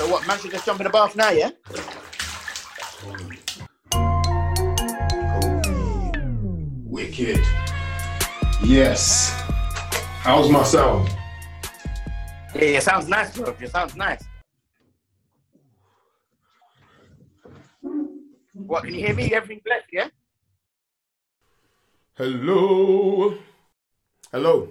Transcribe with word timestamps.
So 0.00 0.08
what, 0.08 0.26
man 0.26 0.38
should 0.38 0.50
just 0.50 0.64
jump 0.64 0.80
in 0.80 0.84
the 0.84 0.90
bath 0.90 1.14
now, 1.14 1.28
yeah? 1.28 1.50
Wicked. 6.86 7.44
Yes. 8.64 9.30
How's 10.22 10.48
my 10.48 10.62
sound? 10.62 11.10
Yeah, 12.54 12.78
it 12.78 12.82
sounds 12.82 13.08
nice, 13.08 13.36
bro. 13.36 13.54
It 13.60 13.70
sounds 13.70 13.94
nice. 13.94 14.24
What, 18.54 18.84
can 18.84 18.94
you 18.94 19.00
hear 19.00 19.14
me? 19.14 19.34
Everything 19.34 19.60
blessed, 19.62 19.84
yeah? 19.92 20.08
Hello. 22.14 23.34
Hello. 24.32 24.70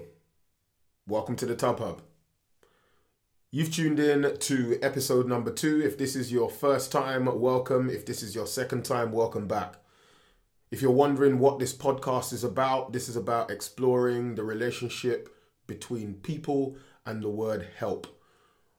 Welcome 1.07 1.35
to 1.35 1.45
the 1.45 1.55
Tub 1.55 1.77
Hub. 1.77 2.01
You've 3.51 3.73
tuned 3.73 3.99
in 3.99 4.37
to 4.37 4.79
episode 4.83 5.27
number 5.27 5.49
two. 5.49 5.81
If 5.83 5.97
this 5.97 6.15
is 6.15 6.31
your 6.31 6.51
first 6.51 6.91
time, 6.91 7.25
welcome. 7.25 7.89
If 7.89 8.05
this 8.05 8.21
is 8.21 8.35
your 8.35 8.45
second 8.45 8.85
time, 8.85 9.11
welcome 9.11 9.47
back. 9.47 9.77
If 10.69 10.83
you're 10.83 10.91
wondering 10.91 11.39
what 11.39 11.57
this 11.57 11.73
podcast 11.73 12.31
is 12.31 12.43
about, 12.43 12.93
this 12.93 13.09
is 13.09 13.15
about 13.15 13.49
exploring 13.49 14.35
the 14.35 14.43
relationship 14.43 15.35
between 15.65 16.13
people 16.21 16.77
and 17.07 17.23
the 17.23 17.29
word 17.31 17.67
help. 17.75 18.21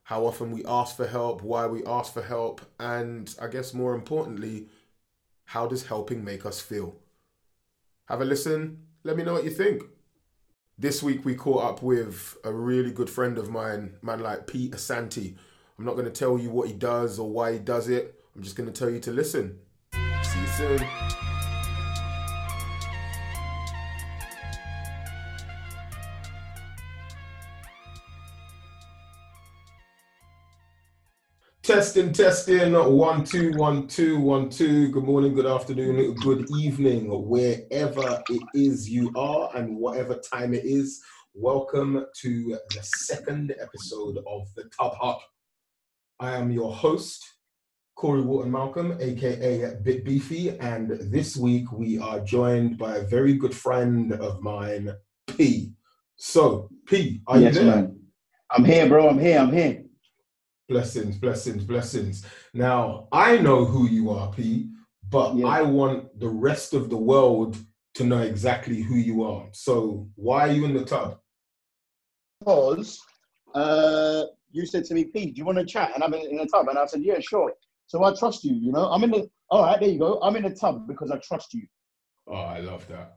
How 0.05 0.25
often 0.25 0.53
we 0.53 0.65
ask 0.65 0.97
for 0.97 1.09
help, 1.09 1.43
why 1.43 1.67
we 1.67 1.85
ask 1.85 2.15
for 2.15 2.23
help, 2.23 2.61
and 2.79 3.35
I 3.43 3.49
guess 3.49 3.75
more 3.75 3.93
importantly, 3.93 4.69
how 5.47 5.67
does 5.67 5.87
helping 5.87 6.25
make 6.25 6.47
us 6.47 6.61
feel? 6.61 6.95
Have 8.05 8.21
a 8.21 8.25
listen. 8.25 8.85
Let 9.03 9.17
me 9.17 9.25
know 9.25 9.33
what 9.33 9.45
you 9.45 9.51
think. 9.51 9.83
This 10.81 11.03
week 11.03 11.27
we 11.27 11.35
caught 11.35 11.63
up 11.63 11.83
with 11.83 12.39
a 12.43 12.51
really 12.51 12.91
good 12.91 13.11
friend 13.11 13.37
of 13.37 13.51
mine, 13.51 13.97
man 14.01 14.21
like 14.21 14.47
Pete 14.47 14.73
Asante. 14.73 15.37
I'm 15.79 15.85
not 15.85 15.93
going 15.93 16.07
to 16.07 16.11
tell 16.11 16.39
you 16.39 16.49
what 16.49 16.69
he 16.69 16.73
does 16.73 17.19
or 17.19 17.29
why 17.29 17.53
he 17.53 17.59
does 17.59 17.91
it. 17.91 18.19
I'm 18.35 18.43
just 18.43 18.57
going 18.57 18.67
to 18.67 18.73
tell 18.73 18.89
you 18.89 18.99
to 19.01 19.11
listen. 19.11 19.59
See 19.93 20.41
you 20.41 20.47
soon. 20.47 21.30
Testing, 31.63 32.11
testing, 32.11 32.73
one, 32.73 33.23
two, 33.23 33.53
one, 33.53 33.87
two, 33.87 34.19
one, 34.19 34.49
two. 34.49 34.89
Good 34.89 35.05
morning, 35.05 35.35
good 35.35 35.45
afternoon, 35.45 36.15
good 36.15 36.51
evening, 36.57 37.11
wherever 37.29 38.23
it 38.31 38.43
is 38.55 38.89
you 38.89 39.13
are 39.15 39.55
and 39.55 39.77
whatever 39.77 40.15
time 40.15 40.55
it 40.55 40.65
is. 40.65 41.03
Welcome 41.35 42.07
to 42.23 42.59
the 42.71 42.83
second 42.83 43.55
episode 43.61 44.17
of 44.27 44.49
the 44.57 44.71
Tub 44.77 44.95
Hub. 44.99 45.19
I 46.19 46.35
am 46.35 46.51
your 46.51 46.73
host, 46.73 47.23
Corey 47.95 48.23
Walton 48.23 48.51
Malcolm, 48.51 48.97
aka 48.99 49.75
Bit 49.83 50.03
Beefy, 50.03 50.59
and 50.61 50.93
this 51.13 51.37
week 51.37 51.71
we 51.73 51.99
are 51.99 52.21
joined 52.21 52.79
by 52.79 52.97
a 52.97 53.07
very 53.07 53.35
good 53.35 53.55
friend 53.55 54.15
of 54.15 54.41
mine, 54.41 54.95
P. 55.27 55.75
So, 56.17 56.71
P, 56.87 57.21
are 57.27 57.39
yes, 57.39 57.55
you 57.55 57.65
there? 57.65 57.75
Man. 57.77 58.01
I'm 58.51 58.65
here, 58.65 58.89
bro. 58.89 59.11
I'm 59.11 59.19
here. 59.19 59.39
I'm 59.39 59.53
here. 59.53 59.85
Blessings, 60.71 61.17
blessings, 61.17 61.65
blessings. 61.65 62.25
Now, 62.55 63.09
I 63.11 63.39
know 63.39 63.65
who 63.65 63.89
you 63.89 64.09
are, 64.11 64.31
P, 64.31 64.71
but 65.11 65.35
Yeah. 65.35 65.47
I 65.47 65.63
want 65.63 66.17
the 66.21 66.29
rest 66.29 66.75
of 66.75 66.89
the 66.89 66.97
world 66.97 67.59
to 67.95 68.05
know 68.05 68.21
exactly 68.21 68.81
who 68.81 68.95
you 68.95 69.25
are. 69.25 69.49
So, 69.51 70.09
why 70.15 70.49
are 70.49 70.53
you 70.53 70.65
in 70.65 70.75
the 70.75 70.85
tub? 70.85 71.19
Because 72.39 73.01
uh, 73.53 74.27
you 74.53 74.65
said 74.65 74.85
to 74.85 74.95
me, 74.95 75.07
P, 75.07 75.33
do 75.33 75.39
you 75.39 75.45
want 75.45 75.59
to 75.59 75.65
chat? 75.65 75.91
And 75.97 76.05
I'm 76.05 76.15
in, 76.15 76.37
the 76.37 76.47
tub. 76.47 76.69
And 76.69 76.79
I 76.79 76.87
said, 76.87 77.03
yeah, 77.03 77.19
sure. 77.19 77.53
So 77.89 78.05
I 78.05 78.15
trust 78.15 78.45
you, 78.45 78.55
you 78.55 78.71
know? 78.71 78.93
I'm 78.93 79.03
in 79.03 79.11
the, 79.11 79.29
all 79.51 79.65
right, 79.65 79.81
there 79.81 79.89
you 79.89 79.99
go. 79.99 80.21
I'm 80.23 80.37
in 80.37 80.45
the 80.45 80.51
tub 80.51 80.87
because 80.87 81.11
I 81.11 81.19
trust 81.19 81.53
you. 81.53 81.67
Oh, 82.29 82.35
I 82.35 82.61
love 82.61 82.87
that. 82.87 83.17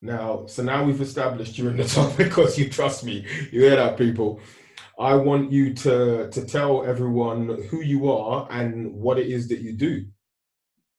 Now, 0.00 0.46
so 0.46 0.62
now 0.62 0.82
we've 0.82 1.02
established 1.02 1.58
you're 1.58 1.72
in 1.72 1.76
the 1.76 1.84
tub 1.84 2.16
because 2.24 2.58
you 2.58 2.70
trust 2.70 3.04
me. 3.04 3.26
You 3.52 3.60
hear 3.60 3.76
that, 3.76 3.98
people? 3.98 4.40
I 4.98 5.14
want 5.14 5.52
you 5.52 5.74
to 5.74 6.30
to 6.30 6.44
tell 6.46 6.84
everyone 6.84 7.62
who 7.64 7.82
you 7.82 8.10
are 8.10 8.48
and 8.50 8.92
what 8.94 9.18
it 9.18 9.26
is 9.26 9.46
that 9.48 9.60
you 9.60 9.74
do. 9.74 10.06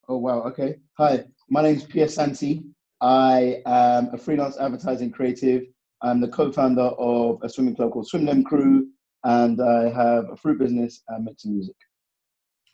Oh, 0.07 0.17
wow. 0.17 0.43
Okay. 0.43 0.75
Hi, 0.97 1.25
my 1.49 1.63
name 1.63 1.77
is 1.77 1.83
Pete 1.83 2.03
Asante. 2.03 2.63
I 3.01 3.61
am 3.65 4.13
a 4.13 4.17
freelance 4.17 4.57
advertising 4.57 5.11
creative. 5.11 5.63
I'm 6.03 6.21
the 6.21 6.27
co-founder 6.27 6.89
of 6.99 7.39
a 7.41 7.49
swimming 7.49 7.75
club 7.75 7.91
called 7.91 8.07
Swim 8.07 8.25
Dem 8.25 8.43
Crew. 8.43 8.87
And 9.23 9.59
I 9.59 9.89
have 9.89 10.29
a 10.31 10.35
fruit 10.37 10.59
business 10.59 11.01
and 11.09 11.25
make 11.25 11.39
some 11.39 11.53
music. 11.53 11.75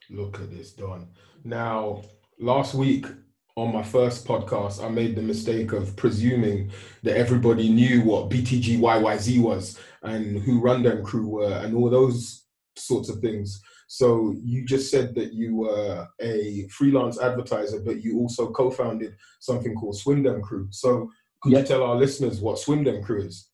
Look 0.10 0.42
at 0.42 0.52
this, 0.52 0.74
Don. 0.74 1.08
Now, 1.46 2.04
last 2.38 2.74
week 2.74 3.08
on 3.56 3.72
my 3.72 3.84
first 3.84 4.26
podcast, 4.26 4.84
I 4.84 4.90
made 4.90 5.16
the 5.16 5.22
mistake 5.22 5.74
of 5.74 5.96
presuming 5.96 6.72
that 7.04 7.18
everybody 7.18 7.70
knew 7.70 8.02
what 8.02 8.30
BTG 8.30 8.80
YYZ 8.80 9.42
was 9.42 9.80
and 10.02 10.40
who 10.40 10.60
Run 10.60 10.82
Dem 10.82 11.04
Crew 11.04 11.28
were 11.28 11.54
and 11.54 11.76
all 11.76 11.90
those 11.90 12.46
sorts 12.76 13.10
of 13.10 13.20
things. 13.20 13.62
So 13.88 14.34
you 14.44 14.66
just 14.66 14.90
said 14.90 15.14
that 15.16 15.34
you 15.34 15.56
were 15.56 16.08
a 16.20 16.68
freelance 16.70 17.22
advertiser, 17.22 17.80
but 17.80 18.04
you 18.04 18.18
also 18.18 18.50
co-founded 18.52 19.16
something 19.40 19.76
called 19.76 19.98
Swim 19.98 20.24
Dem 20.24 20.42
Crew. 20.42 20.68
So 20.72 21.12
could 21.42 21.52
Yeah. 21.52 21.60
you 21.60 21.66
tell 21.66 21.84
our 21.84 21.96
listeners 21.96 22.42
what 22.42 22.58
Swim 22.58 22.84
Dem 22.84 23.04
Crew 23.04 23.22
is? 23.22 23.50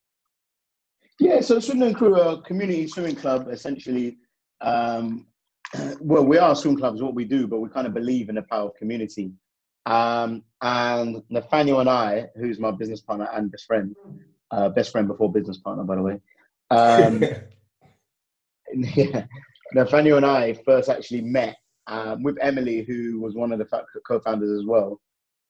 Yeah, 1.19 1.41
so 1.41 1.59
Swim 1.59 1.79
Dem 1.79 1.93
Crew 1.93 2.15
are 2.17 2.35
a 2.35 2.41
community 2.43 2.88
swimming 2.88 3.17
club, 3.17 3.49
essentially. 3.49 4.17
Um, 4.61 5.27
well, 5.99 6.23
we 6.25 6.38
are 6.38 6.53
a 6.53 6.55
swim 6.55 6.77
club, 6.77 6.95
is 6.95 7.01
what 7.01 7.15
we 7.15 7.25
do, 7.25 7.45
but 7.47 7.59
we 7.59 7.67
kind 7.67 7.85
of 7.85 7.93
believe 7.93 8.29
in 8.29 8.35
the 8.35 8.43
power 8.43 8.69
of 8.69 8.75
community. 8.75 9.33
Um, 9.89 10.44
and 10.61 11.23
Nathaniel 11.29 11.79
and 11.79 11.89
I, 11.89 12.27
who's 12.35 12.59
my 12.59 12.69
business 12.69 13.01
partner 13.01 13.27
and 13.33 13.51
best 13.51 13.66
friend, 13.66 13.95
uh, 14.51 14.69
best 14.69 14.91
friend 14.91 15.07
before 15.07 15.31
business 15.31 15.57
partner, 15.57 15.83
by 15.83 15.95
the 15.95 16.01
way. 16.03 16.22
Um, 16.69 17.23
yeah, 18.73 19.25
Nathaniel 19.73 20.17
and 20.17 20.25
I 20.25 20.53
first 20.53 20.89
actually 20.89 21.22
met 21.22 21.57
um, 21.88 22.22
with 22.22 22.38
Emily, 22.39 22.83
who 22.83 23.19
was 23.19 23.35
one 23.35 23.51
of 23.51 23.57
the 23.57 23.66
co-founders 24.07 24.51
as 24.51 24.66
well. 24.66 25.01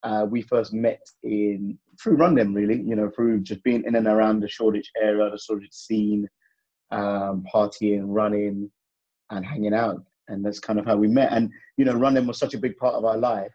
Uh, 0.03 0.25
we 0.29 0.41
first 0.41 0.71
met 0.71 1.01
in 1.23 1.77
through 2.01 2.16
Run 2.16 2.35
Dem, 2.35 2.53
really. 2.53 2.81
You 2.81 2.95
know, 2.95 3.09
through 3.09 3.41
just 3.41 3.61
being 3.63 3.83
in 3.83 3.95
and 3.95 4.07
around 4.07 4.39
the 4.39 4.47
Shoreditch 4.47 4.89
area, 5.01 5.29
the 5.29 5.38
Shoreditch 5.38 5.73
scene, 5.73 6.29
um, 6.91 7.45
partying, 7.53 8.03
running, 8.06 8.71
and 9.31 9.45
hanging 9.45 9.73
out, 9.73 10.01
and 10.29 10.45
that's 10.45 10.59
kind 10.59 10.79
of 10.79 10.85
how 10.85 10.95
we 10.95 11.09
met. 11.09 11.33
And 11.33 11.51
you 11.75 11.83
know, 11.83 11.95
Run 11.95 12.13
Dem 12.13 12.27
was 12.27 12.39
such 12.39 12.53
a 12.53 12.59
big 12.59 12.77
part 12.77 12.95
of 12.95 13.03
our 13.03 13.17
life. 13.17 13.51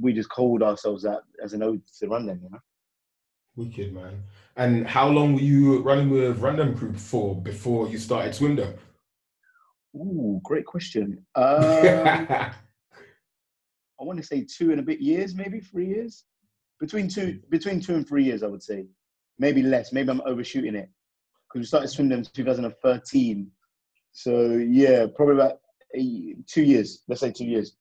We 0.00 0.12
just 0.12 0.28
called 0.28 0.62
ourselves 0.62 1.02
that 1.04 1.20
as 1.42 1.52
an 1.52 1.62
ode 1.62 1.82
to 1.98 2.08
Run 2.08 2.26
Dem, 2.26 2.40
you 2.42 2.50
know. 2.50 2.58
Wicked 3.56 3.92
man. 3.92 4.22
And 4.56 4.86
how 4.86 5.08
long 5.08 5.34
were 5.34 5.40
you 5.40 5.80
running 5.80 6.10
with 6.10 6.38
Run 6.38 6.56
Dem 6.56 6.76
Crew 6.76 6.92
for 6.94 7.40
before 7.40 7.88
you 7.88 7.98
started 7.98 8.34
Swim 8.34 8.58
Ooh, 9.96 10.40
great 10.44 10.64
question. 10.64 11.24
Um, 11.34 11.62
I 14.00 14.04
want 14.04 14.18
to 14.18 14.24
say 14.24 14.46
two 14.46 14.70
and 14.70 14.80
a 14.80 14.82
bit 14.82 15.00
years, 15.00 15.34
maybe 15.34 15.60
three 15.60 15.88
years. 15.88 16.24
Between 16.78 17.08
two, 17.08 17.40
between 17.50 17.80
two 17.80 17.94
and 17.94 18.06
three 18.08 18.24
years, 18.24 18.42
I 18.42 18.46
would 18.46 18.62
say. 18.62 18.86
Maybe 19.38 19.62
less. 19.62 19.92
Maybe 19.92 20.10
I'm 20.10 20.22
overshooting 20.24 20.74
it 20.74 20.88
because 21.48 21.60
we 21.60 21.66
started 21.66 21.88
swimming 21.88 22.18
in 22.18 22.24
2013. 22.24 23.50
So 24.12 24.52
yeah, 24.52 25.06
probably 25.14 25.34
about 25.34 25.58
a, 25.94 26.36
two 26.46 26.62
years. 26.62 27.02
Let's 27.08 27.20
say 27.20 27.32
two 27.32 27.44
years. 27.44 27.76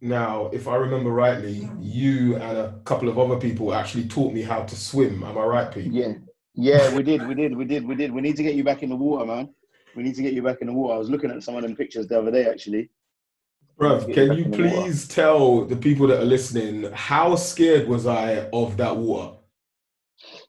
Now, 0.00 0.46
if 0.46 0.66
I 0.66 0.76
remember 0.76 1.10
rightly, 1.10 1.68
you 1.78 2.36
and 2.36 2.56
a 2.56 2.80
couple 2.84 3.08
of 3.08 3.18
other 3.18 3.36
people 3.36 3.74
actually 3.74 4.08
taught 4.08 4.32
me 4.32 4.42
how 4.42 4.62
to 4.62 4.76
swim. 4.76 5.22
Am 5.22 5.36
I 5.36 5.42
right, 5.42 5.70
Pete? 5.72 5.92
Yeah, 5.92 6.14
yeah, 6.54 6.94
we 6.94 7.02
did, 7.02 7.26
we 7.28 7.34
did, 7.34 7.54
we 7.54 7.64
did, 7.66 7.86
we 7.86 7.94
did. 7.94 8.10
We 8.10 8.22
need 8.22 8.36
to 8.36 8.42
get 8.42 8.54
you 8.54 8.64
back 8.64 8.82
in 8.82 8.88
the 8.88 8.96
water, 8.96 9.26
man. 9.26 9.50
We 9.94 10.02
need 10.02 10.14
to 10.14 10.22
get 10.22 10.32
you 10.32 10.42
back 10.42 10.58
in 10.62 10.68
the 10.68 10.72
water. 10.72 10.94
I 10.94 10.98
was 10.98 11.10
looking 11.10 11.30
at 11.30 11.42
some 11.42 11.54
of 11.56 11.62
them 11.62 11.76
pictures 11.76 12.06
the 12.06 12.18
other 12.18 12.30
day, 12.30 12.46
actually. 12.46 12.88
Bruv, 13.78 14.12
can 14.12 14.32
you 14.32 14.44
in 14.44 14.50
the 14.50 14.56
please 14.56 15.06
tell 15.06 15.64
the 15.64 15.76
people 15.76 16.06
that 16.06 16.20
are 16.20 16.24
listening 16.24 16.90
how 16.92 17.34
scared 17.34 17.88
was 17.88 18.06
I 18.06 18.48
of 18.52 18.76
that 18.78 18.96
water? 18.96 19.36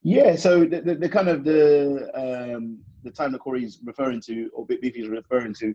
Yeah, 0.02 0.36
so 0.36 0.66
the, 0.66 0.82
the, 0.82 0.96
the 0.96 1.10
kind 1.10 1.28
of 1.28 1.44
the 1.44 2.10
um, 2.14 2.80
the 3.04 3.12
time 3.12 3.32
that 3.32 3.40
Corey's 3.40 3.80
referring 3.84 4.22
to, 4.22 4.50
or 4.54 4.66
Bit 4.66 4.82
Beefy's 4.82 5.08
referring 5.08 5.54
to, 5.56 5.74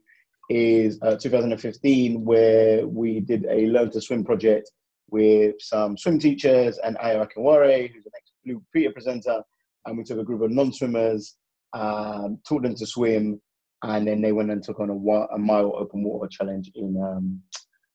is 0.48 0.98
uh, 1.02 1.16
2015, 1.16 2.24
where 2.24 2.86
we 2.86 3.20
did 3.20 3.46
a 3.46 3.66
learn 3.66 3.90
to 3.90 4.00
swim 4.00 4.24
project 4.24 4.70
with 5.10 5.54
some 5.58 5.96
swim 5.96 6.18
teachers 6.18 6.78
and 6.78 6.96
Ayo 6.98 7.26
Akinwolere, 7.26 7.92
who's 7.92 8.06
an 8.06 8.12
ex 8.16 8.32
Blue 8.44 8.62
Peter 8.72 8.92
presenter, 8.92 9.42
and 9.86 9.98
we 9.98 10.04
took 10.04 10.18
a 10.18 10.24
group 10.24 10.42
of 10.42 10.50
non-swimmers, 10.50 11.36
um, 11.72 12.38
taught 12.46 12.62
them 12.62 12.74
to 12.76 12.86
swim, 12.86 13.40
and 13.82 14.06
then 14.06 14.20
they 14.22 14.32
went 14.32 14.50
and 14.50 14.62
took 14.62 14.80
on 14.80 14.90
a, 14.90 15.34
a 15.34 15.38
mile 15.38 15.72
open 15.76 16.02
water 16.02 16.28
challenge 16.28 16.70
in 16.74 16.96
um, 17.02 17.40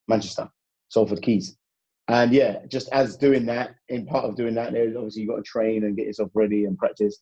Manchester, 0.08 0.50
Salford 0.90 1.22
Quays. 1.22 1.56
And 2.08 2.34
yeah, 2.34 2.66
just 2.68 2.90
as 2.92 3.16
doing 3.16 3.46
that, 3.46 3.76
in 3.90 4.06
part 4.06 4.26
of 4.26 4.36
doing 4.36 4.56
that, 4.56 4.74
there's 4.74 4.96
obviously 4.96 5.22
you 5.22 5.30
got 5.30 5.38
to 5.38 5.44
train 5.44 5.86
and 5.86 5.96
get 5.96 6.08
yourself 6.08 6.32
ready 6.34 6.66
and 6.66 6.78
practice. 6.78 7.20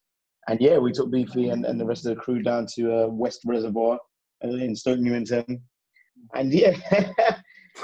And 0.47 0.59
yeah, 0.59 0.77
we 0.79 0.91
took 0.91 1.11
Beefy 1.11 1.49
and, 1.49 1.65
and 1.65 1.79
the 1.79 1.85
rest 1.85 2.05
of 2.05 2.15
the 2.15 2.21
crew 2.21 2.41
down 2.41 2.65
to 2.75 3.03
uh, 3.03 3.07
West 3.07 3.41
Reservoir 3.45 3.99
in 4.41 4.75
Stoke 4.75 4.99
Newington, 4.99 5.61
and 6.33 6.53
yeah. 6.53 6.75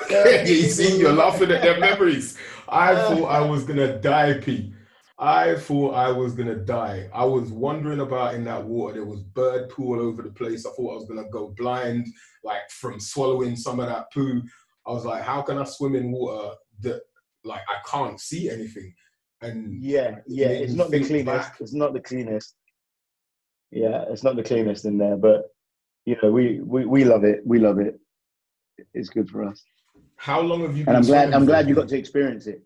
you 0.46 0.64
see, 0.64 1.00
you're 1.00 1.14
laughing 1.14 1.52
at 1.52 1.62
their 1.62 1.80
memories. 1.80 2.38
I 2.68 2.94
uh. 2.94 3.10
thought 3.10 3.26
I 3.26 3.42
was 3.42 3.64
gonna 3.64 4.00
die, 4.00 4.34
Pete. 4.40 4.74
I 5.18 5.56
thought 5.56 5.94
I 5.94 6.12
was 6.12 6.34
gonna 6.34 6.56
die. 6.56 7.10
I 7.14 7.24
was 7.24 7.50
wandering 7.50 8.02
about 8.02 8.36
in 8.36 8.44
that 8.46 8.64
water. 8.64 8.96
There 8.96 9.06
was 9.06 9.22
bird 9.22 9.70
poo 9.70 9.94
all 9.94 10.02
over 10.02 10.22
the 10.22 10.32
place. 10.32 10.66
I 10.66 10.72
thought 10.72 10.92
I 10.92 10.96
was 10.96 11.08
gonna 11.08 11.30
go 11.30 11.54
blind, 11.58 12.08
like 12.44 12.70
from 12.70 13.00
swallowing 13.00 13.56
some 13.56 13.80
of 13.80 13.88
that 13.88 14.12
poo. 14.14 14.42
I 14.86 14.92
was 14.92 15.06
like, 15.06 15.24
how 15.24 15.42
can 15.42 15.58
I 15.58 15.64
swim 15.64 15.96
in 15.96 16.12
water 16.12 16.56
that 16.82 17.02
like 17.44 17.62
I 17.70 17.78
can't 17.90 18.20
see 18.20 18.50
anything? 18.50 18.94
And 19.42 19.82
yeah, 19.82 20.18
yeah, 20.28 20.48
it's 20.48 20.74
not 20.74 20.92
the 20.92 21.04
cleanest. 21.04 21.26
Back. 21.26 21.58
It's 21.60 21.74
not 21.74 21.94
the 21.94 22.02
cleanest. 22.02 22.56
Yeah, 23.72 24.06
it's 24.10 24.24
not 24.24 24.36
the 24.36 24.44
cleanest 24.44 24.86
in 24.86 24.98
there, 24.98 25.18
but 25.18 25.55
you 26.06 26.16
know, 26.22 26.32
we 26.32 26.60
we, 26.62 26.86
we 26.86 27.04
love 27.04 27.24
it. 27.24 27.42
We 27.46 27.60
love 27.60 27.80
it. 27.80 28.00
It's 28.94 29.10
good 29.10 29.30
for 29.30 29.44
us. 29.44 29.64
How 30.18 30.40
long 30.42 30.62
have 30.62 30.78
you? 30.78 30.86
and 30.88 30.98
I'm 30.98 31.04
glad. 31.04 31.34
I'm 31.34 31.46
glad 31.46 31.68
you 31.68 31.76
got 31.76 31.90
to 31.90 31.98
experience 31.98 32.48
it. 32.48 32.62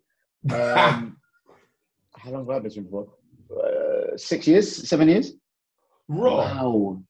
Um, 0.51 1.17
how 2.17 2.31
long 2.31 2.45
have 2.45 2.49
I 2.49 2.59
been 2.59 2.71
swimming 2.71 2.91
for? 2.91 3.07
Uh, 3.49 4.17
six 4.17 4.47
years, 4.47 4.87
seven 4.87 5.07
years. 5.07 5.33
Wow! 6.07 7.01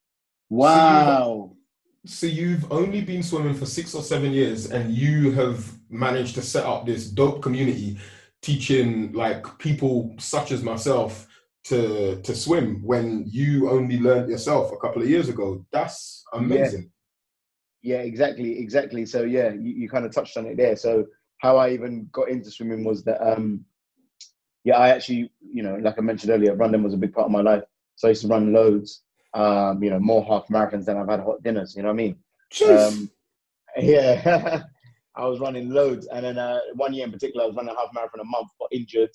Wow! 0.50 1.56
So 2.06 2.28
you've 2.28 2.72
only 2.72 3.02
been 3.02 3.24
swimming 3.24 3.54
for 3.54 3.66
six 3.66 3.94
or 3.94 4.02
seven 4.02 4.32
years, 4.32 4.72
and 4.72 4.94
you 4.94 5.32
have 5.32 5.72
managed 5.90 6.36
to 6.36 6.42
set 6.42 6.66
up 6.66 6.86
this 6.86 7.10
dope 7.10 7.42
community, 7.42 7.98
teaching 8.42 9.12
like 9.14 9.58
people 9.58 10.16
such 10.20 10.52
as 10.52 10.64
myself 10.64 11.28
to 11.70 12.22
to 12.22 12.36
swim 12.36 12.82
when 12.84 13.26
you 13.28 13.70
only 13.70 14.00
learned 14.00 14.30
yourself 14.30 14.72
a 14.72 14.78
couple 14.78 15.02
of 15.02 15.10
years 15.10 15.30
ago. 15.30 15.66
That's 15.72 16.24
amazing. 16.34 16.92
Yeah, 17.82 17.98
yeah 17.98 18.04
exactly, 18.04 18.60
exactly. 18.60 19.06
So 19.06 19.24
yeah, 19.24 19.50
you, 19.50 19.74
you 19.74 19.90
kind 19.90 20.06
of 20.06 20.12
touched 20.12 20.38
on 20.38 20.48
it 20.48 20.58
there. 20.58 20.76
So 20.76 21.06
how 21.38 21.58
I 21.58 21.70
even 21.72 22.10
got 22.12 22.30
into 22.30 22.50
swimming 22.50 22.84
was 22.84 23.04
that 23.04 23.22
um 23.22 23.66
yeah, 24.64 24.78
I 24.78 24.90
actually, 24.90 25.32
you 25.42 25.64
know, 25.64 25.76
like 25.76 25.96
I 25.98 26.02
mentioned 26.02 26.32
earlier, 26.32 26.56
running 26.56 26.84
was 26.84 26.94
a 26.94 26.98
big 26.98 27.14
part 27.14 27.26
of 27.26 27.32
my 27.32 27.42
life. 27.42 27.64
So 27.96 28.08
I 28.08 28.12
used 28.12 28.24
to 28.24 28.28
run 28.28 28.52
loads, 28.52 29.04
um, 29.34 29.82
you 29.82 29.90
know, 29.90 30.00
more 30.00 30.26
half 30.26 30.48
marathons 30.48 30.86
than 30.86 30.98
I've 30.98 31.08
had 31.08 31.22
hot 31.22 31.42
dinners. 31.44 31.76
You 31.76 31.84
know 31.84 31.90
what 31.90 31.94
I 31.94 31.98
mean? 31.98 32.16
Um, 32.68 33.10
yeah, 33.78 34.64
I 35.16 35.26
was 35.26 35.40
running 35.40 35.70
loads, 35.70 36.08
and 36.08 36.26
then 36.26 36.38
uh, 36.38 36.60
one 36.76 36.94
year 36.94 37.06
in 37.06 37.12
particular, 37.12 37.44
I 37.44 37.48
was 37.48 37.56
running 37.56 37.74
a 37.74 37.80
half 37.80 37.94
marathon 37.94 38.22
a 38.22 38.26
month, 38.26 38.50
got 38.60 38.72
injured, 38.72 39.12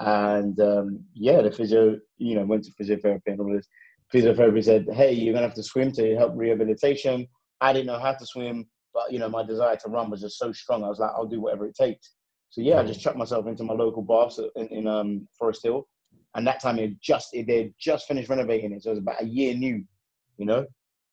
and 0.00 0.58
um, 0.60 1.04
yeah, 1.14 1.42
the 1.42 1.50
physio, 1.50 1.98
you 2.18 2.34
know, 2.34 2.44
went 2.44 2.64
to 2.64 2.72
physiotherapy 2.72 3.22
and 3.26 3.40
all 3.40 3.52
this. 3.52 3.66
Physiotherapy 4.12 4.64
said, 4.64 4.86
"Hey, 4.92 5.12
you're 5.12 5.34
gonna 5.34 5.46
have 5.46 5.56
to 5.56 5.62
swim 5.62 5.92
to 5.92 6.16
help 6.16 6.32
rehabilitation." 6.36 7.26
I 7.60 7.72
didn't 7.72 7.86
know 7.86 7.98
how 7.98 8.12
to 8.12 8.26
swim, 8.26 8.66
but 8.94 9.12
you 9.12 9.18
know, 9.18 9.28
my 9.28 9.42
desire 9.42 9.76
to 9.76 9.88
run 9.88 10.10
was 10.10 10.20
just 10.20 10.38
so 10.38 10.52
strong. 10.52 10.84
I 10.84 10.88
was 10.88 10.98
like, 10.98 11.10
"I'll 11.14 11.26
do 11.26 11.40
whatever 11.40 11.66
it 11.66 11.74
takes." 11.74 12.14
So 12.50 12.60
yeah, 12.60 12.80
I 12.80 12.84
just 12.84 13.00
chucked 13.00 13.18
myself 13.18 13.46
into 13.46 13.64
my 13.64 13.74
local 13.74 14.02
bar 14.02 14.30
in, 14.56 14.68
in 14.68 14.86
um, 14.86 15.28
Forest 15.38 15.62
Hill, 15.64 15.86
and 16.34 16.46
that 16.46 16.60
time 16.60 16.78
it 16.78 17.00
just 17.00 17.28
it 17.34 17.46
they 17.46 17.74
just 17.78 18.06
finished 18.06 18.28
renovating 18.28 18.72
it, 18.72 18.82
so 18.82 18.90
it 18.90 18.94
was 18.94 19.00
about 19.00 19.22
a 19.22 19.26
year 19.26 19.54
new, 19.54 19.84
you 20.36 20.46
know. 20.46 20.66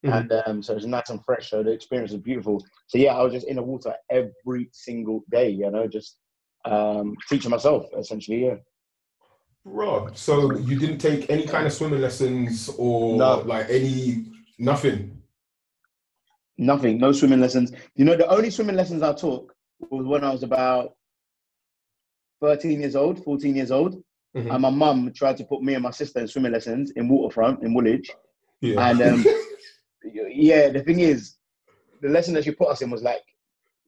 Mm-hmm. 0.06 0.14
And 0.14 0.34
um, 0.46 0.64
so 0.64 0.76
it's 0.76 0.86
nice 0.86 1.10
and 1.10 1.24
fresh. 1.26 1.50
So 1.50 1.64
the 1.64 1.72
experience 1.72 2.12
was 2.12 2.22
beautiful. 2.22 2.64
So 2.88 2.98
yeah, 2.98 3.16
I 3.16 3.24
was 3.24 3.34
just 3.34 3.48
in 3.48 3.56
the 3.56 3.64
water 3.64 3.94
every 4.12 4.70
single 4.72 5.24
day, 5.32 5.50
you 5.50 5.70
know, 5.72 5.88
just 5.88 6.18
um, 6.64 7.16
teaching 7.28 7.52
myself 7.52 7.86
essentially. 7.98 8.46
Yeah. 8.46 8.56
Rob, 9.66 10.16
so 10.16 10.56
you 10.56 10.78
didn't 10.78 11.00
take 11.00 11.30
any 11.30 11.46
kind 11.46 11.66
of 11.66 11.74
swimming 11.74 12.00
lessons 12.00 12.70
or 12.78 13.18
no. 13.18 13.40
like 13.40 13.68
any 13.70 14.26
nothing. 14.60 15.22
Nothing, 16.58 17.00
no 17.00 17.12
swimming 17.12 17.42
lessons. 17.42 17.72
You 17.96 18.06
know, 18.06 18.16
the 18.16 18.28
only 18.28 18.52
swimming 18.52 18.76
lessons 18.76 19.02
I 19.02 19.14
took 19.14 19.56
was 19.80 20.06
when 20.06 20.24
I 20.24 20.32
was 20.32 20.44
about 20.44 20.94
13 22.42 22.80
years 22.80 22.96
old, 22.96 23.24
14 23.24 23.56
years 23.56 23.72
old. 23.72 24.02
Mm-hmm. 24.38 24.52
And 24.52 24.62
my 24.62 24.70
mum 24.70 25.12
tried 25.14 25.38
to 25.38 25.46
put 25.46 25.64
me 25.64 25.74
and 25.74 25.84
my 25.84 25.92
sister 25.92 26.20
in 26.20 26.28
swimming 26.28 26.52
lessons 26.52 26.92
in 26.92 27.10
Waterfront 27.10 27.64
in 27.64 27.74
Woolwich. 27.74 28.12
Yeah. 28.62 28.90
And 28.90 29.02
um, 29.02 29.26
yeah, 30.30 30.70
the 30.70 30.84
thing 30.84 31.00
is, 31.00 31.38
the 32.02 32.10
lesson 32.10 32.36
that 32.36 32.44
she 32.44 32.52
put 32.52 32.70
us 32.70 32.82
in 32.82 32.92
was 32.92 33.02
like, 33.02 33.24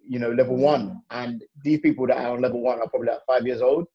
you 0.08 0.20
know, 0.20 0.32
level 0.32 0.56
one. 0.56 1.02
And 1.12 1.44
these 1.64 1.82
people 1.82 2.08
that 2.08 2.18
are 2.18 2.32
on 2.32 2.42
level 2.42 2.62
one 2.62 2.80
are 2.80 2.90
probably 2.90 3.10
like 3.10 3.26
five 3.28 3.46
years 3.46 3.62
old. 3.62 3.88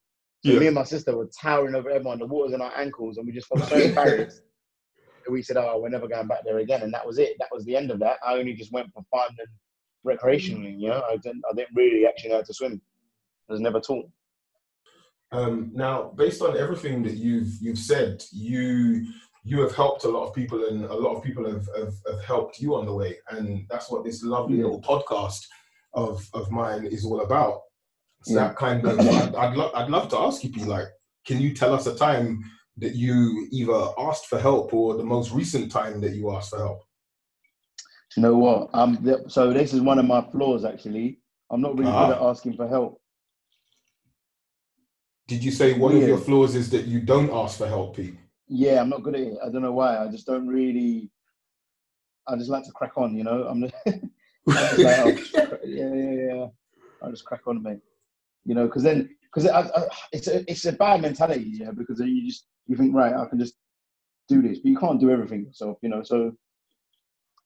So 0.45 0.53
yeah. 0.53 0.59
me 0.59 0.67
and 0.67 0.75
my 0.75 0.83
sister 0.83 1.17
were 1.17 1.31
towering 1.41 1.75
over 1.77 1.89
everyone. 1.89 2.19
The 2.19 2.27
water's 2.27 2.55
in 2.55 2.61
our 2.61 2.77
ankles, 2.77 3.17
and 3.17 3.27
we 3.27 3.33
just 3.33 3.47
felt 3.47 3.69
so 3.69 3.77
embarrassed. 3.89 4.43
we 5.31 5.41
said, 5.41 5.57
"Oh, 5.57 5.79
we're 5.81 5.89
never 5.89 6.09
going 6.09 6.27
back 6.27 6.45
there 6.45 6.59
again," 6.59 6.83
and 6.83 6.93
that 6.93 7.07
was 7.07 7.19
it. 7.19 7.37
That 7.39 7.49
was 7.53 7.65
the 7.65 7.77
end 7.77 7.93
of 7.93 8.01
that. 8.01 8.17
I 8.27 8.35
only 8.35 8.55
just 8.55 8.73
went 8.73 8.93
for 8.93 9.05
fun 9.11 9.37
and 9.39 9.49
recreationally. 10.19 10.79
You 10.79 10.89
know, 10.89 11.03
I 11.09 11.17
didn't. 11.17 11.43
I 11.49 11.55
didn't 11.55 11.77
really 11.77 12.07
actually 12.07 12.31
know 12.31 12.37
how 12.37 12.43
to 12.43 12.55
swim. 12.55 12.81
I 13.49 13.53
was 13.53 13.61
never 13.61 13.81
taught. 13.81 14.09
Um, 15.31 15.71
now, 15.73 16.13
based 16.17 16.43
on 16.43 16.59
everything 16.59 17.05
that 17.05 17.15
you've 17.15 17.57
you've 17.61 17.79
said, 17.79 18.25
you 18.33 19.07
you 19.45 19.61
have 19.61 19.77
helped 19.77 20.05
a 20.05 20.09
lot 20.09 20.27
of 20.27 20.35
people, 20.35 20.67
and 20.67 20.85
a 20.85 20.95
lot 20.95 21.15
of 21.15 21.23
people 21.23 21.47
have 21.47 21.69
have, 21.77 21.95
have 22.11 22.25
helped 22.25 22.59
you 22.59 22.75
on 22.75 22.87
the 22.87 22.93
way, 22.93 23.19
and 23.31 23.65
that's 23.71 23.91
what 23.91 24.05
this 24.05 24.25
lovely 24.25 24.57
little 24.57 24.83
podcast 24.83 25.47
of 25.95 26.29
of 26.35 26.51
mine 26.51 26.85
is 26.85 27.05
all 27.05 27.21
about. 27.21 27.61
So 28.23 28.35
yeah. 28.35 28.49
that 28.49 28.57
kind 28.57 28.85
of, 28.87 29.01
I'd 29.01 29.35
I'd, 29.35 29.57
lo- 29.57 29.73
I'd 29.75 29.91
love 29.91 30.09
to 30.11 30.19
ask 30.19 30.45
you, 30.45 30.51
be 30.51 30.65
like, 30.65 30.87
can 31.27 31.41
you 31.41 31.55
tell 31.55 31.75
us 31.75 31.87
a 31.87 31.95
time 31.95 32.43
that 32.79 32.95
you 32.95 33.49
either 33.51 33.89
asked 33.99 34.27
for 34.27 34.39
help 34.39 34.73
or 34.73 34.97
the 34.97 35.05
most 35.05 35.33
recent 35.33 35.71
time 35.71 36.01
that 36.01 36.15
you 36.15 36.35
asked 36.35 36.51
for 36.51 36.59
help? 36.59 36.83
you 38.17 38.23
know 38.23 38.37
what? 38.37 38.71
Um, 38.75 38.99
so 39.29 39.53
this 39.53 39.73
is 39.73 39.81
one 39.81 39.99
of 39.99 40.05
my 40.05 40.21
flaws 40.21 40.65
actually. 40.65 41.19
I'm 41.51 41.61
not 41.61 41.77
really 41.77 41.91
uh-huh. 41.91 42.09
good 42.09 42.17
at 42.17 42.23
asking 42.23 42.57
for 42.57 42.69
help. 42.69 43.01
Did 45.29 45.45
you 45.45 45.51
say 45.51 45.75
one 45.75 45.97
of 45.97 46.03
your 46.03 46.19
flaws 46.19 46.55
is 46.55 46.69
that 46.71 46.87
you 46.87 47.01
don't 47.01 47.31
ask 47.31 47.59
for 47.59 47.67
help, 47.67 47.97
Pete? 47.97 48.17
Yeah, 48.49 48.81
I'm 48.81 48.89
not 48.89 49.03
good 49.03 49.15
at 49.15 49.21
it. 49.21 49.39
I 49.43 49.49
don't 49.49 49.63
know 49.63 49.73
why. 49.73 49.97
I 49.97 50.09
just 50.09 50.27
don't 50.27 50.47
really. 50.47 51.11
I 52.27 52.37
just 52.37 52.51
like 52.51 52.65
to 52.65 52.73
crack 52.73 52.93
on, 52.97 53.17
you 53.17 53.25
know. 53.25 53.45
I'm 53.45 53.63
just, 53.63 53.75
like, 54.47 55.17
just 55.17 55.35
yeah, 55.65 55.95
yeah, 55.95 56.13
yeah. 56.13 56.47
I 57.03 57.11
just 57.11 57.25
crack 57.25 57.47
on, 57.47 57.63
mate. 57.63 57.81
You 58.45 58.55
know, 58.55 58.67
because 58.67 58.83
then, 58.83 59.09
because 59.23 59.49
it's 60.13 60.29
a 60.29 60.51
it's 60.51 60.65
a 60.65 60.73
bad 60.73 61.03
mentality, 61.03 61.59
yeah. 61.61 61.71
Because 61.71 61.99
then 61.99 62.09
you 62.09 62.27
just 62.27 62.47
you 62.67 62.77
think, 62.77 62.95
right, 62.95 63.15
I 63.15 63.27
can 63.27 63.39
just 63.39 63.55
do 64.29 64.43
this, 64.43 64.59
but 64.59 64.71
you 64.71 64.79
can't 64.79 65.01
do 65.01 65.11
everything 65.11 65.45
yourself, 65.45 65.79
you 65.83 65.89
know. 65.89 66.03
So 66.03 66.33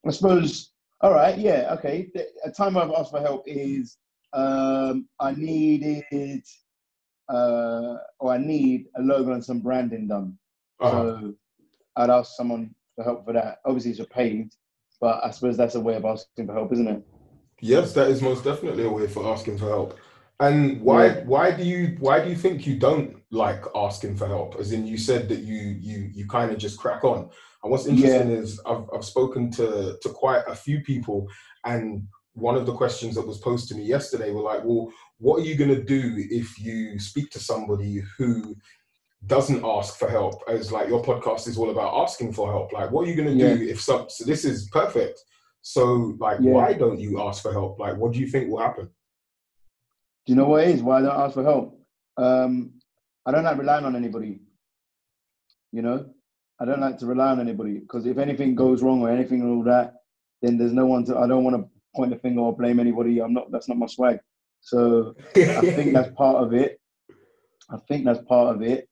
I 0.06 0.10
suppose, 0.10 0.72
all 1.00 1.12
right, 1.12 1.36
yeah, 1.38 1.74
okay. 1.78 2.08
A 2.44 2.50
time 2.50 2.76
I've 2.76 2.90
asked 2.90 3.10
for 3.10 3.20
help 3.20 3.44
is 3.46 3.96
um, 4.32 5.08
I 5.20 5.32
needed 5.32 6.44
uh, 7.28 7.96
or 8.20 8.32
I 8.32 8.38
need 8.38 8.86
a 8.96 9.02
logo 9.02 9.32
and 9.32 9.44
some 9.44 9.60
branding 9.60 10.08
done. 10.08 10.38
Uh-huh. 10.80 11.20
So 11.20 11.34
I'd 11.96 12.10
ask 12.10 12.36
someone 12.36 12.74
for 12.94 13.04
help 13.04 13.24
for 13.24 13.32
that. 13.32 13.58
Obviously, 13.64 13.92
it's 13.92 14.00
a 14.00 14.04
paid, 14.04 14.52
but 15.00 15.24
I 15.24 15.30
suppose 15.30 15.56
that's 15.56 15.74
a 15.74 15.80
way 15.80 15.94
of 15.94 16.04
asking 16.04 16.46
for 16.46 16.54
help, 16.54 16.72
isn't 16.72 16.88
it? 16.88 17.02
Yes, 17.60 17.92
that 17.94 18.08
is 18.08 18.20
most 18.20 18.44
definitely 18.44 18.84
a 18.84 18.90
way 18.90 19.06
for 19.06 19.32
asking 19.32 19.58
for 19.58 19.66
help. 19.66 19.98
And 20.40 20.82
why 20.82 21.06
yeah. 21.06 21.20
why 21.24 21.50
do 21.50 21.64
you 21.64 21.96
why 21.98 22.22
do 22.22 22.28
you 22.28 22.36
think 22.36 22.66
you 22.66 22.78
don't 22.78 23.22
like 23.30 23.64
asking 23.74 24.16
for 24.16 24.26
help? 24.26 24.56
As 24.56 24.72
in, 24.72 24.86
you 24.86 24.98
said 24.98 25.28
that 25.30 25.40
you 25.40 25.76
you 25.80 26.10
you 26.12 26.26
kind 26.26 26.52
of 26.52 26.58
just 26.58 26.78
crack 26.78 27.04
on. 27.04 27.30
And 27.62 27.72
what's 27.72 27.86
interesting 27.86 28.30
yeah. 28.30 28.36
is 28.36 28.60
I've 28.66 28.84
I've 28.94 29.04
spoken 29.04 29.50
to 29.52 29.96
to 30.00 30.08
quite 30.10 30.42
a 30.46 30.54
few 30.54 30.82
people, 30.82 31.26
and 31.64 32.06
one 32.34 32.54
of 32.54 32.66
the 32.66 32.74
questions 32.74 33.14
that 33.14 33.26
was 33.26 33.38
posed 33.38 33.68
to 33.68 33.74
me 33.74 33.84
yesterday 33.84 34.30
were 34.30 34.42
like, 34.42 34.62
well, 34.62 34.92
what 35.18 35.40
are 35.40 35.44
you 35.44 35.56
going 35.56 35.74
to 35.74 35.82
do 35.82 36.14
if 36.30 36.60
you 36.60 36.98
speak 36.98 37.30
to 37.30 37.38
somebody 37.38 38.02
who 38.18 38.54
doesn't 39.24 39.64
ask 39.64 39.98
for 39.98 40.08
help 40.08 40.42
as 40.46 40.70
like 40.70 40.88
your 40.88 41.02
podcast 41.02 41.48
is 41.48 41.56
all 41.56 41.70
about 41.70 42.02
asking 42.02 42.32
for 42.32 42.52
help 42.52 42.72
like 42.72 42.90
what 42.90 43.04
are 43.04 43.10
you 43.10 43.16
going 43.16 43.26
to 43.26 43.34
yeah. 43.34 43.54
do 43.54 43.68
if 43.68 43.80
some 43.80 44.06
so 44.08 44.24
this 44.24 44.44
is 44.44 44.68
perfect 44.70 45.20
so 45.62 46.14
like 46.20 46.38
why 46.38 46.72
don't 46.72 47.00
you 47.00 47.20
ask 47.20 47.42
for 47.42 47.52
help 47.52 47.78
like 47.80 47.96
what 47.96 48.12
do 48.12 48.20
you 48.20 48.28
think 48.28 48.48
will 48.48 48.60
happen 48.60 48.88
do 50.26 50.32
you 50.32 50.36
know 50.36 50.48
what 50.48 50.64
it 50.64 50.70
is 50.70 50.82
why 50.82 50.98
i 50.98 51.02
don't 51.02 51.20
ask 51.20 51.34
for 51.34 51.44
help 51.44 51.80
um 52.16 52.72
i 53.26 53.32
don't 53.32 53.44
like 53.44 53.58
relying 53.58 53.84
on 53.84 53.96
anybody 53.96 54.40
you 55.72 55.82
know 55.82 56.06
i 56.60 56.64
don't 56.64 56.80
like 56.80 56.98
to 56.98 57.06
rely 57.06 57.28
on 57.28 57.40
anybody 57.40 57.78
because 57.78 58.06
if 58.06 58.18
anything 58.18 58.54
goes 58.54 58.82
wrong 58.82 59.02
or 59.02 59.10
anything 59.10 59.40
and 59.40 59.50
all 59.50 59.62
that 59.62 59.94
then 60.42 60.58
there's 60.58 60.72
no 60.72 60.86
one 60.86 61.04
to 61.04 61.16
i 61.18 61.26
don't 61.26 61.44
want 61.44 61.56
to 61.56 61.68
point 61.94 62.10
the 62.10 62.18
finger 62.18 62.40
or 62.40 62.56
blame 62.56 62.80
anybody 62.80 63.20
i'm 63.20 63.32
not 63.32 63.50
that's 63.50 63.68
not 63.68 63.78
my 63.78 63.86
swag 63.86 64.18
so 64.66 65.14
I 65.36 65.60
think 65.60 65.92
that's 65.92 66.12
part 66.16 66.42
of 66.42 66.52
it. 66.52 66.80
I 67.70 67.76
think 67.88 68.04
that's 68.04 68.22
part 68.26 68.54
of 68.54 68.62
it. 68.62 68.88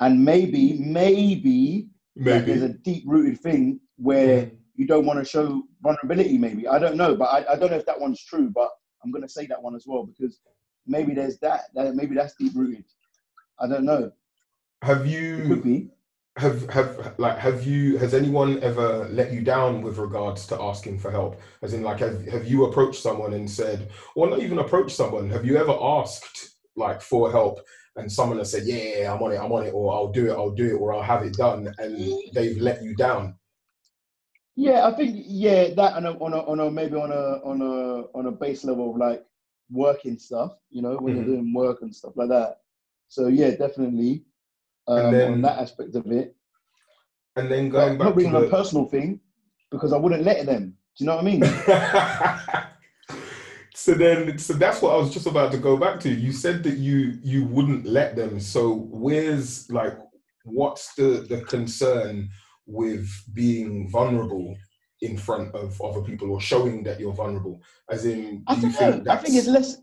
And 0.00 0.22
maybe, 0.22 0.74
maybe, 0.78 1.88
maybe. 2.14 2.44
there's 2.44 2.62
a 2.62 2.74
deep 2.74 3.04
rooted 3.06 3.40
thing 3.40 3.80
where 3.96 4.42
mm. 4.42 4.56
you 4.74 4.86
don't 4.86 5.06
want 5.06 5.18
to 5.18 5.24
show 5.24 5.62
vulnerability, 5.82 6.36
maybe. 6.36 6.68
I 6.68 6.78
don't 6.78 6.96
know, 6.96 7.16
but 7.16 7.24
I, 7.24 7.54
I 7.54 7.56
don't 7.56 7.70
know 7.70 7.78
if 7.78 7.86
that 7.86 7.98
one's 7.98 8.22
true, 8.22 8.50
but 8.54 8.68
I'm 9.02 9.10
going 9.10 9.22
to 9.22 9.28
say 9.28 9.46
that 9.46 9.62
one 9.62 9.74
as 9.74 9.84
well 9.86 10.04
because 10.04 10.38
maybe 10.88 11.14
there's 11.14 11.38
that, 11.38 11.66
that 11.74 11.94
maybe 11.94 12.14
that's 12.14 12.34
deep 12.34 12.52
rooted. 12.54 12.84
I 13.60 13.68
don't 13.68 13.84
know. 13.84 14.12
Have 14.82 15.06
you, 15.06 15.90
have 16.36 16.70
have 16.70 17.14
like 17.18 17.36
have 17.38 17.64
you 17.64 17.98
has 17.98 18.14
anyone 18.14 18.62
ever 18.62 19.08
let 19.10 19.32
you 19.32 19.40
down 19.40 19.82
with 19.82 19.98
regards 19.98 20.46
to 20.46 20.60
asking 20.60 20.98
for 20.98 21.10
help? 21.10 21.40
As 21.62 21.74
in, 21.74 21.82
like, 21.82 21.98
have 21.98 22.26
have 22.28 22.46
you 22.46 22.66
approached 22.66 23.02
someone 23.02 23.34
and 23.34 23.50
said, 23.50 23.90
or 24.14 24.30
not 24.30 24.40
even 24.40 24.58
approached 24.58 24.96
someone? 24.96 25.28
Have 25.30 25.44
you 25.44 25.56
ever 25.56 25.76
asked 25.80 26.56
like 26.76 27.02
for 27.02 27.30
help 27.30 27.60
and 27.96 28.10
someone 28.10 28.38
has 28.38 28.52
said, 28.52 28.62
yeah, 28.64 29.12
I'm 29.12 29.22
on 29.22 29.32
it, 29.32 29.38
I'm 29.38 29.50
on 29.50 29.66
it, 29.66 29.74
or 29.74 29.92
I'll 29.92 30.12
do 30.12 30.30
it, 30.30 30.32
I'll 30.32 30.54
do 30.54 30.66
it, 30.66 30.78
or 30.78 30.94
I'll 30.94 31.02
have 31.02 31.24
it 31.24 31.34
done, 31.34 31.74
and 31.78 32.14
they've 32.32 32.56
let 32.58 32.82
you 32.82 32.94
down? 32.94 33.34
Yeah, 34.54 34.86
I 34.86 34.94
think 34.94 35.24
yeah, 35.26 35.74
that 35.74 35.94
on 35.94 36.06
a 36.06 36.12
on 36.12 36.32
a, 36.32 36.38
on 36.38 36.60
a 36.60 36.70
maybe 36.70 36.96
on 36.96 37.10
a 37.12 37.40
on 37.44 37.60
a 37.60 38.16
on 38.16 38.26
a 38.26 38.32
base 38.32 38.64
level 38.64 38.90
of 38.90 38.96
like 38.96 39.24
working 39.70 40.18
stuff, 40.18 40.52
you 40.70 40.82
know, 40.82 40.96
when 40.96 41.14
Mhm. 41.14 41.16
you're 41.16 41.26
doing 41.36 41.52
work 41.52 41.82
and 41.82 41.94
stuff 41.94 42.16
like 42.16 42.28
that. 42.28 42.60
So 43.08 43.28
yeah, 43.28 43.50
definitely 43.50 44.24
And 44.88 45.06
um, 45.06 45.12
then 45.12 45.32
on 45.32 45.42
that 45.42 45.58
aspect 45.58 45.94
of 45.94 46.10
it. 46.10 46.34
And 47.36 47.50
then 47.50 47.68
But 47.70 47.80
going 47.80 47.98
back 47.98 48.04
not 48.06 48.14
to 48.14 48.16
being 48.16 48.34
a 48.34 48.40
the 48.40 48.48
personal 48.50 48.86
thing 48.86 49.20
because 49.70 49.92
I 49.92 49.98
wouldn't 49.98 50.24
let 50.24 50.46
them. 50.46 50.76
Do 50.96 51.04
you 51.04 51.06
know 51.06 51.16
what 51.16 51.24
I 51.24 51.30
mean? 51.30 51.44
so 53.74 53.94
then 53.94 54.38
so 54.38 54.54
that's 54.54 54.80
what 54.82 54.94
I 54.94 54.96
was 54.96 55.12
just 55.12 55.26
about 55.26 55.52
to 55.52 55.58
go 55.58 55.76
back 55.76 56.00
to. 56.00 56.08
You 56.08 56.32
said 56.32 56.62
that 56.64 56.78
you 56.78 57.18
you 57.22 57.44
wouldn't 57.44 57.84
let 57.86 58.16
them. 58.16 58.40
So 58.40 58.88
where's 58.90 59.70
like 59.70 59.96
what's 60.44 60.94
the 60.94 61.26
the 61.28 61.42
concern 61.42 62.30
with 62.66 63.06
being 63.34 63.88
vulnerable 63.90 64.56
in 65.02 65.16
front 65.16 65.54
of 65.54 65.80
other 65.80 66.02
people 66.02 66.30
or 66.30 66.40
showing 66.40 66.82
that 66.84 66.98
you're 67.00 67.12
vulnerable? 67.12 67.60
As 67.90 68.04
in, 68.04 68.38
do 68.38 68.44
I 68.46 68.54
think 68.56 68.80
know. 68.80 69.12
I 69.12 69.16
think 69.16 69.34
it's 69.36 69.46
less. 69.46 69.78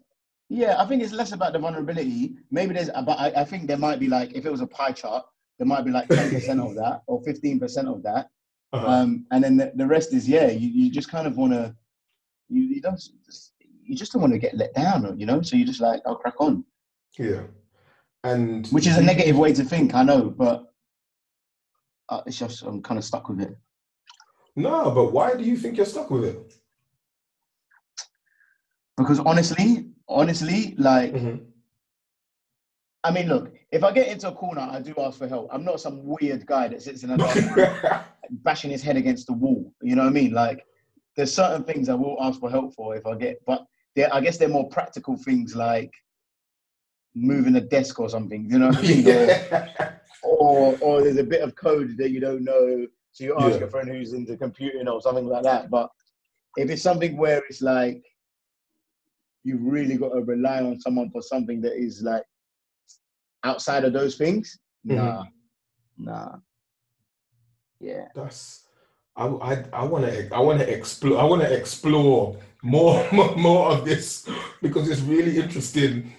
Yeah, 0.50 0.76
I 0.80 0.86
think 0.86 1.02
it's 1.02 1.14
less 1.14 1.32
about 1.32 1.54
the 1.54 1.60
vulnerability. 1.60 2.36
Maybe 2.52 2.74
there's, 2.74 2.90
but 2.90 3.20
I, 3.20 3.34
I 3.38 3.44
think 3.46 3.68
there 3.68 3.78
might 3.78 4.00
be 4.00 4.08
like, 4.08 4.34
if 4.36 4.46
it 4.46 4.52
was 4.52 4.62
a 4.62 4.68
pie 4.68 4.92
chart, 4.92 5.26
there 5.58 5.66
might 5.66 5.84
be 5.86 5.92
like 5.92 6.08
ten 6.08 6.30
percent 6.30 6.60
of 6.60 6.76
that 6.82 7.02
or 7.08 7.22
fifteen 7.24 7.60
percent 7.60 7.88
of 7.88 8.04
that, 8.04 8.30
uh-huh. 8.74 8.88
um, 8.88 9.26
and 9.32 9.44
then 9.44 9.58
the, 9.58 9.72
the 9.76 9.88
rest 9.88 10.14
is 10.14 10.28
yeah. 10.30 10.50
You, 10.50 10.70
you 10.70 10.92
just 10.92 11.10
kind 11.10 11.26
of 11.28 11.38
want 11.38 11.54
to, 11.54 11.76
you, 12.50 12.62
you 12.62 12.82
don't, 12.82 13.02
you 13.84 13.96
just 13.96 14.14
don't 14.14 14.22
want 14.22 14.34
to 14.34 14.40
get 14.40 14.56
let 14.56 14.74
down, 14.76 15.18
you 15.20 15.26
know. 15.26 15.42
So 15.42 15.56
you 15.56 15.66
just 15.66 15.82
like, 15.82 16.02
I'll 16.06 16.16
crack 16.16 16.40
on, 16.40 16.64
yeah. 17.18 17.42
And 18.24 18.68
which 18.68 18.88
is 18.88 18.98
a 18.98 19.04
negative 19.04 19.38
way 19.38 19.54
to 19.54 19.64
think, 19.64 19.94
I 19.94 20.04
know, 20.04 20.30
but 20.30 20.66
uh, 22.10 22.22
it's 22.26 22.38
just 22.38 22.64
I'm 22.64 22.82
kind 22.82 22.98
of 22.98 23.04
stuck 23.04 23.30
with 23.30 23.42
it. 23.42 23.56
No, 24.56 24.92
but 24.92 25.12
why 25.12 25.36
do 25.36 25.44
you 25.44 25.58
think 25.58 25.78
you're 25.78 25.86
stuck 25.86 26.10
with 26.10 26.24
it? 26.26 26.54
Because 28.98 29.20
honestly, 29.20 29.90
honestly, 30.08 30.76
like 30.78 31.14
Mhm. 31.14 31.46
I 33.04 33.12
mean, 33.12 33.28
look, 33.28 33.54
if 33.72 33.84
I 33.84 33.92
get 33.92 34.08
into 34.08 34.30
a 34.30 34.32
corner, 34.32 34.62
I 34.62 34.82
do 34.82 34.96
ask 34.98 35.20
for 35.20 35.28
help. 35.28 35.48
I'm 35.52 35.64
not 35.64 35.80
some 35.80 36.04
weird 36.04 36.46
guy 36.48 36.68
that 36.70 36.82
sits 36.82 37.04
in 37.04 37.12
a 37.12 37.18
dark 37.18 38.08
bashing 38.44 38.72
his 38.72 38.82
head 38.82 38.98
against 38.98 39.28
the 39.28 39.34
wall. 39.34 39.72
You 39.84 39.96
know 39.96 40.02
what 40.04 40.10
I 40.10 40.14
mean? 40.14 40.32
Like, 40.32 40.66
there's 41.16 41.32
certain 41.32 41.64
things 41.64 41.88
I 41.88 41.94
will 41.94 42.18
ask 42.20 42.40
for 42.40 42.50
help 42.50 42.74
for 42.74 42.96
if 42.96 43.06
I 43.06 43.16
get, 43.16 43.46
but 43.46 43.68
I 44.12 44.22
guess 44.22 44.38
they're 44.38 44.50
more 44.50 44.68
practical 44.70 45.18
things 45.18 45.56
like 45.56 45.94
moving 47.14 47.56
a 47.58 47.62
desk 47.62 48.00
or 48.00 48.10
something. 48.10 48.50
You 48.50 48.58
know 48.58 48.68
what 48.70 48.78
I 48.80 48.82
mean? 48.82 49.02
yeah. 49.06 49.98
Or, 50.24 50.38
or, 50.40 50.78
or 50.82 51.02
there's 51.04 51.18
a 51.18 51.24
bit 51.24 51.42
of 51.42 51.56
code 51.56 51.98
that 51.98 52.10
you 52.10 52.20
don't 52.20 52.44
know, 52.44 52.88
so 53.16 53.24
you 53.24 53.36
ask 53.40 53.60
Yeah. 53.62 53.68
a 53.68 53.70
friend 53.70 53.88
who's 53.88 54.12
into 54.12 54.36
computing 54.36 54.90
or 54.90 55.02
something 55.02 55.26
like 55.26 55.44
that. 55.44 55.70
But 55.70 55.90
if 56.58 56.70
it's 56.70 56.82
something 56.82 57.16
where 57.16 57.42
it's 57.50 57.62
like 57.62 58.04
you've 59.46 59.64
really 59.64 59.96
got 59.96 60.10
to 60.10 60.22
rely 60.22 60.62
on 60.62 60.78
someone 60.82 61.10
for 61.12 61.22
something 61.22 61.62
that 61.62 61.82
is 61.82 62.02
like 62.02 62.24
outside 63.46 63.86
of 63.86 63.94
those 63.94 64.18
things, 64.18 64.60
Mhm. 64.86 64.96
nah, 64.98 65.24
nah. 65.98 66.36
Yeah. 67.80 68.08
That's 68.16 68.68
I 69.16 69.28
I 69.28 69.64
I 69.72 69.86
want 69.86 70.04
to 70.08 70.36
I 70.36 70.40
want 70.42 70.60
to 70.60 70.70
explore 70.70 71.18
I 71.18 71.24
want 71.24 71.42
to 71.42 71.54
explore 71.54 72.38
more 72.64 73.08
more 73.38 73.72
of 73.72 73.86
this 73.86 74.28
because 74.62 74.90
it's 74.90 75.02
really 75.02 75.38
interesting 75.40 76.12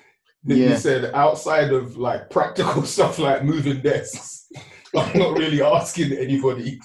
Yeah. 0.45 0.77
said 0.77 1.13
outside 1.15 1.73
of 1.73 1.97
like 1.97 2.31
practical 2.31 2.83
stuff 2.87 3.19
like 3.19 3.45
moving 3.45 3.81
desks. 3.81 4.49
I'm 4.97 5.19
not 5.19 5.39
really 5.39 5.63
asking 5.63 6.13
anybody 6.13 6.81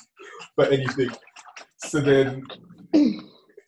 for 0.56 0.66
anything. 0.66 1.12
So 1.78 2.02
then 2.02 2.44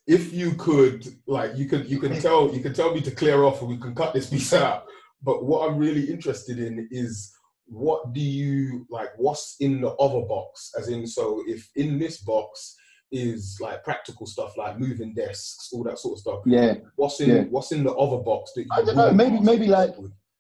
if 0.08 0.34
you 0.34 0.54
could 0.56 1.08
like 1.28 1.56
you 1.56 1.66
could 1.66 1.90
you 1.90 2.00
can 2.00 2.20
tell 2.20 2.54
you 2.54 2.62
can 2.62 2.74
tell 2.74 2.94
me 2.94 3.02
to 3.02 3.12
clear 3.12 3.44
off 3.44 3.62
and 3.62 3.70
we 3.70 3.78
can 3.78 3.96
cut 3.96 4.13
this 4.13 4.30
piece 4.32 4.54
out. 4.54 4.86
But 5.22 5.46
what 5.46 5.70
I'm 5.70 5.78
really 5.78 6.10
interested 6.10 6.60
in 6.60 6.88
is 6.92 7.34
what 7.66 8.13
do 8.13 8.20
you 8.20 8.86
like 8.90 9.10
what's 9.18 9.56
in 9.60 9.82
the 9.82 9.92
other 9.92 10.22
box 10.28 10.72
as 10.78 10.90
in 10.90 11.08
so 11.08 11.42
if 11.48 11.70
in 11.75 11.98
this 11.98 12.18
box 12.18 12.75
is 13.13 13.60
like 13.62 13.84
practical 13.84 14.25
stuff 14.25 14.58
like 14.58 14.79
moving 14.79 15.13
desks 15.13 15.70
all 15.72 15.84
that 15.84 16.00
sort 16.00 16.13
of 16.15 16.20
stuff 16.20 16.39
Yeah. 16.46 16.74
what's 16.96 17.20
in 17.22 17.29
Yeah. 17.29 17.43
what's 17.43 17.72
in 17.72 17.84
the 17.84 17.93
other 17.93 18.17
box 18.17 18.51
that 18.55 18.65
I 18.72 18.82
don't 18.84 18.98
know, 18.98 19.12
maybe- 19.13 19.39
maybe 19.39 19.67
like-? 19.67 19.96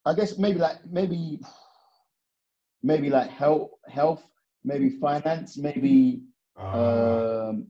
I 0.05 0.13
guess 0.13 0.37
maybe 0.37 0.59
like 0.59 0.79
maybe 0.85 1.39
maybe 2.81 3.09
like 3.09 3.29
health 3.29 3.69
health, 3.87 4.23
maybe 4.65 4.89
finance, 5.05 5.57
maybe 5.57 6.23
Ah, 6.57 7.49
um 7.49 7.67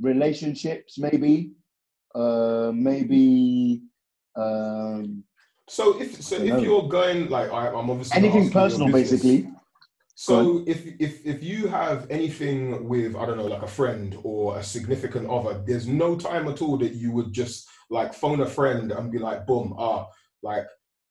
relationships, 0.00 0.98
maybe 0.98 1.52
uh 2.14 2.70
maybe 2.74 3.82
um 4.36 5.24
so 5.68 5.98
if 6.00 6.22
so 6.22 6.36
if 6.36 6.48
know. 6.48 6.58
you're 6.58 6.88
going 6.88 7.28
like 7.28 7.50
I, 7.50 7.68
i'm 7.68 7.88
obviously 7.90 8.16
anything 8.18 8.50
personal 8.50 8.90
basically. 8.92 9.48
So 10.14 10.62
if 10.66 10.86
if 11.00 11.24
if 11.26 11.42
you 11.42 11.68
have 11.68 12.06
anything 12.10 12.86
with 12.86 13.16
I 13.16 13.24
don't 13.24 13.38
know 13.38 13.46
like 13.46 13.62
a 13.62 13.66
friend 13.66 14.16
or 14.22 14.58
a 14.58 14.62
significant 14.62 15.28
other, 15.28 15.62
there's 15.66 15.86
no 15.86 16.16
time 16.16 16.48
at 16.48 16.60
all 16.60 16.76
that 16.78 16.92
you 16.92 17.12
would 17.12 17.32
just 17.32 17.68
like 17.88 18.12
phone 18.12 18.40
a 18.40 18.46
friend 18.46 18.92
and 18.92 19.10
be 19.10 19.18
like, 19.18 19.46
boom, 19.46 19.74
ah, 19.78 20.06
like 20.42 20.66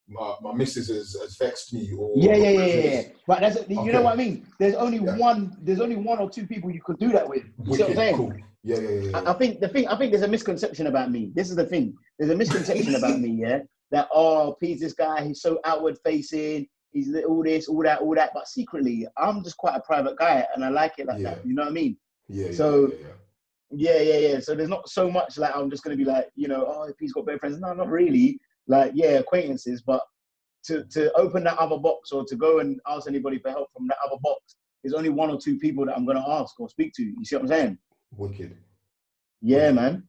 my, 0.07 0.35
my 0.41 0.53
missus 0.53 0.89
has, 0.89 1.15
has 1.21 1.35
vexed 1.37 1.73
me 1.73 1.91
or 1.97 2.11
Yeah, 2.15 2.35
yeah, 2.35 2.49
yeah, 2.49 2.65
yeah, 2.65 2.83
yeah. 2.83 3.01
But 3.27 3.39
that's 3.39 3.55
you 3.69 3.79
Okay. 3.79 3.91
know 3.91 4.01
what 4.03 4.13
I 4.13 4.17
mean. 4.17 4.45
There's 4.59 4.75
only 4.75 4.99
Yeah. 4.99 5.17
one. 5.17 5.57
There's 5.61 5.79
only 5.81 5.95
one 5.95 6.19
or 6.19 6.29
two 6.29 6.45
people 6.45 6.69
you 6.69 6.81
could 6.85 6.99
do 6.99 7.11
that 7.11 7.27
with. 7.27 7.43
You 7.65 7.75
see 7.75 7.81
what 7.83 7.89
I'm 7.91 7.95
saying? 7.95 8.15
cool. 8.15 8.33
Yeah, 8.63 8.77
yeah, 8.77 8.89
yeah. 8.89 9.17
I, 9.17 9.31
I 9.31 9.33
think 9.33 9.59
the 9.59 9.67
thing. 9.67 9.87
I 9.87 9.97
think 9.97 10.11
there's 10.11 10.23
a 10.23 10.27
misconception 10.27 10.87
about 10.87 11.09
me. 11.11 11.31
This 11.33 11.49
is 11.49 11.55
the 11.55 11.65
thing. 11.65 11.95
There's 12.19 12.29
a 12.31 12.35
misconception 12.35 12.93
about 12.95 13.19
me. 13.19 13.29
Yeah, 13.29 13.59
that 13.89 14.09
oh, 14.13 14.55
Pete's 14.59 14.81
this 14.81 14.93
guy. 14.93 15.25
He's 15.25 15.41
so 15.41 15.59
outward 15.65 15.97
facing. 16.05 16.67
He's 16.91 17.15
all 17.27 17.43
this, 17.43 17.67
all 17.67 17.83
that, 17.83 17.99
all 18.01 18.15
that. 18.15 18.31
But 18.33 18.47
secretly, 18.47 19.07
I'm 19.17 19.43
just 19.43 19.57
quite 19.57 19.75
a 19.75 19.81
private 19.81 20.17
guy, 20.17 20.45
and 20.53 20.63
I 20.63 20.69
like 20.69 20.93
it 20.97 21.07
like 21.07 21.21
Yeah. 21.21 21.35
that. 21.35 21.45
You 21.45 21.53
know 21.55 21.63
what 21.63 21.69
I 21.71 21.73
mean? 21.73 21.97
yeah, 22.27 22.51
so- 22.51 22.87
yeah, 22.91 23.07
yeah. 23.73 23.99
Yeah, 24.01 24.17
yeah. 24.17 24.39
So 24.41 24.53
there's 24.53 24.67
not 24.69 24.89
so 24.89 25.09
much 25.09 25.37
like 25.37 25.55
I'm 25.55 25.69
just 25.69 25.81
gonna 25.83 25.95
be 25.95 26.03
like, 26.03 26.29
you 26.35 26.49
know, 26.49 26.65
oh, 26.67 26.83
if 26.83 26.95
he's 26.99 27.13
got 27.13 27.25
boyfriends. 27.25 27.59
No, 27.59 27.73
not 27.73 27.89
really. 27.89 28.37
Like, 28.67 28.91
yeah, 28.93 29.11
acquaintances, 29.19 29.81
but 29.81 30.01
to 30.65 30.83
to 30.91 31.11
open 31.13 31.43
that 31.45 31.57
other 31.57 31.77
box 31.77 32.11
or 32.11 32.25
to 32.25 32.35
go 32.35 32.59
and 32.59 32.79
ask 32.87 33.07
anybody 33.07 33.39
for 33.39 33.49
help 33.49 33.69
from 33.73 33.87
that 33.87 33.97
other 34.05 34.17
box, 34.21 34.55
there's 34.83 34.93
only 34.93 35.07
one 35.09 35.29
or 35.29 35.39
two 35.39 35.57
people 35.57 35.85
that 35.85 35.95
I'm 35.95 36.05
gonna 36.05 36.23
ask 36.27 36.59
or 36.59 36.67
speak 36.67 36.93
to. 36.95 37.03
You 37.03 37.23
see 37.23 37.35
what 37.37 37.43
I'm 37.43 37.47
saying? 37.47 37.77
Wicked. 38.17 38.57
Yeah, 39.41 39.71
man. 39.71 40.03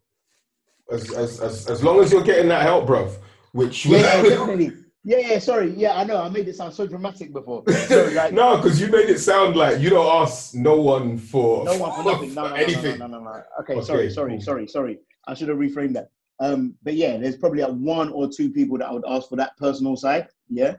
As, 0.91 1.13
as 1.13 1.41
as 1.41 1.71
as 1.71 1.85
long 1.85 2.01
as 2.01 2.11
you're 2.13 2.25
getting 2.25 2.49
that 2.49 2.63
help, 2.63 2.87
bruv. 2.89 3.17
Which 3.53 3.87
yeah, 3.87 4.03
definitely. 4.23 4.73
Yeah, 5.05 5.19
yeah. 5.19 5.39
Sorry. 5.41 5.71
Yeah, 5.77 5.97
I 5.97 6.05
know. 6.05 6.23
I 6.23 6.29
made 6.29 6.47
it 6.47 6.55
sound 6.57 6.73
so 6.75 6.87
dramatic 6.87 7.33
before. 7.33 7.65
Sorry, 7.89 8.15
like, 8.15 8.33
no, 8.33 8.57
because 8.57 8.81
you 8.81 8.87
made 8.87 9.11
it 9.11 9.19
sound 9.19 9.57
like 9.57 9.81
you 9.81 9.91
don't 9.91 10.23
ask 10.23 10.55
no 10.55 10.77
one 10.81 11.19
for 11.19 11.65
no 11.65 11.77
one 11.77 11.93
for 11.93 12.05
nothing. 12.11 12.35
No, 12.35 12.49
no, 12.49 12.55
anything. 12.55 12.99
no, 12.99 13.07
no, 13.07 13.19
no, 13.19 13.25
no. 13.25 13.43
Okay, 13.61 13.75
Okay, 13.75 13.85
sorry, 13.85 14.11
sorry, 14.11 14.41
sorry, 14.41 14.69
sorry. 14.69 14.99
I 15.27 15.35
should 15.35 15.49
have 15.49 15.59
reframed 15.59 15.95
that. 15.95 16.11
Um, 16.41 16.75
but 16.83 16.95
yeah, 16.95 17.17
there's 17.17 17.37
probably 17.37 17.63
like 17.63 17.73
one 17.73 18.11
or 18.11 18.29
two 18.29 18.51
people 18.51 18.79
that 18.79 18.87
I 18.89 18.93
would 18.93 19.05
ask 19.09 19.29
for 19.29 19.37
that 19.37 19.57
personal 19.57 19.97
side. 19.97 20.29
Yeah, 20.49 20.75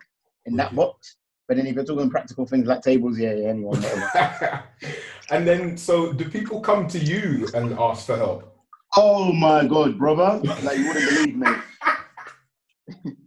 in 0.45 0.55
that 0.55 0.67
Okay. 0.67 0.75
box. 0.77 1.17
But 1.47 1.57
then 1.57 1.67
if 1.67 1.75
you're 1.75 1.83
talking 1.83 2.09
practical 2.09 2.45
things 2.45 2.67
like 2.67 2.81
tables, 2.81 3.19
yeah, 3.19 3.33
yeah, 3.33 3.49
anyone. 3.49 3.83
and 5.31 5.45
then, 5.45 5.75
so 5.75 6.13
do 6.13 6.29
people 6.29 6.61
come 6.61 6.87
to 6.87 6.97
you 6.97 7.49
and 7.53 7.73
ask 7.77 8.05
for 8.05 8.15
help? 8.15 8.49
oh 8.95 9.33
my 9.33 9.65
god, 9.65 9.97
brother! 9.97 10.39
Like 10.63 10.77
you 10.77 10.87
wouldn't 10.87 11.09
believe, 11.09 11.35
mate. 11.35 11.57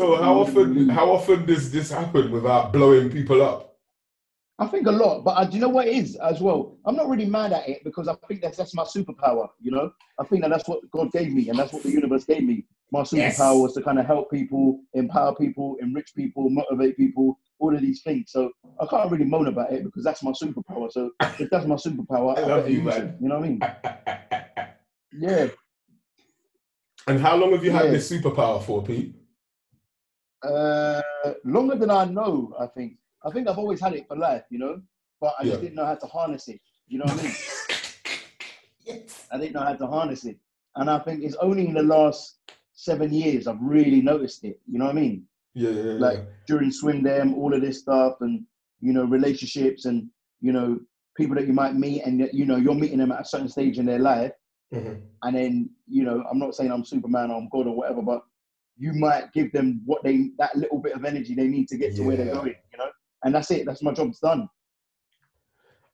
So 0.00 0.16
how 0.16 0.40
often 0.40 0.88
how 0.88 1.10
often 1.10 1.44
does 1.44 1.70
this 1.70 1.90
happen 1.90 2.30
without 2.30 2.72
blowing 2.72 3.10
people 3.10 3.42
up? 3.42 3.76
I 4.58 4.66
think 4.66 4.86
a 4.86 4.90
lot, 4.90 5.24
but 5.24 5.32
uh, 5.32 5.44
do 5.44 5.54
you 5.56 5.60
know 5.60 5.68
what 5.68 5.88
it 5.88 5.94
is 5.94 6.16
as 6.16 6.40
well? 6.40 6.78
I'm 6.86 6.96
not 6.96 7.08
really 7.10 7.26
mad 7.26 7.52
at 7.52 7.68
it 7.68 7.84
because 7.84 8.08
I 8.08 8.14
think 8.26 8.40
that's 8.40 8.56
that's 8.56 8.74
my 8.74 8.84
superpower. 8.84 9.48
You 9.60 9.72
know, 9.72 9.92
I 10.18 10.24
think 10.24 10.40
that 10.40 10.48
that's 10.50 10.66
what 10.66 10.90
God 10.90 11.12
gave 11.12 11.34
me, 11.34 11.50
and 11.50 11.58
that's 11.58 11.74
what 11.74 11.82
the 11.82 11.90
universe 11.90 12.24
gave 12.24 12.44
me. 12.44 12.64
My 12.90 13.02
superpower 13.02 13.56
Yes. 13.56 13.62
was 13.62 13.74
to 13.74 13.82
kind 13.82 13.98
of 13.98 14.06
help 14.06 14.30
people, 14.30 14.80
empower 14.94 15.34
people, 15.34 15.76
enrich 15.82 16.14
people, 16.16 16.48
motivate 16.48 16.96
people, 16.96 17.38
all 17.58 17.74
of 17.74 17.82
these 17.82 18.00
things. 18.02 18.32
So 18.32 18.50
I 18.80 18.86
can't 18.86 19.10
really 19.12 19.26
moan 19.26 19.48
about 19.48 19.70
it 19.70 19.84
because 19.84 20.02
that's 20.02 20.22
my 20.22 20.32
superpower. 20.32 20.90
So 20.90 21.10
if 21.38 21.50
that's 21.50 21.66
my 21.66 21.74
superpower, 21.76 22.38
I 22.38 22.42
I, 22.42 22.46
love 22.46 22.70
you, 22.70 22.80
man. 22.80 23.02
it. 23.08 23.14
You 23.20 23.28
know 23.28 23.38
what 23.38 23.44
I 23.44 23.48
mean? 23.48 23.60
Yeah. 25.12 25.48
and 27.06 27.20
how 27.20 27.36
long 27.36 27.52
have 27.52 27.62
you 27.64 27.70
had 27.70 27.90
this 27.90 28.10
superpower 28.10 28.62
for, 28.62 28.82
Pete? 28.82 29.19
Uh, 30.42 31.02
longer 31.44 31.74
than 31.76 31.90
I 31.90 32.04
know, 32.06 32.54
I 32.58 32.66
think. 32.66 32.96
I 33.24 33.30
think 33.30 33.48
I've 33.48 33.58
always 33.58 33.80
had 33.80 33.92
it 33.92 34.08
for 34.08 34.16
life, 34.16 34.44
you 34.48 34.58
know, 34.58 34.80
but 35.20 35.34
I 35.38 35.44
just 35.44 35.60
didn't 35.60 35.74
know 35.74 35.84
how 35.84 35.94
to 35.94 36.06
harness 36.06 36.48
it. 36.48 36.60
You 36.88 36.98
know 36.98 37.04
what 37.04 37.20
I 37.20 37.22
mean? 37.22 37.32
yes. 38.86 39.26
I 39.30 39.36
didn't 39.38 39.52
know 39.52 39.60
how 39.60 39.74
to 39.74 39.86
harness 39.86 40.24
it, 40.24 40.38
and 40.76 40.88
I 40.90 40.98
think 41.00 41.22
it's 41.22 41.36
only 41.36 41.66
in 41.68 41.74
the 41.74 41.82
last 41.82 42.38
seven 42.72 43.12
years 43.12 43.46
I've 43.46 43.60
really 43.60 44.00
noticed 44.00 44.44
it. 44.44 44.58
You 44.66 44.78
know 44.78 44.86
what 44.86 44.96
I 44.96 45.00
mean? 45.00 45.24
Yeah, 45.54 45.70
yeah, 45.70 45.82
yeah. 45.82 45.92
Like 45.98 46.28
during 46.46 46.70
Swim 46.72 47.02
Dem, 47.02 47.34
all 47.34 47.52
of 47.52 47.60
this 47.60 47.80
stuff, 47.80 48.14
and 48.22 48.44
you 48.80 48.92
know 48.94 49.04
relationships, 49.04 49.84
and 49.84 50.08
you 50.40 50.52
know 50.52 50.80
people 51.16 51.34
that 51.36 51.46
you 51.46 51.52
might 51.52 51.74
meet, 51.74 52.02
and 52.02 52.26
you 52.32 52.46
know 52.46 52.56
you're 52.56 52.74
meeting 52.74 52.98
them 52.98 53.12
at 53.12 53.20
a 53.20 53.24
certain 53.26 53.48
stage 53.50 53.78
in 53.78 53.84
their 53.84 53.98
life, 53.98 54.32
Mhm. 54.72 55.02
and 55.24 55.36
then 55.36 55.70
you 55.86 56.04
know 56.04 56.24
I'm 56.30 56.38
not 56.38 56.54
saying 56.54 56.72
I'm 56.72 56.84
Superman 56.86 57.30
or 57.30 57.36
I'm 57.36 57.48
God 57.50 57.66
or 57.66 57.76
whatever, 57.76 58.00
but 58.00 58.22
you 58.80 58.94
might 58.94 59.30
give 59.32 59.52
them 59.52 59.82
what 59.84 60.02
they 60.02 60.30
that 60.38 60.56
little 60.56 60.78
bit 60.78 60.94
of 60.94 61.04
energy 61.04 61.34
they 61.34 61.46
need 61.46 61.68
to 61.68 61.76
get 61.76 61.94
to 61.96 62.02
where 62.02 62.16
they're 62.16 62.34
going, 62.34 62.54
you 62.72 62.78
know, 62.78 62.90
and 63.24 63.34
that's 63.34 63.50
it. 63.50 63.66
That's 63.66 63.82
my 63.82 63.92
job's 63.92 64.18
done. 64.18 64.48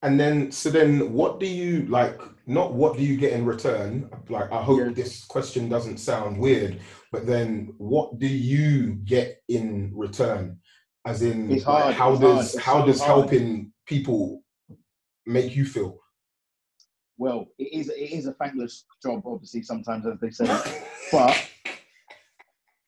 And 0.02 0.21
then, 0.21 0.52
so 0.52 0.71
then, 0.71 1.12
what 1.12 1.40
do 1.40 1.47
you 1.47 1.87
like? 1.87 2.21
Not 2.47 2.75
what 2.75 2.97
do 2.97 3.02
you 3.02 3.16
get 3.16 3.33
in 3.33 3.45
return? 3.45 4.09
Like, 4.28 4.52
I 4.52 4.62
hope 4.62 4.78
Yeah. 4.81 4.90
this 4.90 5.25
question 5.25 5.69
doesn't 5.69 5.97
sound 5.99 6.38
weird, 6.38 6.78
but 7.11 7.26
then, 7.26 7.75
what 7.78 8.19
do 8.21 8.28
you 8.28 8.95
get 9.05 9.43
in 9.49 9.90
return? 9.97 10.61
As 11.07 11.23
in, 11.23 11.50
It's 11.50 11.66
like, 11.66 11.95
how 11.97 12.12
it's 12.12 12.21
does 12.21 12.52
hard, 12.52 12.64
how 12.64 12.87
does 12.87 13.00
hard. 13.00 13.11
helping 13.31 13.73
people 13.87 14.45
make 15.26 15.57
you 15.57 15.64
feel? 15.64 15.99
Well, 17.19 17.47
it 17.59 17.73
is 17.73 17.88
it 17.88 18.11
is 18.12 18.26
a 18.26 18.35
thankless 18.35 18.85
job, 19.02 19.23
obviously 19.26 19.62
sometimes 19.62 20.07
as 20.07 20.21
they 20.21 20.31
say, 20.31 20.47
but 21.11 21.35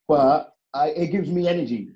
but 0.08 0.54
I, 0.74 0.88
it 0.88 1.08
gives 1.12 1.28
me 1.30 1.46
energy. 1.46 1.90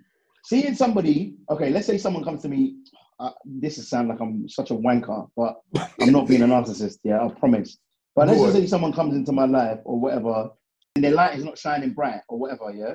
Seeing 0.45 0.75
somebody, 0.75 1.37
okay, 1.51 1.71
let's 1.71 1.87
say 1.87 1.99
someone 1.99 2.25
comes 2.25 2.43
to 2.43 2.49
me. 2.49 2.77
Uh, 3.19 3.31
this 3.45 3.79
is 3.79 3.89
sound 3.89 4.09
like 4.09 4.21
I'm 4.21 4.49
such 4.49 4.71
a 4.71 4.75
wanker, 4.75 5.29
but 5.37 5.61
I'm 6.01 6.13
not 6.13 6.27
being 6.27 6.43
a 6.43 6.47
narcissist. 6.47 6.99
Yeah, 7.05 7.25
I 7.25 7.29
promise. 7.29 7.79
But 8.17 8.29
let's 8.29 8.41
just 8.41 8.55
say 8.55 8.67
someone 8.67 8.93
comes 8.93 9.15
into 9.15 9.33
my 9.33 9.47
life 9.47 9.79
or 9.85 9.99
whatever, 9.99 10.51
and 10.97 11.05
their 11.05 11.13
light 11.13 11.39
is 11.39 11.45
not 11.45 11.57
shining 11.59 11.91
bright 11.93 12.21
or 12.29 12.39
whatever. 12.39 12.71
Yeah, 12.75 12.95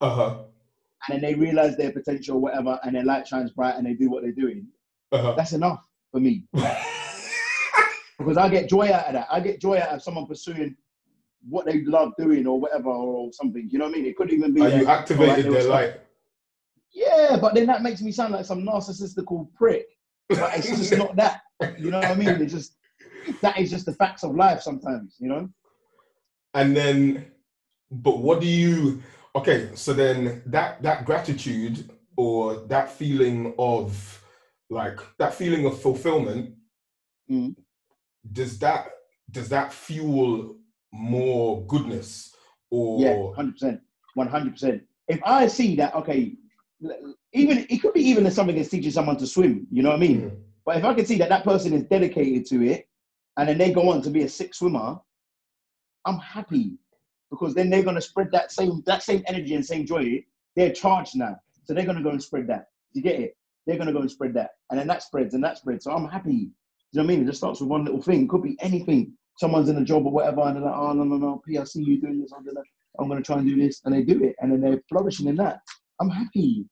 Uh 0.00 0.14
huh. 0.14 0.38
and 1.08 1.14
then 1.14 1.20
they 1.22 1.34
realize 1.38 1.76
their 1.76 1.92
potential 1.92 2.36
or 2.36 2.40
whatever, 2.40 2.78
and 2.82 2.94
their 2.94 3.04
light 3.04 3.26
shines 3.28 3.52
bright, 3.52 3.76
and 3.76 3.86
they 3.86 3.94
do 3.94 4.10
what 4.10 4.22
they're 4.22 4.32
doing. 4.32 4.66
Uh-huh. 5.12 5.34
That's 5.36 5.52
enough 5.52 5.84
for 6.12 6.20
me 6.20 6.44
because 8.18 8.36
I 8.36 8.48
get 8.48 8.68
joy 8.68 8.92
out 8.92 9.06
of 9.06 9.12
that. 9.14 9.28
I 9.30 9.40
get 9.40 9.60
joy 9.60 9.78
out 9.78 9.90
of 9.90 10.02
someone 10.02 10.26
pursuing 10.26 10.76
what 11.48 11.66
they 11.66 11.84
love 11.84 12.12
doing 12.18 12.46
or 12.46 12.60
whatever 12.60 12.90
or 12.90 13.32
something. 13.32 13.68
You 13.70 13.78
know 13.78 13.86
what 13.86 13.94
I 13.94 13.98
mean? 13.98 14.06
It 14.06 14.16
could 14.16 14.32
even 14.32 14.52
be. 14.54 14.62
Are 14.62 14.68
you 14.68 14.86
activated 14.86 15.52
their 15.52 15.64
light? 15.64 16.00
Yeah, 16.92 17.38
but 17.40 17.54
then 17.54 17.66
that 17.66 17.82
makes 17.82 18.02
me 18.02 18.12
sound 18.12 18.32
like 18.32 18.44
some 18.44 18.62
narcissistical 18.62 19.52
prick. 19.54 19.86
But 20.28 20.56
it's 20.58 20.68
just 20.68 20.96
not 20.96 21.16
that. 21.16 21.40
You 21.78 21.90
know 21.90 21.98
what 21.98 22.06
I 22.10 22.14
mean? 22.14 22.28
It's 22.40 22.52
just 22.52 22.76
that 23.42 23.58
is 23.58 23.70
just 23.70 23.86
the 23.86 23.92
facts 23.94 24.22
of 24.22 24.34
life 24.34 24.62
sometimes. 24.62 25.16
You 25.18 25.28
know? 25.28 25.48
and 26.54 26.76
then 26.76 27.26
but 27.90 28.18
what 28.18 28.40
do 28.40 28.46
you 28.46 29.02
okay 29.34 29.70
so 29.74 29.92
then 29.92 30.42
that 30.46 30.82
that 30.82 31.04
gratitude 31.04 31.88
or 32.16 32.56
that 32.66 32.90
feeling 32.90 33.54
of 33.58 34.22
like 34.68 34.98
that 35.18 35.34
feeling 35.34 35.66
of 35.66 35.80
fulfillment 35.80 36.54
Mm. 37.30 37.54
does 38.32 38.58
that 38.58 38.90
does 39.30 39.48
that 39.50 39.72
fuel 39.72 40.56
more 40.92 41.62
goodness 41.66 42.34
or 42.70 43.00
Yeah, 43.00 43.32
hundred 43.34 43.52
percent, 43.52 43.80
one 44.14 44.28
hundred 44.28 44.52
percent. 44.52 44.82
If 45.08 45.20
I 45.24 45.46
see 45.46 45.76
that, 45.76 45.94
okay, 45.94 46.34
even 47.32 47.66
it 47.68 47.82
could 47.82 47.94
be 47.94 48.02
even 48.02 48.26
as 48.26 48.34
something 48.34 48.56
that's 48.56 48.68
teaching 48.68 48.90
someone 48.90 49.16
to 49.18 49.26
swim. 49.26 49.66
You 49.70 49.82
know 49.82 49.90
what 49.90 49.96
I 49.96 50.00
mean? 50.00 50.20
Mhm. 50.22 50.36
But 50.64 50.76
if 50.76 50.84
I 50.84 50.94
can 50.94 51.06
see 51.06 51.18
that 51.18 51.28
that 51.28 51.44
person 51.44 51.72
is 51.72 51.84
dedicated 51.84 52.46
to 52.46 52.62
it, 52.64 52.88
and 53.36 53.48
then 53.48 53.58
they 53.58 53.72
go 53.72 53.90
on 53.90 54.02
to 54.02 54.10
be 54.10 54.22
a 54.22 54.28
sick 54.28 54.54
swimmer, 54.54 54.98
I'm 56.04 56.18
happy 56.18 56.78
because 57.30 57.54
then 57.54 57.70
they're 57.70 57.82
gonna 57.82 58.00
spread 58.00 58.30
that 58.32 58.52
same 58.52 58.82
that 58.86 59.02
same 59.02 59.22
energy 59.26 59.54
and 59.54 59.64
same 59.64 59.86
joy. 59.86 60.24
They're 60.56 60.72
charged 60.72 61.16
now, 61.16 61.36
so 61.64 61.74
they're 61.74 61.86
gonna 61.86 62.02
go 62.02 62.10
and 62.10 62.22
spread 62.22 62.46
that. 62.48 62.66
You 62.92 63.02
get 63.02 63.20
it? 63.20 63.36
They're 63.66 63.78
gonna 63.78 63.92
go 63.92 64.00
and 64.00 64.10
spread 64.10 64.34
that, 64.34 64.50
and 64.70 64.78
then 64.78 64.86
that 64.88 65.02
spreads 65.02 65.34
and 65.34 65.44
that 65.44 65.58
spreads. 65.58 65.84
So 65.84 65.92
I'm 65.92 66.08
happy. 66.08 66.50
You 66.92 66.98
know 66.98 67.02
what 67.02 67.04
I 67.04 67.06
mean? 67.16 67.22
It 67.22 67.26
just 67.26 67.38
starts 67.38 67.60
with 67.60 67.70
one 67.70 67.84
little 67.84 68.02
thing. 68.02 68.26
Could 68.26 68.42
be 68.42 68.56
anything. 68.60 69.12
Someone's 69.40 69.70
in 69.70 69.78
a 69.78 69.84
job 69.90 70.02
or 70.06 70.12
whatever, 70.12 70.42
and 70.42 70.54
they're 70.56 70.64
like, 70.68 70.76
"Oh 70.84 70.92
no, 70.92 71.04
no, 71.04 71.16
no, 71.16 71.30
P, 71.46 71.56
I 71.58 71.64
see 71.64 71.82
you 71.82 71.96
doing 72.04 72.20
this. 72.20 72.32
I'm 72.36 72.44
gonna, 72.44 72.60
I'm 72.98 73.08
gonna 73.08 73.22
try 73.28 73.38
and 73.38 73.48
do 73.48 73.56
this," 73.62 73.80
and 73.84 73.94
they 73.94 74.02
do 74.12 74.22
it, 74.28 74.34
and 74.40 74.52
then 74.52 74.60
they're 74.60 74.82
flourishing 74.90 75.28
in 75.32 75.36
that. 75.36 75.56
I'm 76.00 76.10
happy. 76.10 76.66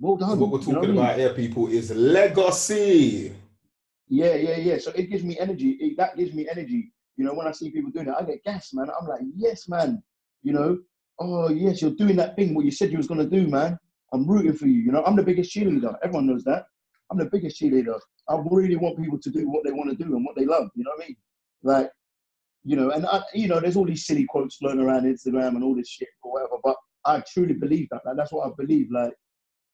Well 0.00 0.16
So 0.20 0.26
done. 0.26 0.38
what 0.40 0.50
we're 0.52 0.60
You 0.60 0.72
know 0.72 0.74
talking 0.74 0.90
I 0.90 0.92
mean? 0.92 1.02
about 1.04 1.18
here 1.18 1.34
people 1.42 1.64
is 1.78 1.86
legacy 1.90 3.32
Yeah, 4.08 4.34
yeah, 4.46 4.56
yeah. 4.68 4.78
So 4.78 4.90
it 4.92 5.06
gives 5.10 5.24
me 5.24 5.34
energy. 5.38 5.70
It, 5.84 5.96
that 5.98 6.16
gives 6.16 6.32
me 6.32 6.42
energy. 6.48 6.92
You 7.16 7.24
know, 7.24 7.34
when 7.34 7.48
I 7.48 7.52
see 7.52 7.70
people 7.70 7.90
doing 7.90 8.08
it, 8.08 8.14
I 8.18 8.22
get 8.22 8.44
gas, 8.44 8.70
man. 8.72 8.88
I'm 8.96 9.06
like, 9.08 9.22
yes, 9.36 9.68
man. 9.68 9.90
You 10.46 10.52
know, 10.52 10.78
oh 11.18 11.48
yes, 11.50 11.82
you're 11.82 11.96
doing 12.02 12.16
that 12.22 12.36
thing 12.36 12.54
what 12.54 12.64
you 12.64 12.70
said 12.70 12.92
you 12.92 12.98
was 13.02 13.08
gonna 13.08 13.26
do, 13.38 13.48
man. 13.48 13.76
I'm 14.12 14.24
rooting 14.32 14.54
for 14.60 14.66
you. 14.66 14.80
You 14.86 14.92
know, 14.92 15.02
I'm 15.04 15.16
the 15.16 15.24
biggest 15.30 15.50
cheerleader. 15.54 15.94
Everyone 16.04 16.26
knows 16.28 16.44
that. 16.44 16.62
I'm 17.10 17.18
the 17.18 17.30
biggest 17.34 17.60
cheerleader. 17.60 17.98
I 18.28 18.34
really 18.58 18.76
want 18.76 18.98
people 19.02 19.18
to 19.26 19.30
do 19.38 19.42
what 19.50 19.64
they 19.64 19.72
want 19.72 19.90
to 19.90 19.96
do 19.96 20.14
and 20.16 20.24
what 20.24 20.36
they 20.36 20.46
love. 20.46 20.68
You 20.76 20.84
know 20.84 20.92
what 20.96 21.04
I 21.04 21.08
mean? 21.08 21.16
Like, 21.62 21.90
you 22.64 22.76
know, 22.76 22.90
and 22.90 23.06
I, 23.06 23.22
you 23.34 23.48
know, 23.48 23.60
there's 23.60 23.76
all 23.76 23.84
these 23.86 24.06
silly 24.06 24.26
quotes 24.28 24.56
floating 24.56 24.80
around 24.80 25.04
Instagram 25.04 25.48
and 25.56 25.64
all 25.64 25.74
this 25.74 25.88
shit 25.88 26.08
or 26.22 26.32
whatever. 26.32 26.56
But 26.62 26.76
I 27.04 27.20
truly 27.32 27.54
believe 27.54 27.88
that. 27.90 28.02
Like, 28.04 28.16
that's 28.16 28.32
what 28.32 28.46
I 28.46 28.50
believe. 28.56 28.88
Like, 28.90 29.12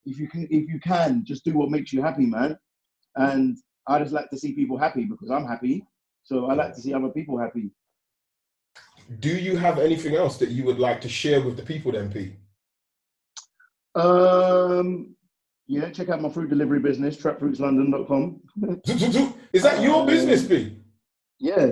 if 0.04 0.18
you 0.18 0.28
can, 0.28 0.44
if 0.50 0.68
you 0.68 0.78
can, 0.80 1.24
just 1.24 1.44
do 1.44 1.54
what 1.54 1.70
makes 1.70 1.92
you 1.92 2.02
happy, 2.02 2.26
man. 2.26 2.56
And 3.16 3.56
I 3.86 3.98
just 3.98 4.12
like 4.12 4.30
to 4.30 4.38
see 4.38 4.52
people 4.54 4.78
happy 4.78 5.04
because 5.04 5.30
I'm 5.30 5.46
happy. 5.46 5.84
So 6.24 6.46
I 6.46 6.54
like 6.54 6.74
to 6.74 6.80
see 6.80 6.94
other 6.94 7.08
people 7.08 7.38
happy. 7.38 7.70
do 9.20 9.36
you 9.36 9.56
have 9.56 9.78
anything 9.78 10.14
else 10.14 10.38
that 10.38 10.50
you 10.50 10.64
would 10.64 10.78
like 10.78 11.00
to 11.02 11.08
share 11.08 11.40
with 11.42 11.56
the 11.56 11.62
people 11.62 11.92
then 11.92 12.10
p 12.10 12.36
Um, 13.94 15.14
yeah, 15.66 15.90
check 15.90 16.08
out 16.08 16.20
my 16.22 16.28
fruit 16.30 16.48
delivery 16.48 16.80
business, 16.80 17.16
trapfruitslondon.com. 17.16 18.40
is 19.52 19.62
that 19.62 19.82
your 19.82 20.00
Um, 20.00 20.06
business 20.06 20.46
p 20.46 20.78
yeah, 21.44 21.66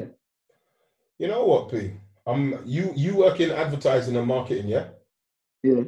you 1.19 1.29
know 1.29 1.45
what 1.45 1.71
p 1.71 1.93
um 2.27 2.43
you 2.65 2.93
you 2.95 3.17
work 3.17 3.41
in 3.41 3.51
advertising 3.51 4.17
and 4.17 4.27
marketing 4.27 4.69
yeah 4.69 4.87
yeah. 5.63 5.85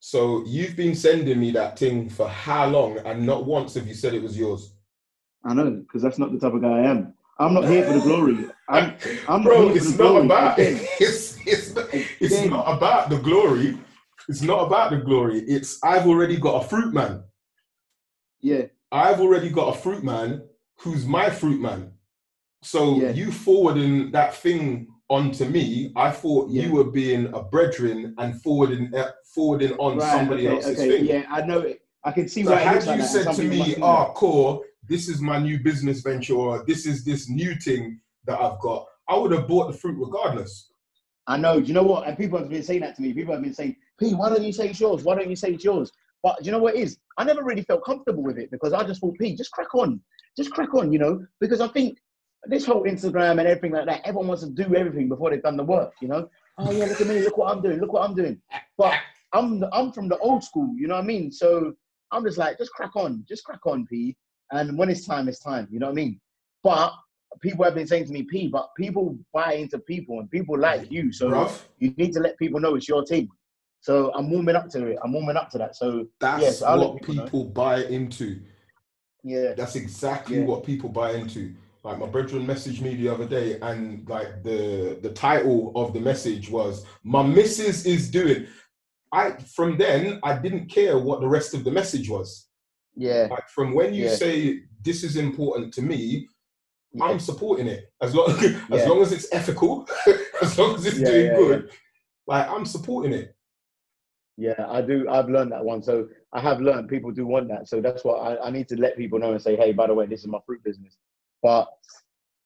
So 0.00 0.44
you've 0.46 0.76
been 0.76 0.94
sending 0.94 1.40
me 1.40 1.50
that 1.52 1.78
thing 1.78 2.08
for 2.08 2.28
how 2.28 2.66
long, 2.68 2.98
and 2.98 3.26
not 3.26 3.44
once 3.44 3.74
have 3.74 3.88
you 3.88 3.94
said 3.94 4.14
it 4.14 4.22
was 4.22 4.38
yours. 4.38 4.74
I 5.44 5.54
know 5.54 5.70
because 5.70 6.02
that's 6.02 6.18
not 6.18 6.32
the 6.32 6.38
type 6.38 6.54
of 6.54 6.62
guy 6.62 6.68
I 6.68 6.90
am. 6.90 7.14
I'm 7.38 7.54
not 7.54 7.64
here 7.68 7.84
for 7.84 7.94
the 7.94 8.00
glory. 8.00 8.48
I'm, 8.68 8.96
I'm 9.28 9.42
Bro, 9.42 9.68
not 9.68 9.76
it's 9.76 9.90
not 9.90 9.96
glory. 9.98 10.26
about 10.26 10.58
Again, 10.58 10.86
it's 11.00 11.38
it's 11.46 11.74
not, 11.74 11.86
it's 11.92 12.40
not 12.50 12.76
about 12.76 13.10
the 13.10 13.18
glory. 13.18 13.78
It's 14.28 14.42
not 14.42 14.66
about 14.66 14.90
the 14.90 14.98
glory. 14.98 15.40
It's 15.40 15.82
I've 15.82 16.06
already 16.06 16.36
got 16.36 16.64
a 16.64 16.68
fruit 16.68 16.92
man. 16.94 17.24
Yeah, 18.40 18.66
I've 18.92 19.20
already 19.20 19.50
got 19.50 19.74
a 19.74 19.78
fruit 19.78 20.04
man 20.04 20.42
who's 20.80 21.04
my 21.06 21.30
fruit 21.30 21.60
man. 21.60 21.92
So 22.66 22.96
Yeah. 22.96 23.10
you 23.10 23.30
forwarding 23.30 24.10
that 24.10 24.34
thing 24.34 24.88
onto 25.08 25.44
me, 25.44 25.92
I 25.94 26.10
thought 26.10 26.50
Yeah. 26.50 26.64
you 26.64 26.72
were 26.72 26.90
being 26.90 27.26
a 27.32 27.40
brethren 27.40 28.12
and 28.18 28.42
forwarding 28.42 28.92
uh, 28.92 29.12
forwarding 29.34 29.74
on 29.74 29.98
right. 29.98 30.10
somebody 30.10 30.48
okay, 30.48 30.56
else's 30.56 30.78
okay. 30.80 30.88
thing. 30.88 31.04
Yeah, 31.06 31.26
I 31.30 31.42
know 31.46 31.60
it. 31.60 31.82
I 32.02 32.10
can 32.10 32.26
see 32.28 32.42
So 32.42 32.50
why 32.50 32.58
had 32.58 32.74
looks 32.74 32.86
like 32.88 32.98
you 32.98 33.04
said 33.04 33.32
to 33.34 33.42
me, 33.44 33.76
"Ah, 33.80 34.06
that. 34.06 34.14
core, 34.14 34.62
this 34.88 35.08
is 35.08 35.20
my 35.20 35.38
new 35.38 35.60
business 35.60 36.00
venture, 36.00 36.34
or 36.34 36.64
this 36.66 36.86
is 36.86 37.04
this 37.04 37.28
new 37.28 37.54
thing 37.54 38.00
that 38.24 38.40
I've 38.40 38.58
got," 38.58 38.86
I 39.08 39.16
would 39.16 39.30
have 39.30 39.46
bought 39.46 39.70
the 39.70 39.78
fruit 39.78 39.96
regardless. 40.04 40.72
I 41.28 41.36
know. 41.36 41.60
Do 41.60 41.66
you 41.66 41.74
know 41.74 41.84
what? 41.84 42.08
And 42.08 42.18
people 42.18 42.38
have 42.38 42.48
been 42.48 42.64
saying 42.64 42.80
that 42.80 42.96
to 42.96 43.02
me. 43.02 43.12
People 43.12 43.32
have 43.34 43.42
been 43.42 43.54
saying, 43.54 43.76
P, 44.00 44.14
why 44.14 44.28
don't 44.28 44.42
you 44.42 44.52
say 44.52 44.70
it's 44.70 44.80
yours? 44.80 45.04
Why 45.04 45.14
don't 45.16 45.30
you 45.30 45.36
say 45.36 45.52
it's 45.52 45.64
yours? 45.64 45.90
But 46.22 46.38
do 46.38 46.46
you 46.46 46.52
know 46.52 46.58
what 46.58 46.74
it 46.74 46.80
is? 46.80 46.98
I 47.18 47.24
never 47.24 47.42
really 47.44 47.62
felt 47.62 47.84
comfortable 47.84 48.22
with 48.22 48.38
it 48.38 48.50
because 48.50 48.72
I 48.72 48.84
just 48.84 49.00
thought, 49.00 49.16
P, 49.18 49.34
just 49.36 49.50
crack 49.52 49.74
on. 49.74 50.00
Just 50.36 50.50
crack 50.52 50.72
on, 50.74 50.92
you 50.92 50.98
know? 50.98 51.24
Because 51.40 51.60
I 51.60 51.68
think 51.68 51.98
this 52.48 52.66
whole 52.66 52.84
Instagram 52.84 53.32
and 53.38 53.48
everything 53.48 53.72
like 53.72 53.86
that, 53.86 54.02
everyone 54.04 54.28
wants 54.28 54.42
to 54.44 54.50
do 54.50 54.74
everything 54.74 55.08
before 55.08 55.30
they've 55.30 55.42
done 55.42 55.56
the 55.56 55.64
work, 55.64 55.92
you 56.00 56.08
know? 56.08 56.28
Oh, 56.58 56.70
yeah, 56.70 56.86
look 56.86 57.00
at 57.00 57.06
me. 57.06 57.20
Look 57.20 57.36
what 57.36 57.54
I'm 57.54 57.62
doing. 57.62 57.78
Look 57.80 57.92
what 57.92 58.08
I'm 58.08 58.14
doing. 58.14 58.40
But 58.78 58.94
I'm, 59.32 59.60
the, 59.60 59.68
I'm 59.74 59.92
from 59.92 60.08
the 60.08 60.18
old 60.18 60.42
school, 60.42 60.74
you 60.76 60.88
know 60.88 60.94
what 60.94 61.04
I 61.04 61.06
mean? 61.06 61.30
So 61.30 61.74
I'm 62.12 62.24
just 62.24 62.38
like, 62.38 62.58
just 62.58 62.72
crack 62.72 62.96
on. 62.96 63.24
Just 63.28 63.44
crack 63.44 63.64
on, 63.66 63.86
P. 63.86 64.16
And 64.52 64.78
when 64.78 64.88
it's 64.88 65.04
time, 65.06 65.28
it's 65.28 65.40
time. 65.40 65.68
You 65.70 65.78
know 65.80 65.86
what 65.86 65.92
I 65.92 65.96
mean? 65.96 66.20
But 66.62 66.92
people 67.40 67.64
have 67.64 67.74
been 67.74 67.86
saying 67.86 68.06
to 68.06 68.12
me, 68.12 68.22
P, 68.22 68.48
but 68.48 68.70
people 68.76 69.18
buy 69.32 69.54
into 69.54 69.78
people 69.80 70.20
and 70.20 70.30
people 70.30 70.58
like 70.58 70.90
you. 70.90 71.12
So 71.12 71.28
Bruv, 71.28 71.60
you 71.78 71.92
need 71.96 72.12
to 72.14 72.20
let 72.20 72.38
people 72.38 72.60
know 72.60 72.74
it's 72.76 72.88
your 72.88 73.04
team. 73.04 73.28
So 73.80 74.12
I'm 74.14 74.30
warming 74.30 74.56
up 74.56 74.68
to 74.70 74.86
it. 74.86 74.98
I'm 75.04 75.12
warming 75.12 75.36
up 75.36 75.50
to 75.50 75.58
that. 75.58 75.76
So 75.76 76.06
that's 76.20 76.42
Yes, 76.42 76.60
what 76.62 76.96
people 77.02 77.14
people 77.24 77.44
buy 77.44 77.84
into. 77.84 78.40
yeah, 79.22 79.52
That's 79.54 79.76
exactly 79.76 80.38
Yeah. 80.38 80.44
what 80.44 80.64
people 80.64 80.88
buy 80.88 81.12
into. 81.12 81.54
Like 81.86 82.00
my 82.00 82.06
brethren 82.08 82.44
messaged 82.44 82.80
me 82.80 82.96
the 82.96 83.08
other 83.08 83.28
day, 83.28 83.60
and 83.62 84.08
like 84.08 84.42
the 84.42 84.98
the 85.02 85.10
title 85.10 85.70
of 85.76 85.92
the 85.92 86.00
message 86.00 86.50
was 86.50 86.84
"My 87.04 87.22
missus 87.22 87.86
is 87.86 88.10
doing." 88.10 88.48
I 89.12 89.36
from 89.54 89.78
then 89.78 90.18
I 90.24 90.36
didn't 90.36 90.66
care 90.66 90.98
what 90.98 91.20
the 91.20 91.28
rest 91.28 91.54
of 91.54 91.62
the 91.62 91.70
message 91.70 92.10
was. 92.10 92.48
Yeah. 92.96 93.28
Like 93.30 93.48
from 93.48 93.72
when 93.72 93.94
you 93.94 94.06
Yeah. 94.06 94.16
say 94.16 94.62
this 94.82 95.04
is 95.04 95.14
important 95.16 95.72
to 95.74 95.82
me, 95.82 96.26
Yeah. 96.92 97.04
I'm 97.04 97.20
supporting 97.20 97.68
it 97.68 97.82
as 98.02 98.16
long 98.16 98.30
as 98.30 98.42
Yeah. 98.68 98.88
long 98.88 99.00
as 99.00 99.12
it's 99.12 99.28
ethical, 99.32 99.86
as 100.42 100.58
long 100.58 100.74
as 100.74 100.86
it's 100.86 100.98
doing 101.00 101.36
good. 101.36 101.70
Like 102.26 102.48
I'm 102.50 102.66
supporting 102.66 103.12
it. 103.12 103.36
Yeah, 104.36 104.66
I 104.68 104.82
do. 104.82 105.08
I've 105.08 105.28
learned 105.28 105.52
that 105.52 105.64
one. 105.64 105.84
So 105.84 106.08
I 106.32 106.40
have 106.40 106.60
learned 106.60 106.88
people 106.88 107.12
do 107.12 107.26
want 107.28 107.46
that. 107.48 107.68
So 107.68 107.80
that's 107.80 108.02
what 108.04 108.16
I, 108.28 108.46
I 108.46 108.50
need 108.50 108.66
to 108.72 108.76
let 108.76 108.96
people 108.96 109.20
know 109.20 109.30
and 109.34 109.40
say, 109.40 109.54
hey, 109.54 109.70
by 109.72 109.86
the 109.86 109.94
way, 109.94 110.06
this 110.06 110.22
is 110.22 110.26
my 110.26 110.40
fruit 110.44 110.64
business. 110.64 110.96
But 111.42 111.68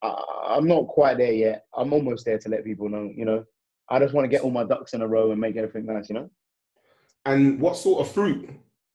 I, 0.03 0.55
I'm 0.57 0.67
not 0.67 0.89
quite 0.89 1.19
there 1.19 1.33
yet. 1.33 1.67
I'm 1.77 1.93
almost 1.93 2.25
there 2.25 2.39
to 2.39 2.49
let 2.49 2.65
people 2.65 2.89
know. 2.89 3.11
You 3.15 3.25
know, 3.25 3.45
I 3.89 3.99
just 3.99 4.15
want 4.15 4.25
to 4.25 4.29
get 4.29 4.43
all 4.43 4.51
my 4.51 4.65
ducks 4.65 4.95
in 4.95 5.03
a 5.03 5.09
row 5.09 5.31
and 5.31 5.41
make 5.41 5.57
everything 5.57 5.87
nice. 5.87 6.09
You 6.09 6.15
know. 6.17 6.31
And 7.27 7.61
what 7.61 7.77
sort 7.77 8.07
of 8.07 8.13
fruit 8.13 8.49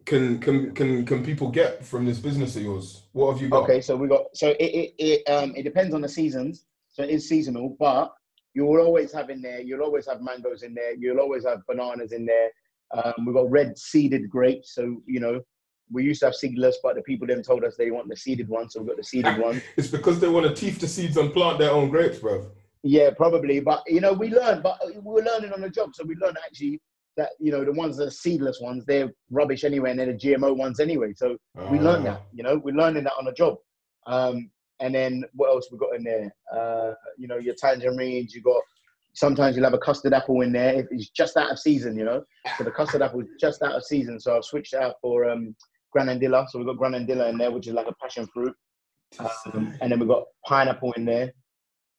can 0.05 0.39
can 0.39 0.73
can 0.73 1.05
can 1.05 1.23
people 1.23 1.49
get 1.49 1.83
from 1.83 2.05
this 2.05 2.19
business 2.19 2.55
of 2.55 2.63
yours? 2.63 3.03
What 3.11 3.33
have 3.33 3.41
you 3.41 3.49
got? 3.49 3.63
Okay, 3.63 3.81
so 3.81 3.95
we 3.95 4.07
got. 4.07 4.25
So 4.33 4.49
it 4.49 4.61
it, 4.61 4.93
it 4.97 5.29
um 5.29 5.53
it 5.55 5.63
depends 5.63 5.93
on 5.93 6.01
the 6.01 6.09
seasons. 6.09 6.65
So 6.89 7.03
it 7.03 7.09
is 7.09 7.27
seasonal, 7.27 7.75
but 7.79 8.13
you 8.53 8.65
will 8.65 8.81
always 8.81 9.11
have 9.11 9.29
in 9.29 9.41
there. 9.41 9.59
You'll 9.59 9.81
always 9.81 10.07
have 10.07 10.21
mangoes 10.21 10.63
in 10.63 10.73
there. 10.73 10.95
You'll 10.95 11.19
always 11.19 11.45
have 11.45 11.59
bananas 11.67 12.13
in 12.13 12.25
there. 12.25 12.49
Um, 12.93 13.25
we've 13.25 13.35
got 13.35 13.51
red 13.51 13.77
seeded 13.77 14.29
grapes. 14.29 14.73
So 14.73 15.01
you 15.05 15.19
know, 15.19 15.41
we 15.91 16.03
used 16.03 16.19
to 16.21 16.27
have 16.27 16.35
seedless, 16.35 16.77
but 16.81 16.95
the 16.95 17.01
people 17.01 17.27
then 17.27 17.43
told 17.43 17.63
us 17.63 17.75
they 17.77 17.91
want 17.91 18.09
the 18.09 18.15
seeded 18.17 18.49
one, 18.49 18.69
so 18.69 18.79
we've 18.79 18.89
got 18.89 18.97
the 18.97 19.03
seeded 19.03 19.37
one. 19.37 19.61
It's 19.77 19.87
because 19.89 20.19
they 20.19 20.27
want 20.27 20.47
to 20.47 20.53
teeth 20.53 20.79
the 20.79 20.87
seeds 20.87 21.17
and 21.17 21.31
plant 21.31 21.59
their 21.59 21.71
own 21.71 21.89
grapes, 21.89 22.19
bro. 22.19 22.47
Yeah, 22.83 23.11
probably. 23.15 23.59
But 23.59 23.83
you 23.87 24.01
know, 24.01 24.13
we 24.13 24.29
learned, 24.29 24.63
but 24.63 24.79
we 24.85 24.99
were 25.01 25.21
learning 25.21 25.53
on 25.53 25.61
the 25.61 25.69
job. 25.69 25.95
So 25.95 26.03
we 26.03 26.15
learned 26.15 26.37
actually 26.45 26.81
that 27.17 27.29
you 27.39 27.51
know 27.51 27.63
the 27.63 27.71
ones 27.71 27.97
that 27.97 28.07
are 28.07 28.11
seedless 28.11 28.59
ones, 28.61 28.83
they're 28.85 29.11
rubbish 29.31 29.63
anyway, 29.63 29.91
and 29.91 29.99
they're 29.99 30.07
the 30.07 30.13
GMO 30.13 30.55
ones 30.55 30.79
anyway. 30.79 31.13
So 31.15 31.37
we 31.71 31.79
learned 31.79 32.07
Ah. 32.07 32.11
that. 32.13 32.21
You 32.33 32.43
know, 32.43 32.57
we're 32.63 32.75
learning 32.75 33.03
that 33.05 33.13
on 33.17 33.25
the 33.25 33.31
job. 33.33 33.57
Um, 34.07 34.49
and 34.81 34.93
then 34.93 35.23
what 35.33 35.49
else 35.49 35.69
we 35.71 35.77
got 35.77 35.95
in 35.95 36.03
there? 36.03 36.35
Uh, 36.53 36.93
you 37.17 37.27
know, 37.27 37.37
your 37.37 37.55
tangerines. 37.55 38.33
You 38.35 38.41
got 38.41 38.61
sometimes 39.13 39.55
you'll 39.55 39.63
have 39.65 39.73
a 39.73 39.77
custard 39.79 40.13
apple 40.13 40.41
in 40.41 40.51
there 40.51 40.73
if 40.75 40.87
it's 40.91 41.09
just 41.09 41.37
out 41.37 41.49
of 41.51 41.57
season. 41.57 41.97
You 41.97 42.05
know, 42.05 42.23
so 42.57 42.63
the 42.65 42.71
custard 42.71 43.01
apple 43.01 43.21
is 43.21 43.27
just 43.39 43.63
out 43.63 43.73
of 43.75 43.83
season. 43.83 44.19
So 44.19 44.35
I've 44.37 44.43
switched 44.45 44.73
it 44.73 44.81
out 44.81 44.95
for 45.01 45.27
um, 45.29 45.55
granadilla. 45.95 46.47
So 46.49 46.59
we've 46.59 46.67
got 46.67 46.77
granadilla 46.77 47.29
in 47.29 47.37
there, 47.37 47.51
which 47.51 47.67
is 47.67 47.73
like 47.73 47.87
a 47.87 47.95
passion 48.01 48.27
fruit. 48.33 48.53
Um, 49.19 49.73
and 49.81 49.91
then 49.91 49.99
we've 49.99 50.09
got 50.09 50.23
pineapple 50.45 50.91
in 50.93 51.05
there. 51.05 51.31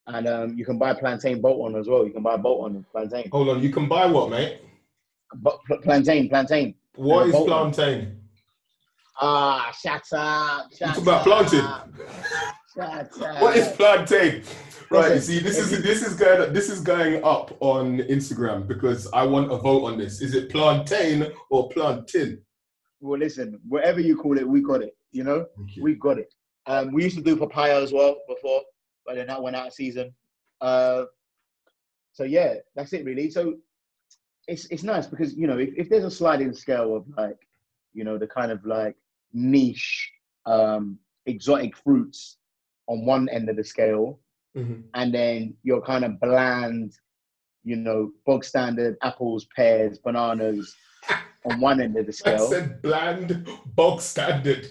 And 0.08 0.28
um, 0.28 0.54
you 0.56 0.64
can 0.64 0.78
buy 0.78 0.94
plantain 0.94 1.40
bolt 1.40 1.60
on 1.66 1.78
as 1.80 1.88
well. 1.88 2.06
You 2.06 2.12
can 2.12 2.22
buy 2.22 2.36
bolt 2.36 2.64
on 2.64 2.84
plantain. 2.92 3.28
Hold 3.32 3.48
on, 3.48 3.62
you 3.62 3.70
can 3.70 3.88
buy 3.88 4.06
what, 4.06 4.30
mate? 4.30 4.60
But 5.36 5.58
plantain, 5.82 6.28
plantain. 6.28 6.74
What 6.94 7.24
Uh, 7.24 7.28
is 7.28 7.44
plantain? 7.46 8.20
Ah, 9.20 9.74
shut 9.82 10.02
up. 10.12 10.66
You 10.70 10.76
Shut 10.76 10.88
talking 10.88 11.02
about 11.02 11.24
plantain? 11.24 11.60
Shut 12.74 13.22
up. 13.22 13.42
What 13.42 13.56
is 13.56 13.68
plantain? 13.76 14.42
Right, 14.88 15.08
you 15.08 15.14
Listen, 15.14 15.20
see, 15.20 15.38
this 15.40 15.58
is 15.58 15.82
this 15.82 16.02
is 16.06 16.14
going 16.14 16.52
this 16.52 16.70
is 16.70 16.80
going 16.80 17.24
up 17.24 17.56
on 17.58 17.98
Instagram 17.98 18.68
because 18.68 19.08
I 19.12 19.24
want 19.26 19.50
a 19.50 19.56
vote 19.56 19.84
on 19.84 19.98
this. 19.98 20.20
Is 20.20 20.32
it 20.34 20.48
plantain 20.48 21.26
or 21.50 21.68
plantain? 21.70 22.38
Well, 23.06 23.18
listen, 23.20 23.60
whatever 23.68 24.00
you 24.00 24.16
call 24.16 24.36
it, 24.38 24.48
we 24.48 24.60
got 24.60 24.82
it. 24.82 24.96
You 25.12 25.24
know, 25.24 25.46
we 25.82 25.94
got 25.94 26.18
it. 26.18 26.32
Um, 26.66 26.92
we 26.92 27.04
used 27.04 27.16
to 27.16 27.22
do 27.22 27.36
papaya 27.36 27.80
as 27.80 27.92
well 27.92 28.16
before, 28.28 28.60
but 29.06 29.14
then 29.16 29.28
that 29.28 29.42
went 29.42 29.54
out 29.56 29.68
of 29.68 29.72
season. 29.72 30.12
Uh, 30.60 31.04
so 32.12 32.24
yeah, 32.24 32.54
that's 32.74 32.92
it 32.92 33.04
really. 33.04 33.30
So 33.30 33.56
it's 34.48 34.66
it's 34.66 34.82
nice 34.82 35.06
because 35.06 35.34
you 35.34 35.46
know 35.46 35.58
if, 35.58 35.70
if 35.76 35.88
there's 35.88 36.04
a 36.04 36.10
sliding 36.10 36.52
scale 36.52 36.96
of 36.96 37.04
like 37.16 37.38
you 37.94 38.04
know 38.04 38.18
the 38.18 38.26
kind 38.26 38.50
of 38.50 38.64
like 38.66 38.96
niche 39.32 40.10
um, 40.46 40.98
exotic 41.26 41.76
fruits 41.76 42.38
on 42.88 43.04
one 43.06 43.28
end 43.28 43.48
of 43.48 43.56
the 43.56 43.64
scale, 43.64 44.18
Mhm. 44.56 44.84
and 44.94 45.12
then 45.14 45.54
your 45.62 45.82
kind 45.82 46.04
of 46.04 46.18
bland, 46.20 46.92
you 47.64 47.76
know, 47.76 48.10
bog 48.24 48.44
standard 48.44 48.96
apples, 49.02 49.46
pears, 49.54 49.98
bananas 49.98 50.74
on 51.46 51.60
one 51.60 51.80
end 51.80 51.96
of 51.96 52.06
the 52.06 52.12
scale. 52.20 52.46
I 52.46 52.50
said 52.50 52.82
bland, 52.82 53.48
bog 53.74 54.00
standard. 54.00 54.68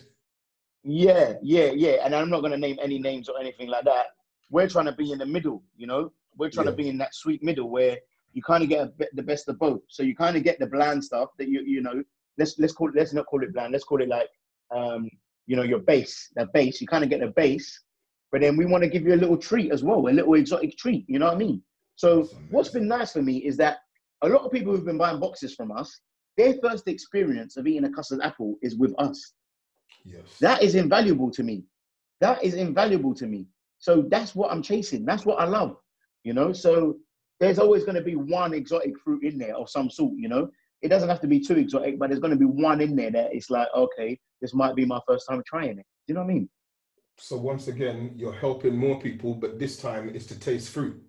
Yeah, 0.83 1.33
yeah, 1.41 1.71
yeah. 1.71 1.97
And 2.05 2.13
I'm 2.13 2.29
not 2.29 2.41
going 2.41 2.51
to 2.51 2.57
name 2.57 2.77
any 2.81 2.99
names 2.99 3.27
or 3.29 3.39
anything 3.39 3.67
like 3.67 3.85
that. 3.85 4.07
We're 4.51 4.69
trying 4.69 4.85
to 4.85 4.91
be 4.91 5.11
in 5.11 5.17
the 5.17 5.25
middle, 5.25 5.63
you 5.75 5.87
know? 5.87 6.11
We're 6.37 6.49
trying 6.49 6.67
Yeah. 6.67 6.71
to 6.71 6.77
be 6.77 6.89
in 6.89 6.97
that 6.99 7.15
sweet 7.15 7.41
middle 7.41 7.69
where 7.69 7.97
you 8.33 8.43
kind 8.43 8.61
of 8.63 8.69
get 8.69 8.81
a 8.83 8.87
bit, 8.87 9.09
the 9.15 9.23
best 9.23 9.47
of 9.47 9.57
both. 9.57 9.81
So 9.87 10.03
you 10.03 10.15
kind 10.15 10.35
of 10.37 10.43
get 10.43 10.59
the 10.59 10.67
bland 10.67 11.03
stuff 11.03 11.29
that 11.39 11.47
you, 11.47 11.61
you 11.61 11.81
know, 11.81 12.03
let's, 12.37 12.59
let's 12.59 12.73
call 12.73 12.89
it, 12.89 12.95
let's 12.95 13.13
not 13.13 13.25
call 13.25 13.41
it 13.43 13.53
bland. 13.53 13.71
Let's 13.71 13.85
call 13.85 14.01
it 14.01 14.09
like, 14.09 14.29
um, 14.75 15.09
you 15.47 15.55
know, 15.55 15.63
your 15.63 15.79
base, 15.79 16.29
the 16.35 16.47
base. 16.53 16.81
You 16.81 16.87
kind 16.87 17.03
of 17.03 17.09
get 17.09 17.21
the 17.21 17.27
base, 17.27 17.81
but 18.31 18.41
then 18.41 18.57
we 18.57 18.65
want 18.65 18.83
to 18.83 18.89
give 18.89 19.03
you 19.03 19.13
a 19.13 19.15
little 19.15 19.37
treat 19.37 19.71
as 19.71 19.83
well, 19.83 20.07
a 20.07 20.09
little 20.09 20.33
exotic 20.35 20.77
treat. 20.77 21.05
You 21.07 21.19
know 21.19 21.27
what 21.27 21.35
I 21.35 21.37
mean? 21.39 21.63
So 21.95 22.27
what's 22.51 22.69
been 22.69 22.87
nice 22.87 23.13
for 23.13 23.21
me 23.21 23.37
is 23.37 23.55
that 23.57 23.77
a 24.21 24.29
lot 24.29 24.41
of 24.43 24.51
people 24.51 24.73
who've 24.73 24.85
been 24.85 24.97
buying 24.97 25.19
boxes 25.19 25.55
from 25.55 25.71
us, 25.71 26.01
their 26.37 26.55
first 26.61 26.87
experience 26.87 27.57
of 27.57 27.67
eating 27.67 27.85
a 27.85 27.91
custard 27.91 28.19
apple 28.23 28.55
is 28.61 28.75
with 28.75 28.93
us. 28.97 29.33
Yes. 30.03 30.37
That 30.39 30.61
is 30.61 30.75
invaluable 30.75 31.31
to 31.31 31.43
me. 31.43 31.63
That 32.21 32.43
is 32.43 32.53
invaluable 32.53 33.13
to 33.15 33.27
me. 33.27 33.47
So 33.79 34.05
that's 34.09 34.35
what 34.35 34.51
I'm 34.51 34.61
chasing. 34.61 35.05
That's 35.05 35.25
what 35.25 35.39
I 35.39 35.45
love. 35.45 35.77
You 36.23 36.33
know, 36.33 36.53
so 36.53 36.97
there's 37.39 37.59
always 37.59 37.83
going 37.83 37.95
to 37.95 38.01
be 38.01 38.15
one 38.15 38.53
exotic 38.53 38.97
fruit 38.99 39.23
in 39.23 39.37
there 39.37 39.55
of 39.55 39.69
some 39.69 39.89
sort, 39.89 40.13
you 40.17 40.27
know. 40.27 40.49
It 40.81 40.89
doesn't 40.89 41.09
have 41.09 41.21
to 41.21 41.27
be 41.27 41.39
too 41.39 41.55
exotic, 41.55 41.97
but 41.97 42.09
there's 42.09 42.19
going 42.19 42.33
to 42.33 42.39
be 42.39 42.45
one 42.45 42.81
in 42.81 42.95
there 42.95 43.11
that 43.11 43.33
it's 43.33 43.49
like, 43.49 43.67
okay, 43.75 44.19
this 44.41 44.53
might 44.53 44.75
be 44.75 44.85
my 44.85 44.99
first 45.07 45.27
time 45.29 45.41
trying 45.45 45.71
it. 45.71 45.75
Do 45.75 45.83
you 46.07 46.13
know 46.15 46.21
what 46.21 46.31
I 46.31 46.33
mean? 46.33 46.49
So 47.17 47.37
once 47.37 47.67
again, 47.67 48.13
you're 48.15 48.33
helping 48.33 48.75
more 48.75 48.99
people, 48.99 49.35
but 49.35 49.57
this 49.57 49.77
time 49.77 50.09
it's 50.13 50.25
to 50.27 50.39
taste 50.39 50.69
fruit. 50.69 51.01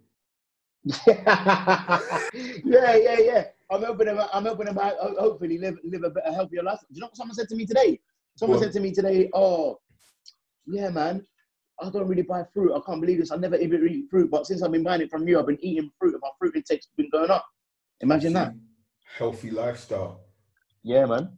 yeah, 1.06 2.94
yeah, 2.96 3.18
yeah. 3.18 3.44
I'm 3.70 3.82
helping 3.82 4.06
them. 4.06 4.20
I'm 4.32 4.44
helping 4.44 4.66
them 4.66 4.78
out. 4.78 4.94
ho- 5.00 5.16
Hopefully, 5.18 5.58
live 5.58 5.78
live 5.84 6.04
a 6.04 6.10
better, 6.10 6.32
healthier 6.32 6.62
life. 6.62 6.78
Do 6.80 6.86
you 6.94 7.00
know 7.00 7.08
what 7.08 7.16
someone 7.16 7.34
said 7.34 7.48
to 7.48 7.56
me 7.56 7.66
today? 7.66 7.98
Someone 8.36 8.58
What? 8.58 8.64
said 8.66 8.72
to 8.74 8.80
me 8.80 8.92
today, 8.92 9.28
"Oh, 9.34 9.80
yeah, 10.66 10.90
man, 10.90 11.26
I 11.80 11.90
don't 11.90 12.06
really 12.06 12.22
buy 12.22 12.44
fruit. 12.54 12.72
I 12.72 12.80
can't 12.86 13.00
believe 13.00 13.18
this. 13.18 13.32
I 13.32 13.36
never 13.36 13.56
even 13.56 13.86
eat 13.88 14.06
fruit, 14.10 14.30
but 14.30 14.46
since 14.46 14.62
I've 14.62 14.70
been 14.70 14.84
buying 14.84 15.00
it 15.00 15.10
from 15.10 15.26
you, 15.26 15.40
I've 15.40 15.46
been 15.46 15.58
eating 15.64 15.90
fruit, 15.98 16.12
and 16.14 16.20
my 16.22 16.30
fruit 16.38 16.54
intake's 16.54 16.86
been 16.96 17.10
going 17.10 17.30
up. 17.30 17.44
Imagine 18.00 18.32
that. 18.34 18.54
Healthy 19.18 19.50
lifestyle. 19.50 20.20
Yeah, 20.84 21.06
man. 21.06 21.36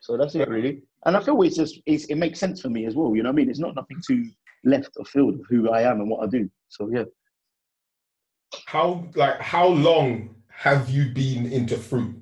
So 0.00 0.16
that's 0.16 0.34
it, 0.36 0.48
really. 0.48 0.82
And 1.04 1.16
I 1.16 1.22
feel 1.22 1.40
it's 1.42 1.56
just 1.56 1.80
it's, 1.84 2.06
it 2.06 2.14
makes 2.16 2.38
sense 2.38 2.62
for 2.62 2.70
me 2.70 2.86
as 2.86 2.94
well. 2.94 3.14
You 3.14 3.22
know 3.22 3.28
what 3.28 3.34
I 3.34 3.36
mean? 3.36 3.50
It's 3.50 3.58
not 3.58 3.74
nothing 3.74 4.00
too 4.06 4.24
left 4.64 4.90
or 4.96 5.04
field 5.04 5.34
of 5.34 5.42
who 5.50 5.68
I 5.70 5.82
am 5.82 6.00
and 6.00 6.08
what 6.08 6.24
I 6.24 6.26
do. 6.28 6.48
So 6.68 6.88
yeah. 6.90 7.04
How 8.66 9.08
like 9.14 9.40
how 9.40 9.68
long 9.68 10.34
have 10.48 10.90
you 10.90 11.06
been 11.12 11.46
into 11.52 11.76
fruit? 11.76 12.16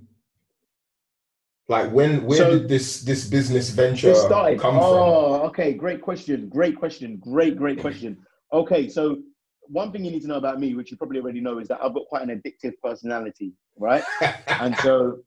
Like 1.69 1.91
when 1.93 2.25
where 2.25 2.39
So- 2.39 2.51
did 2.59 2.69
this 2.69 3.03
this 3.03 3.29
business 3.29 3.71
venture 3.71 4.15
started. 4.15 4.59
come 4.59 4.75
from? 4.75 4.83
Oh, 4.85 5.43
okay. 5.49 5.73
Great 5.75 6.01
question. 6.01 6.49
Great 6.49 6.77
question. 6.77 7.17
Great, 7.19 7.57
great 7.57 7.81
question. 7.81 8.19
Okay, 8.53 8.89
so 8.89 9.19
one 9.71 9.93
thing 9.93 10.03
you 10.05 10.11
need 10.11 10.23
to 10.23 10.29
know 10.29 10.37
about 10.37 10.59
me, 10.59 10.75
which 10.75 10.91
you 10.91 10.97
probably 10.97 11.21
already 11.21 11.41
know, 11.41 11.59
is 11.59 11.69
that 11.69 11.79
I've 11.83 11.93
got 11.93 12.07
quite 12.07 12.23
an 12.27 12.31
addictive 12.31 12.73
personality, 12.83 13.53
right? 13.77 14.03
and 14.47 14.75
so, 14.79 15.19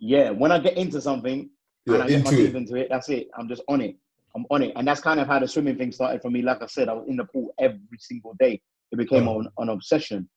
yeah, 0.00 0.30
when 0.30 0.50
I 0.50 0.58
get 0.58 0.76
into 0.76 1.00
something 1.00 1.48
You're 1.84 1.94
and 1.94 2.04
I 2.04 2.08
get 2.08 2.24
my 2.24 2.30
teeth 2.32 2.56
into 2.56 2.74
it, 2.74 2.88
that's 2.90 3.08
it. 3.08 3.28
I'm 3.38 3.48
just 3.48 3.62
on 3.68 3.80
it. 3.80 3.96
I'm 4.34 4.44
on 4.50 4.62
it, 4.64 4.72
and 4.74 4.86
that's 4.86 5.00
kind 5.00 5.20
of 5.20 5.28
how 5.28 5.38
the 5.38 5.46
swimming 5.46 5.76
thing 5.76 5.92
started 5.92 6.20
for 6.20 6.30
me. 6.30 6.42
Like 6.42 6.60
I 6.60 6.66
said, 6.66 6.88
I 6.88 6.94
was 6.94 7.06
in 7.08 7.16
the 7.16 7.24
pool 7.24 7.54
every 7.58 7.98
single 8.00 8.34
day. 8.40 8.60
It 8.92 8.96
became 8.96 9.26
an, 9.28 9.48
an 9.58 9.68
obsession, 9.68 10.28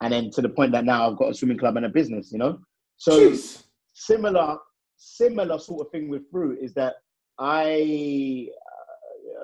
and 0.00 0.12
then 0.12 0.30
to 0.30 0.42
the 0.42 0.48
point 0.48 0.72
that 0.72 0.84
now 0.84 1.10
I've 1.10 1.18
got 1.18 1.30
a 1.30 1.34
swimming 1.34 1.58
club 1.58 1.76
and 1.76 1.86
a 1.86 1.88
business. 1.88 2.32
You 2.32 2.38
know, 2.38 2.58
so 2.96 3.30
Jeez. 3.30 3.64
similar 3.92 4.58
similar 4.96 5.58
sort 5.58 5.86
of 5.86 5.92
thing 5.92 6.08
with 6.08 6.28
fruit 6.30 6.58
is 6.60 6.74
that 6.74 6.94
I 7.38 8.48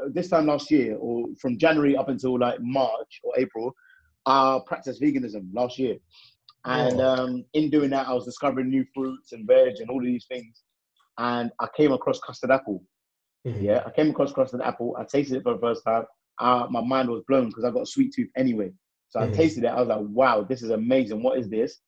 uh, 0.03 0.09
this 0.13 0.29
time 0.29 0.47
last 0.47 0.71
year 0.71 0.97
or 0.97 1.27
from 1.41 1.59
January 1.59 1.97
up 1.97 2.09
until 2.09 2.39
like 2.39 2.59
March 2.61 3.21
or 3.23 3.33
April, 3.37 3.73
I 4.27 4.59
practiced 4.67 5.01
veganism 5.01 5.49
last 5.55 5.79
year, 5.79 5.97
and 6.65 7.01
Oh. 7.01 7.05
um, 7.25 7.45
in 7.53 7.69
doing 7.71 7.91
that, 7.91 8.09
I 8.09 8.15
was 8.15 8.25
discovering 8.25 8.71
new 8.71 8.85
fruits 8.95 9.33
and 9.33 9.47
veg 9.47 9.75
and 9.81 9.91
all 9.91 9.99
of 9.99 10.07
these 10.07 10.27
things, 10.27 10.63
and 11.19 11.51
I 11.61 11.69
came 11.77 11.93
across 11.93 12.19
custard 12.21 12.51
apple. 12.51 12.83
Mhm. 13.47 13.63
Yeah, 13.63 13.83
I 13.85 13.91
came 13.91 14.09
across 14.11 14.33
custard 14.33 14.63
apple. 14.63 14.97
I 14.99 15.05
tasted 15.05 15.37
it 15.37 15.43
for 15.43 15.53
the 15.53 15.61
first 15.61 15.85
time. 15.85 16.07
Uh, 16.39 16.67
my 16.71 16.81
mind 16.81 17.09
was 17.09 17.23
blown 17.29 17.49
because 17.49 17.65
I 17.65 17.71
got 17.71 17.83
a 17.83 17.87
sweet 17.87 18.13
tooth 18.15 18.29
anyway. 18.37 18.73
So 19.09 19.21
I 19.21 19.27
Mhm. 19.29 19.35
tasted 19.35 19.65
it. 19.65 19.69
I 19.69 19.79
was 19.81 19.89
like, 19.89 20.01
wow, 20.09 20.43
this 20.43 20.63
is 20.63 20.71
amazing. 20.71 21.23
What 21.23 21.39
is 21.39 21.49
this? 21.49 21.79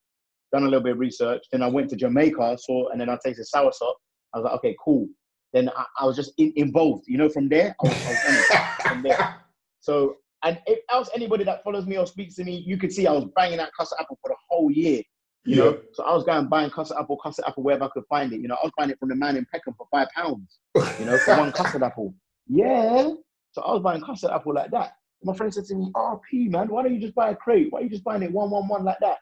Done 0.52 0.62
a 0.62 0.66
little 0.66 0.80
bit 0.80 0.92
of 0.92 0.98
research. 1.00 1.44
Then 1.50 1.62
I 1.62 1.66
went 1.68 1.90
to 1.90 1.96
Jamaica, 1.96 2.56
saw, 2.58 2.88
and 2.90 3.00
then 3.00 3.08
I 3.08 3.18
tasted 3.24 3.44
sour 3.46 3.70
soursop. 3.70 3.94
I 4.32 4.38
was 4.38 4.44
like, 4.44 4.54
okay, 4.54 4.76
cool. 4.84 5.08
Then 5.52 5.68
I, 5.70 5.84
I 6.00 6.04
was 6.04 6.14
just 6.16 6.32
in, 6.38 6.52
involved. 6.56 7.04
You 7.08 7.18
know, 7.18 7.28
from 7.28 7.48
there, 7.48 7.74
I 7.80 7.84
was, 7.86 7.96
I 8.06 8.10
was. 8.10 8.88
From 8.88 9.02
there. 9.02 9.36
So, 9.80 10.16
and 10.42 10.60
if 10.66 10.80
else 10.90 11.08
anybody 11.14 11.44
that 11.44 11.62
follows 11.62 11.86
me 11.86 11.96
or 11.96 12.06
speaks 12.08 12.34
to 12.36 12.44
me, 12.44 12.56
you 12.66 12.76
could 12.76 12.92
see 12.92 13.06
I 13.06 13.12
was 13.12 13.26
banging 13.36 13.58
that 13.58 13.70
custard 13.78 13.98
apple 14.00 14.18
for 14.20 14.30
the 14.30 14.36
whole 14.48 14.68
year. 14.68 15.00
You 15.44 15.56
Yeah. 15.56 15.62
know, 15.64 15.80
so 15.92 16.02
I 16.02 16.12
was 16.12 16.24
going 16.24 16.48
buying 16.48 16.70
custard 16.70 16.96
apple, 16.98 17.16
custard 17.18 17.44
apple 17.46 17.62
wherever 17.62 17.84
I 17.84 17.88
could 17.94 18.02
find 18.08 18.32
it. 18.32 18.40
You 18.40 18.48
know, 18.48 18.56
I 18.56 18.66
was 18.66 18.72
buying 18.76 18.90
it 18.90 18.98
from 18.98 19.10
the 19.10 19.14
man 19.14 19.36
in 19.36 19.46
Peckham 19.52 19.74
for 19.78 19.86
five 19.92 20.08
pounds. 20.14 20.58
You 20.98 21.04
know, 21.06 21.16
for 21.18 21.36
one 21.36 21.52
custard 21.52 21.84
apple. 21.84 22.14
Yeah. 22.48 23.10
So 23.56 23.62
I 23.62 23.72
was 23.72 23.82
buying 23.82 24.02
custard 24.02 24.32
apple 24.32 24.52
like 24.52 24.70
that. 24.72 24.96
My 25.24 25.34
friend 25.34 25.52
said 25.52 25.64
to 25.64 25.74
me, 25.74 25.90
"Oh, 25.94 26.20
P 26.30 26.46
man, 26.46 26.68
why 26.68 26.82
don't 26.82 26.92
you 26.92 27.00
just 27.00 27.14
buy 27.14 27.30
a 27.30 27.34
crate? 27.34 27.68
Why 27.72 27.80
are 27.80 27.82
you 27.84 27.88
just 27.88 28.04
buying 28.04 28.22
it 28.22 28.30
one 28.30 28.50
one 28.50 28.68
one 28.68 28.84
like 28.84 28.98
that?" 29.00 29.16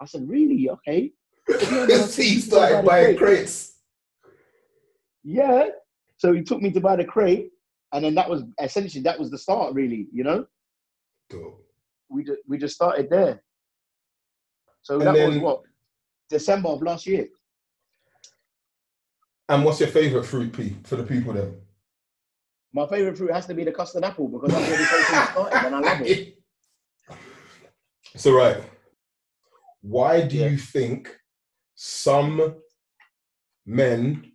I 0.00 0.04
said, 0.04 0.28
"Really? 0.28 0.70
Okay." 0.70 1.10
See, 2.06 2.22
he 2.34 2.40
started 2.40 2.86
buying 2.86 3.16
crates. 3.16 3.78
Yeah. 5.24 5.66
So 6.16 6.32
he 6.32 6.42
took 6.42 6.62
me 6.62 6.70
to 6.70 6.80
buy 6.80 6.94
the 6.94 7.04
crate, 7.04 7.50
and 7.92 8.04
then 8.04 8.14
that 8.14 8.30
was 8.30 8.44
essentially 8.60 9.02
that 9.02 9.18
was 9.18 9.32
the 9.32 9.38
start, 9.38 9.74
really. 9.74 10.06
You 10.12 10.22
know, 10.22 10.46
Dope. 11.28 11.66
we 12.08 12.22
just 12.22 12.38
we 12.46 12.58
just 12.58 12.76
started 12.76 13.10
there. 13.10 13.42
So 14.82 15.00
And 15.00 15.08
that 15.08 15.26
was 15.28 15.38
what 15.38 15.62
December 16.30 16.68
of 16.68 16.82
last 16.82 17.04
year. 17.04 17.26
And 19.48 19.64
what's 19.64 19.80
your 19.80 19.88
favorite 19.88 20.22
fruit, 20.22 20.52
P, 20.52 20.76
for 20.84 20.94
the 20.94 21.02
people 21.02 21.32
then? 21.32 21.56
My 22.74 22.86
favorite 22.86 23.18
fruit 23.18 23.32
has 23.32 23.46
to 23.46 23.54
be 23.54 23.64
the 23.64 23.72
custard 23.72 24.04
apple 24.04 24.28
because 24.28 24.50
that's 24.50 24.68
where 24.68 24.78
this 24.78 24.88
whole 24.88 25.02
thing 25.02 25.26
started, 25.50 25.66
and 25.66 25.74
I 25.76 25.80
love 25.80 26.00
it. 26.02 26.38
So 28.16 28.32
right, 28.32 28.62
why 29.82 30.22
do 30.22 30.36
Yeah. 30.36 30.48
you 30.48 30.56
think 30.58 31.14
some 31.74 32.56
men 33.66 34.32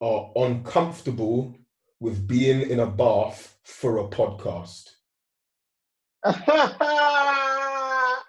are 0.00 0.30
uncomfortable 0.36 1.56
with 2.00 2.26
being 2.26 2.68
in 2.68 2.80
a 2.80 2.86
bath 2.86 3.56
for 3.64 3.98
a 3.98 4.08
podcast? 4.08 4.90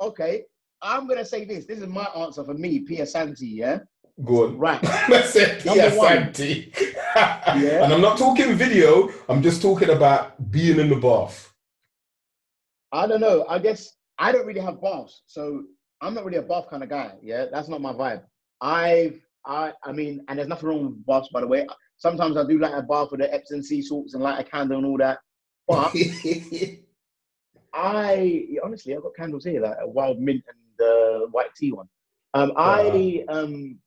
okay, 0.00 0.44
I'm 0.82 1.06
gonna 1.06 1.24
say 1.24 1.44
this. 1.44 1.66
This 1.66 1.78
is 1.80 1.86
my 1.86 2.04
answer 2.16 2.44
for 2.44 2.54
me, 2.54 2.80
Pete 2.80 3.00
Asante. 3.00 3.36
Yeah, 3.40 3.78
Go 4.24 4.44
on. 4.46 4.58
right. 4.58 4.80
I 4.84 5.22
said 5.22 5.64
Number 5.64 5.90
Pia 5.90 5.98
one. 5.98 6.32
Santi. 7.14 7.68
And 7.70 7.92
I'm 7.92 8.00
not 8.00 8.18
talking 8.18 8.54
video, 8.54 9.10
I'm 9.28 9.42
just 9.42 9.62
talking 9.62 9.90
about 9.90 10.50
being 10.50 10.78
in 10.78 10.88
the 10.88 10.96
bath. 10.96 11.52
I 12.92 13.06
don't 13.06 13.20
know. 13.20 13.44
I 13.48 13.58
guess 13.58 13.94
I 14.18 14.32
don't 14.32 14.46
really 14.46 14.60
have 14.60 14.80
baths, 14.80 15.22
so 15.26 15.64
I'm 16.00 16.14
not 16.14 16.24
really 16.24 16.38
a 16.38 16.42
bath 16.42 16.66
kind 16.70 16.82
of 16.82 16.88
guy. 16.88 17.12
Yeah, 17.22 17.46
that's 17.50 17.68
not 17.68 17.80
my 17.80 17.92
vibe. 17.92 18.22
I've, 18.60 19.20
I, 19.46 19.72
I 19.82 19.92
mean, 19.92 20.24
and 20.28 20.38
there's 20.38 20.48
nothing 20.48 20.68
wrong 20.68 20.84
with 20.86 21.06
baths, 21.06 21.28
by 21.32 21.40
the 21.40 21.46
way. 21.46 21.66
Sometimes 21.96 22.36
I 22.36 22.46
do 22.46 22.58
like 22.58 22.72
a 22.72 22.82
bath 22.82 23.10
with 23.10 23.20
the 23.20 23.32
Epsom 23.32 23.62
sea 23.62 23.82
salts 23.82 24.14
and 24.14 24.22
light 24.22 24.40
a 24.40 24.44
candle 24.44 24.78
and 24.78 24.86
all 24.86 24.98
that. 24.98 25.18
But 25.66 25.92
I 27.74 28.46
honestly, 28.62 28.94
I've 28.94 29.02
got 29.02 29.16
candles 29.16 29.44
here, 29.44 29.60
like 29.60 29.76
a 29.80 29.88
wild 29.88 30.20
mint 30.20 30.44
and 30.48 30.88
uh, 30.88 31.26
white 31.28 31.54
tea 31.56 31.72
one. 31.72 31.88
Um, 32.34 32.52
I 32.56 33.24
um, 33.28 33.78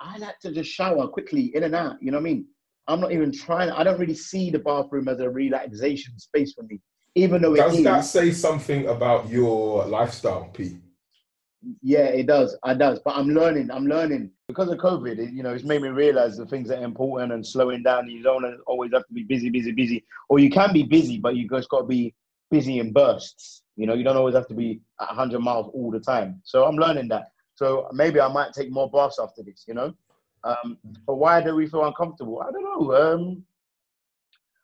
I 0.00 0.18
like 0.18 0.38
to 0.40 0.52
just 0.52 0.70
shower 0.70 1.06
quickly, 1.08 1.54
in 1.54 1.64
and 1.64 1.74
out. 1.74 1.96
You 2.00 2.10
know 2.10 2.18
what 2.18 2.22
I 2.22 2.32
mean? 2.32 2.46
I'm 2.88 3.00
not 3.00 3.12
even 3.12 3.30
trying. 3.30 3.70
I 3.70 3.84
don't 3.84 4.00
really 4.00 4.14
see 4.14 4.50
the 4.50 4.58
bathroom 4.58 5.08
as 5.08 5.20
a 5.20 5.28
relaxation 5.28 6.18
space 6.18 6.54
for 6.54 6.62
me, 6.62 6.80
even 7.14 7.42
though 7.42 7.54
it 7.54 7.58
Does 7.58 7.76
is. 7.78 7.84
that 7.84 8.00
say 8.00 8.32
something 8.32 8.88
about 8.88 9.28
your 9.28 9.84
lifestyle, 9.86 10.48
P? 10.54 10.78
Yeah, 11.82 12.06
it 12.06 12.26
does. 12.26 12.56
It 12.64 12.78
does. 12.78 13.00
But 13.04 13.16
I'm 13.16 13.28
learning. 13.28 13.70
I'm 13.70 13.86
learning 13.86 14.30
because 14.46 14.70
of 14.70 14.78
COVID. 14.78 15.18
It, 15.18 15.32
you 15.32 15.42
know, 15.42 15.52
it's 15.52 15.64
made 15.64 15.82
me 15.82 15.88
realize 15.88 16.36
the 16.38 16.46
things 16.46 16.68
that 16.68 16.78
are 16.78 16.84
important 16.84 17.32
and 17.32 17.46
slowing 17.46 17.82
down. 17.82 18.08
You 18.08 18.22
don't 18.22 18.44
always 18.66 18.92
have 18.94 19.06
to 19.06 19.12
be 19.12 19.24
busy, 19.24 19.50
busy, 19.50 19.72
busy. 19.72 20.04
Or 20.30 20.38
you 20.38 20.48
can 20.50 20.72
be 20.72 20.84
busy, 20.84 21.18
but 21.18 21.36
you 21.36 21.46
just 21.48 21.68
got 21.68 21.80
to 21.80 21.86
be 21.86 22.14
busy 22.50 22.78
in 22.78 22.92
bursts. 22.92 23.62
You 23.76 23.86
know, 23.86 23.94
you 23.94 24.02
don't 24.02 24.16
always 24.16 24.34
have 24.34 24.48
to 24.48 24.54
be 24.54 24.80
at 25.00 25.08
100 25.08 25.40
miles 25.40 25.70
all 25.74 25.90
the 25.90 26.00
time. 26.00 26.40
So 26.44 26.64
I'm 26.64 26.76
learning 26.76 27.08
that. 27.08 27.32
So 27.56 27.88
maybe 27.92 28.20
I 28.20 28.28
might 28.28 28.52
take 28.54 28.70
more 28.70 28.88
baths 28.90 29.18
after 29.20 29.42
this. 29.42 29.64
You 29.66 29.74
know, 29.74 29.94
um, 30.44 30.78
but 31.06 31.14
why 31.16 31.40
do 31.42 31.54
we 31.54 31.66
feel 31.66 31.84
uncomfortable? 31.84 32.40
I 32.42 32.50
don't 32.52 32.62
know. 32.64 32.94
Um, 32.94 33.44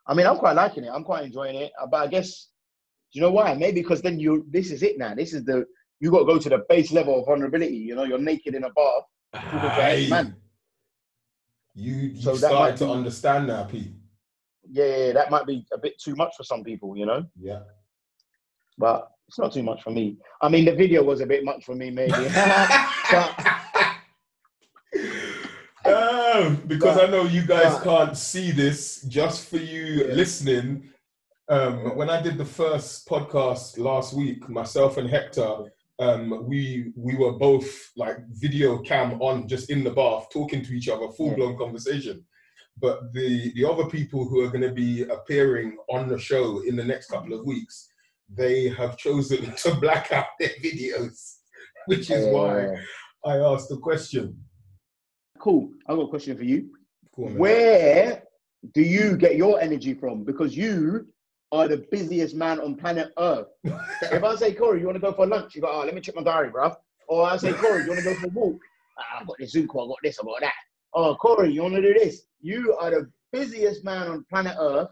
I 0.06 0.14
mean, 0.14 0.26
I'm 0.26 0.36
quite 0.36 0.52
liking 0.56 0.84
it. 0.84 0.90
I'm 0.92 1.04
quite 1.04 1.24
enjoying 1.24 1.56
it. 1.56 1.72
Uh, 1.80 1.86
But 1.86 1.96
I 2.02 2.06
guess, 2.08 2.48
you 3.12 3.20
know 3.20 3.30
why? 3.30 3.54
Maybe 3.54 3.80
because 3.80 4.02
then 4.02 4.18
you. 4.20 4.46
This 4.50 4.70
is 4.70 4.82
it 4.82 4.98
now. 4.98 5.14
This 5.14 5.32
is 5.32 5.44
the 5.44 5.64
you 6.00 6.10
got 6.10 6.20
to 6.20 6.24
go 6.26 6.38
to 6.38 6.48
the 6.48 6.64
base 6.68 6.92
level 6.92 7.18
of 7.20 7.26
vulnerability. 7.26 7.76
You 7.76 7.94
know, 7.94 8.04
you're 8.04 8.18
naked 8.18 8.54
in 8.54 8.64
a 8.64 8.70
bath. 8.70 9.04
talking 9.34 9.60
to 9.60 9.66
an 9.66 9.80
Aye. 9.80 10.06
man. 10.10 10.36
You, 11.74 11.94
you 11.94 12.20
So 12.20 12.32
that 12.36 12.50
started 12.50 12.76
to 12.78 12.84
be- 12.86 12.90
understand 12.92 13.46
now, 13.48 13.64
Pete. 13.64 13.92
Yeah, 14.70 14.84
yeah, 14.84 14.96
yeah, 15.06 15.12
that 15.12 15.30
might 15.30 15.46
be 15.46 15.66
a 15.72 15.78
bit 15.78 15.98
too 16.00 16.14
much 16.16 16.34
for 16.36 16.42
some 16.44 16.62
people, 16.64 16.96
you 16.96 17.04
know. 17.06 17.24
Yeah. 17.40 17.60
But 18.78 19.10
it's 19.28 19.38
not 19.38 19.52
too 19.52 19.62
much 19.62 19.82
for 19.82 19.90
me. 19.90 20.16
I 20.40 20.48
mean, 20.48 20.64
the 20.64 20.74
video 20.74 21.02
was 21.02 21.20
a 21.20 21.26
bit 21.26 21.44
much 21.44 21.64
for 21.64 21.74
me, 21.74 21.90
maybe. 21.90 22.12
but 23.10 23.34
Because 26.66 26.98
I 26.98 27.06
know 27.06 27.24
you 27.24 27.46
guys 27.46 27.74
but- 27.74 27.84
can't 27.84 28.16
see 28.16 28.50
this, 28.50 29.02
just 29.02 29.48
for 29.48 29.58
you 29.58 29.84
Yeah. 30.06 30.14
listening. 30.14 30.90
Um, 31.48 31.96
when 31.96 32.08
I 32.10 32.22
did 32.22 32.38
the 32.38 32.44
first 32.44 33.06
podcast 33.06 33.78
last 33.78 34.14
week, 34.14 34.48
myself 34.48 34.96
and 34.96 35.08
Hector, 35.08 35.70
um, 36.00 36.46
we 36.48 36.92
we 36.96 37.14
were 37.16 37.32
both 37.32 37.68
like 37.96 38.18
video 38.30 38.78
cam 38.78 39.20
on, 39.22 39.46
just 39.46 39.70
in 39.70 39.84
the 39.84 39.90
bath, 39.90 40.26
talking 40.32 40.62
to 40.64 40.72
each 40.72 40.88
other, 40.88 41.08
full 41.12 41.34
blown 41.36 41.56
conversation. 41.56 42.24
But 42.78 43.12
the 43.12 43.52
the 43.54 43.64
other 43.70 43.86
people 43.86 44.26
who 44.26 44.40
are 44.42 44.48
going 44.48 44.68
to 44.68 44.72
be 44.72 45.02
appearing 45.02 45.76
on 45.88 46.08
the 46.08 46.18
show 46.18 46.60
in 46.66 46.74
the 46.76 46.84
next 46.84 47.06
couple 47.10 47.34
of 47.38 47.44
weeks, 47.46 47.88
they 48.28 48.68
have 48.70 48.96
chosen 48.96 49.54
to 49.62 49.74
black 49.76 50.10
out 50.12 50.26
their 50.40 50.54
videos, 50.62 51.36
which 51.86 52.10
is 52.10 52.26
why 52.34 52.74
I 53.24 53.36
asked 53.38 53.68
the 53.68 53.76
question. 53.78 54.26
Cool. 55.44 55.70
I've 55.86 55.96
got 55.96 56.04
a 56.04 56.08
question 56.08 56.36
for 56.38 56.44
you. 56.44 56.70
On. 57.18 57.36
Where 57.36 58.22
do 58.72 58.80
you 58.80 59.16
get 59.16 59.36
your 59.36 59.60
energy 59.60 59.92
from? 59.92 60.24
Because 60.24 60.56
you 60.56 61.06
are 61.52 61.68
the 61.68 61.86
busiest 61.92 62.34
man 62.34 62.58
on 62.60 62.76
planet 62.76 63.12
Earth. 63.18 63.48
if 63.64 64.24
I 64.24 64.34
say, 64.36 64.54
Corey, 64.54 64.80
you 64.80 64.86
want 64.86 64.96
to 64.96 65.00
go 65.00 65.12
for 65.12 65.26
lunch? 65.26 65.54
You 65.54 65.60
go, 65.60 65.68
oh, 65.70 65.84
let 65.84 65.94
me 65.94 66.00
check 66.00 66.16
my 66.16 66.22
diary, 66.22 66.50
bruv. 66.50 66.74
Or 67.08 67.26
I 67.26 67.36
say, 67.36 67.52
Corey, 67.52 67.82
you 67.82 67.90
want 67.90 68.00
to 68.00 68.04
go 68.04 68.14
for 68.14 68.26
a 68.26 68.30
walk? 68.30 68.58
Ah, 68.98 69.20
I've 69.20 69.26
got 69.26 69.36
this 69.38 69.52
Zoom 69.52 69.68
call, 69.68 69.82
I've 69.82 69.88
got 69.90 69.98
this, 70.02 70.18
I've 70.18 70.26
got 70.26 70.40
that. 70.40 70.54
Oh, 70.94 71.14
Corey, 71.14 71.52
you 71.52 71.62
want 71.62 71.74
to 71.74 71.82
do 71.82 71.92
this? 71.92 72.22
You 72.40 72.74
are 72.80 72.90
the 72.90 73.10
busiest 73.30 73.84
man 73.84 74.08
on 74.08 74.24
planet 74.30 74.56
Earth. 74.58 74.88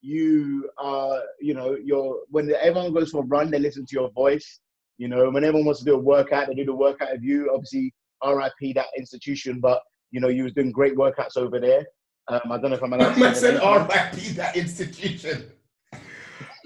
You 0.00 0.70
are, 0.78 1.22
you 1.40 1.54
know, 1.54 1.76
you're 1.82 2.20
when 2.30 2.52
everyone 2.60 2.94
goes 2.94 3.10
for 3.10 3.24
a 3.24 3.26
run, 3.26 3.50
they 3.50 3.58
listen 3.58 3.84
to 3.84 3.96
your 3.96 4.10
voice. 4.12 4.60
You 4.96 5.08
know, 5.08 5.28
when 5.30 5.42
everyone 5.42 5.66
wants 5.66 5.80
to 5.80 5.86
do 5.86 5.94
a 5.94 5.98
workout, 5.98 6.46
they 6.46 6.54
do 6.54 6.64
the 6.64 6.74
workout 6.74 7.12
of 7.12 7.24
you. 7.24 7.50
Obviously, 7.52 7.92
RIP 8.24 8.74
that 8.74 8.86
institution, 8.96 9.60
but 9.60 9.80
you 10.10 10.20
know, 10.20 10.28
you 10.28 10.44
was 10.44 10.52
doing 10.52 10.72
great 10.72 10.96
workouts 10.96 11.36
over 11.36 11.60
there. 11.60 11.86
Um, 12.28 12.52
I 12.52 12.58
don't 12.58 12.70
know 12.70 12.76
if 12.76 12.82
I'm 12.82 12.92
allowed 12.92 13.14
say 13.14 13.34
said. 13.34 13.62
RIP 13.62 14.36
that 14.36 14.56
institution. 14.56 15.50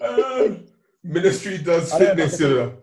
Um, 0.02 0.64
ministry 1.04 1.58
does 1.58 1.92
fitness, 1.92 2.40
you 2.40 2.48
know. 2.48 2.74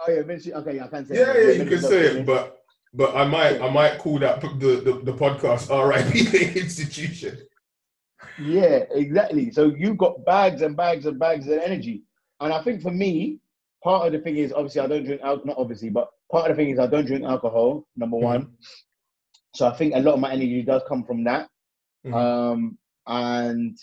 Oh 0.00 0.12
yeah, 0.12 0.22
Vinci. 0.22 0.52
Okay, 0.52 0.80
I 0.80 0.86
can 0.88 1.06
say. 1.06 1.18
Yeah, 1.18 1.32
it. 1.32 1.56
yeah, 1.56 1.62
you 1.64 1.70
can 1.70 1.80
say 1.80 2.02
fitness. 2.02 2.14
it, 2.16 2.26
but 2.26 2.58
but 2.92 3.14
I 3.14 3.26
might 3.26 3.60
I 3.60 3.70
might 3.70 3.98
call 3.98 4.18
that 4.20 4.40
the 4.40 4.48
the, 4.48 5.00
the 5.04 5.12
podcast 5.12 5.68
RIP 5.70 6.12
the 6.32 6.60
institution. 6.60 7.38
Yeah, 8.38 8.84
exactly. 8.90 9.50
So 9.50 9.74
you've 9.76 9.98
got 9.98 10.24
bags 10.24 10.62
and 10.62 10.76
bags 10.76 11.06
and 11.06 11.18
bags 11.18 11.46
of 11.48 11.58
energy. 11.58 12.02
And 12.40 12.52
I 12.52 12.62
think 12.62 12.82
for 12.82 12.90
me, 12.90 13.38
part 13.86 14.04
of 14.04 14.12
the 14.12 14.18
thing 14.18 14.36
is 14.36 14.52
obviously 14.52 14.80
I 14.80 14.88
don't 14.88 15.04
drink 15.04 15.20
alcohol, 15.22 15.46
not 15.46 15.58
obviously, 15.58 15.90
but 15.90 16.08
part 16.32 16.50
of 16.50 16.56
the 16.56 16.60
thing 16.60 16.72
is 16.72 16.80
I 16.80 16.88
don't 16.88 17.06
drink 17.06 17.24
alcohol, 17.24 17.86
number 17.94 18.16
one. 18.16 18.48
So 19.54 19.68
I 19.68 19.74
think 19.76 19.94
a 19.94 20.00
lot 20.00 20.14
of 20.14 20.20
my 20.20 20.32
energy 20.32 20.62
does 20.62 20.82
come 20.88 21.04
from 21.04 21.22
that. 21.22 21.48
Mhm. 22.04 22.12
Um, 22.12 22.78
and 23.06 23.78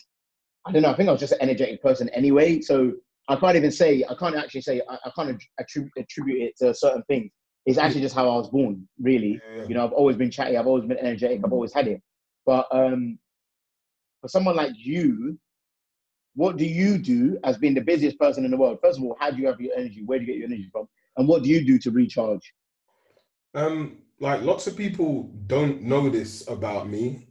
I 0.66 0.74
don't 0.74 0.82
know, 0.82 0.92
I 0.92 0.96
think 0.98 1.08
I 1.08 1.14
was 1.14 1.22
just 1.22 1.32
an 1.32 1.42
energetic 1.42 1.82
person 1.82 2.10
anyway. 2.10 2.60
So 2.60 2.92
I 3.30 3.38
can't 3.38 3.56
even 3.56 3.72
say, 3.72 4.04
I 4.10 4.16
can't 4.16 4.36
actually 4.36 4.60
say, 4.60 4.82
I, 4.90 4.96
I 5.06 5.12
can't 5.16 5.42
attribute, 5.58 5.94
attribute 5.98 6.42
it 6.42 6.58
to 6.58 6.74
certain 6.74 7.04
things. 7.04 7.32
It's 7.66 7.78
actually 7.78 8.02
just 8.02 8.14
how 8.14 8.30
I 8.30 8.36
was 8.36 8.50
born, 8.50 8.86
really. 9.00 9.40
Yeah. 9.56 9.68
You 9.70 9.76
know, 9.76 9.86
I've 9.86 9.94
always 9.94 10.18
been 10.18 10.30
chatty, 10.30 10.58
I've 10.58 10.68
always 10.68 10.84
been 10.84 10.98
energetic, 10.98 11.40
I've 11.46 11.54
always 11.54 11.74
had 11.74 11.88
it. 11.88 12.02
But 12.46 12.68
um, 12.72 13.18
for 14.20 14.28
someone 14.28 14.58
like 14.58 14.74
you, 14.76 15.40
what 16.36 16.58
do 16.58 16.66
you 16.66 16.98
do 16.98 17.38
as 17.44 17.58
being 17.58 17.74
the 17.74 17.82
busiest 17.82 18.18
person 18.18 18.46
in 18.46 18.52
the 18.52 18.58
world? 18.58 18.80
First 18.82 18.98
of 18.98 19.04
all, 19.04 19.18
how 19.20 19.32
do 19.32 19.38
you 19.38 19.48
have 19.48 19.62
your 19.62 19.76
energy? 19.76 20.04
Where 20.04 20.18
do 20.20 20.26
you 20.26 20.32
get 20.32 20.38
your 20.38 20.48
energy 20.48 20.70
from? 20.72 20.88
And 21.18 21.28
what 21.28 21.44
do 21.44 21.50
you 21.50 21.66
do 21.66 21.78
to 21.80 21.92
recharge? 21.92 22.54
Um, 23.54 24.00
like 24.20 24.42
lots 24.42 24.66
of 24.68 24.76
people 24.76 25.32
don't 25.48 25.82
know 25.82 26.10
this 26.10 26.48
about 26.48 26.90
me. 26.90 27.28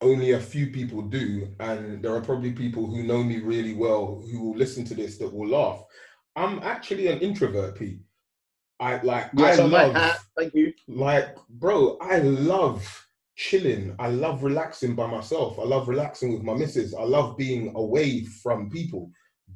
Only 0.00 0.32
a 0.32 0.40
few 0.40 0.68
people 0.68 1.02
do, 1.02 1.48
and 1.58 2.00
there 2.02 2.14
are 2.14 2.20
probably 2.20 2.52
people 2.52 2.86
who 2.86 3.02
know 3.02 3.22
me 3.22 3.40
really 3.40 3.74
well 3.74 4.22
who 4.30 4.40
will 4.40 4.56
listen 4.56 4.84
to 4.84 4.94
this 4.94 5.18
that 5.18 5.32
will 5.32 5.48
laugh. 5.48 5.82
I'm 6.36 6.60
actually 6.60 7.08
an 7.08 7.18
introvert, 7.18 7.76
Pete. 7.76 7.98
I 8.78 9.00
like 9.02 9.30
I 9.36 9.48
Yes, 9.48 9.58
my 9.58 9.66
love 9.66 9.94
hat. 9.94 10.20
Thank 10.36 10.54
you. 10.54 10.72
like 10.86 11.36
bro 11.48 11.98
i 12.00 12.18
love 12.18 13.07
chilling 13.38 13.94
i 14.00 14.08
love 14.08 14.42
relaxing 14.42 14.94
by 14.96 15.06
myself 15.06 15.58
i 15.60 15.62
love 15.62 15.88
relaxing 15.88 16.32
with 16.34 16.42
my 16.42 16.54
missus 16.54 16.92
i 16.94 17.02
love 17.02 17.36
being 17.36 17.72
away 17.76 18.24
from 18.42 18.68
people 18.68 19.10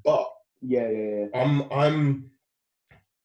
but 0.05 0.27
Yeah, 0.63 0.89
yeah, 0.89 1.27
yeah. 1.35 1.43
i'm 1.43 1.55
i'm 1.73 2.31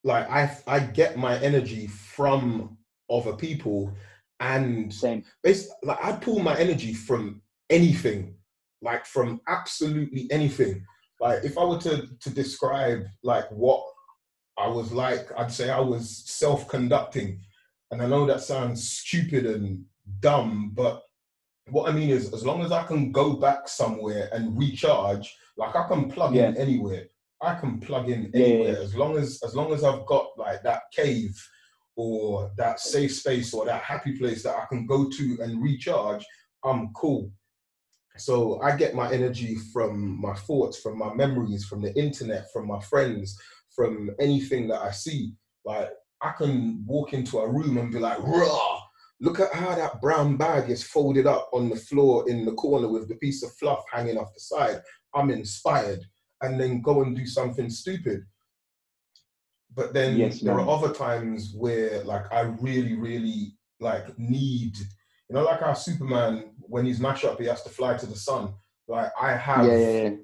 like 0.04 0.30
I 0.30 0.58
I 0.66 0.80
get 0.80 1.18
my 1.18 1.38
energy 1.40 1.88
from 1.88 2.78
other 3.10 3.34
people 3.34 3.94
and 4.40 4.94
Same. 4.94 5.24
it's 5.44 5.70
like 5.84 6.04
I 6.04 6.14
pull 6.14 6.40
my 6.40 6.56
energy 6.58 6.94
from 6.94 7.42
anything, 7.70 8.36
like 8.82 9.06
from 9.06 9.42
absolutely 9.48 10.28
anything. 10.32 10.84
Like 11.20 11.44
if 11.44 11.58
I 11.58 11.64
were 11.66 11.80
to 11.80 12.08
to 12.20 12.30
describe 12.30 13.06
like 13.24 13.50
what 13.52 13.84
I 14.58 14.68
was 14.68 14.92
like, 14.92 15.28
I'd 15.38 15.52
say 15.52 15.70
I 15.70 15.80
was 15.80 16.24
self-conducting. 16.28 17.40
And 17.92 18.02
I 18.02 18.08
know 18.08 18.26
that 18.28 18.42
sounds 18.42 18.90
stupid 18.90 19.46
and 19.46 19.84
dumb, 20.20 20.72
but 20.74 21.04
what 21.70 21.90
I 21.90 21.94
mean 21.94 22.10
is 22.10 22.34
as 22.34 22.46
long 22.46 22.62
as 22.62 22.72
I 22.72 22.84
can 22.84 23.12
go 23.12 23.34
back 23.34 23.68
somewhere 23.68 24.30
and 24.32 24.58
recharge, 24.58 25.36
like 25.58 25.76
I 25.76 25.88
can 25.88 26.10
plug 26.10 26.36
in 26.36 26.56
anywhere. 26.58 27.06
I 27.42 27.56
can 27.56 27.80
plug 27.80 28.10
in 28.10 28.32
anywhere 28.34 28.74
yeah. 28.74 28.80
as 28.80 28.96
long 28.96 29.18
as 29.18 29.42
as 29.44 29.56
long 29.56 29.72
as 29.74 29.84
I've 29.84 30.06
got 30.06 30.28
like 30.38 30.64
that 30.64 30.84
cave 30.92 31.38
or 31.96 32.52
that 32.58 32.80
safe 32.80 33.14
space 33.14 33.54
or 33.54 33.66
that 33.66 33.82
happy 33.82 34.18
place 34.18 34.44
that 34.44 34.56
I 34.56 34.66
can 34.70 34.86
go 34.86 35.10
to 35.10 35.38
and 35.42 35.62
recharge, 35.62 36.26
I'm 36.64 36.94
cool. 36.94 37.32
So 38.18 38.60
I 38.62 38.76
get 38.76 38.96
my 38.96 39.12
energy 39.12 39.58
from 39.72 40.20
my 40.20 40.34
thoughts, 40.34 40.80
from 40.80 40.98
my 40.98 41.14
memories, 41.14 41.66
from 41.66 41.82
the 41.82 41.94
internet, 41.96 42.52
from 42.52 42.68
my 42.68 42.80
friends, 42.80 43.40
from 43.76 44.10
anything 44.20 44.68
that 44.70 44.82
I 44.82 44.92
see. 44.92 45.34
Like 45.66 45.90
I 46.22 46.32
can 46.32 46.84
walk 46.88 47.14
into 47.14 47.38
a 47.40 47.48
room 47.48 47.78
and 47.78 47.92
be 47.92 48.00
like, 48.00 48.20
raw, 48.20 48.80
look 49.20 49.40
at 49.40 49.54
how 49.54 49.74
that 49.76 50.02
brown 50.02 50.38
bag 50.38 50.70
is 50.70 50.84
folded 50.84 51.26
up 51.26 51.50
on 51.54 51.70
the 51.70 51.76
floor 51.76 52.30
in 52.30 52.46
the 52.46 52.54
corner 52.54 52.88
with 52.88 53.08
the 53.08 53.16
piece 53.16 53.44
of 53.44 53.54
fluff 53.54 53.84
hanging 53.92 54.18
off 54.18 54.34
the 54.34 54.40
side. 54.40 54.82
I'm 55.16 55.30
inspired. 55.32 56.02
And 56.42 56.60
then 56.60 56.82
go 56.82 57.02
and 57.02 57.16
do 57.16 57.26
something 57.26 57.70
stupid. 57.70 58.24
But 59.74 59.94
then 59.94 60.18
Yes, 60.18 60.40
there 60.40 60.54
are 60.60 60.70
other 60.70 60.94
times 60.94 61.54
where 61.56 62.04
like 62.04 62.32
I 62.32 62.42
really, 62.42 62.94
really 62.96 63.58
like 63.80 64.18
need, 64.20 64.78
you 64.78 65.36
know, 65.36 65.44
like 65.44 65.62
our 65.64 65.76
Superman, 65.76 66.52
when 66.60 66.86
he's 66.86 67.00
mash 67.00 67.24
up, 67.24 67.40
he 67.40 67.48
has 67.48 67.64
to 67.64 67.70
fly 67.70 67.98
to 67.98 68.06
the 68.06 68.16
sun. 68.16 68.54
Like 68.88 69.12
I 69.20 69.36
have 69.36 69.66
Yeah, 69.66 69.78
yeah, 69.78 70.02
yeah. 70.02 70.16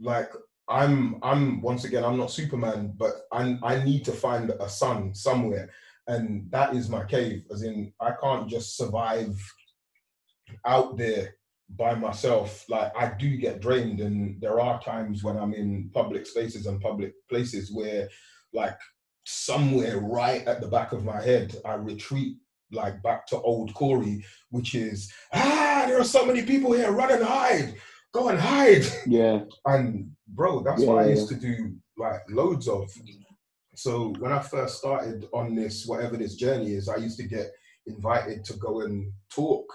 like 0.00 0.30
I'm 0.68 1.18
I'm 1.22 1.60
once 1.60 1.84
again 1.84 2.04
I'm 2.04 2.16
not 2.16 2.30
Superman, 2.30 2.94
but 2.96 3.12
I 3.32 3.58
I 3.62 3.84
need 3.84 4.04
to 4.06 4.12
find 4.12 4.50
a 4.50 4.68
sun 4.68 5.14
somewhere, 5.14 5.70
and 6.06 6.50
that 6.50 6.74
is 6.74 6.88
my 6.88 7.04
cave. 7.04 7.44
As 7.50 7.62
in, 7.62 7.92
I 8.00 8.12
can't 8.22 8.48
just 8.48 8.76
survive 8.76 9.36
out 10.64 10.96
there 10.96 11.36
by 11.70 11.94
myself. 11.94 12.64
Like 12.68 12.92
I 12.96 13.12
do 13.18 13.36
get 13.36 13.60
drained, 13.60 14.00
and 14.00 14.40
there 14.40 14.60
are 14.60 14.80
times 14.80 15.22
when 15.24 15.36
I'm 15.36 15.54
in 15.54 15.90
public 15.94 16.26
spaces 16.26 16.66
and 16.66 16.80
public 16.80 17.12
places 17.28 17.72
where, 17.72 18.08
like 18.52 18.76
somewhere 19.24 19.98
right 19.98 20.46
at 20.46 20.60
the 20.60 20.68
back 20.68 20.92
of 20.92 21.04
my 21.04 21.20
head, 21.20 21.56
I 21.64 21.74
retreat 21.74 22.36
like 22.72 23.02
back 23.02 23.26
to 23.28 23.40
old 23.40 23.72
Corey, 23.74 24.24
which 24.50 24.74
is 24.74 25.12
ah, 25.32 25.84
there 25.86 26.00
are 26.00 26.04
so 26.04 26.24
many 26.26 26.42
people 26.42 26.72
here, 26.72 26.90
run 26.92 27.12
and 27.12 27.24
hide, 27.24 27.74
go 28.12 28.28
and 28.28 28.38
hide. 28.38 28.84
Yeah. 29.06 29.40
And 29.66 30.10
bro, 30.28 30.60
that's 30.62 30.82
Yeah, 30.82 30.88
what 30.88 31.04
I 31.04 31.08
yeah, 31.08 31.14
used 31.14 31.28
to 31.28 31.36
do 31.36 31.74
like 31.96 32.22
loads 32.28 32.68
of. 32.68 32.90
So 33.76 34.14
when 34.18 34.32
I 34.32 34.40
first 34.40 34.78
started 34.78 35.26
on 35.32 35.54
this, 35.54 35.86
whatever 35.86 36.16
this 36.16 36.36
journey 36.36 36.72
is, 36.72 36.88
I 36.88 36.96
used 36.96 37.18
to 37.18 37.28
get 37.28 37.50
invited 37.86 38.44
to 38.44 38.54
go 38.54 38.80
and 38.82 39.12
talk 39.30 39.66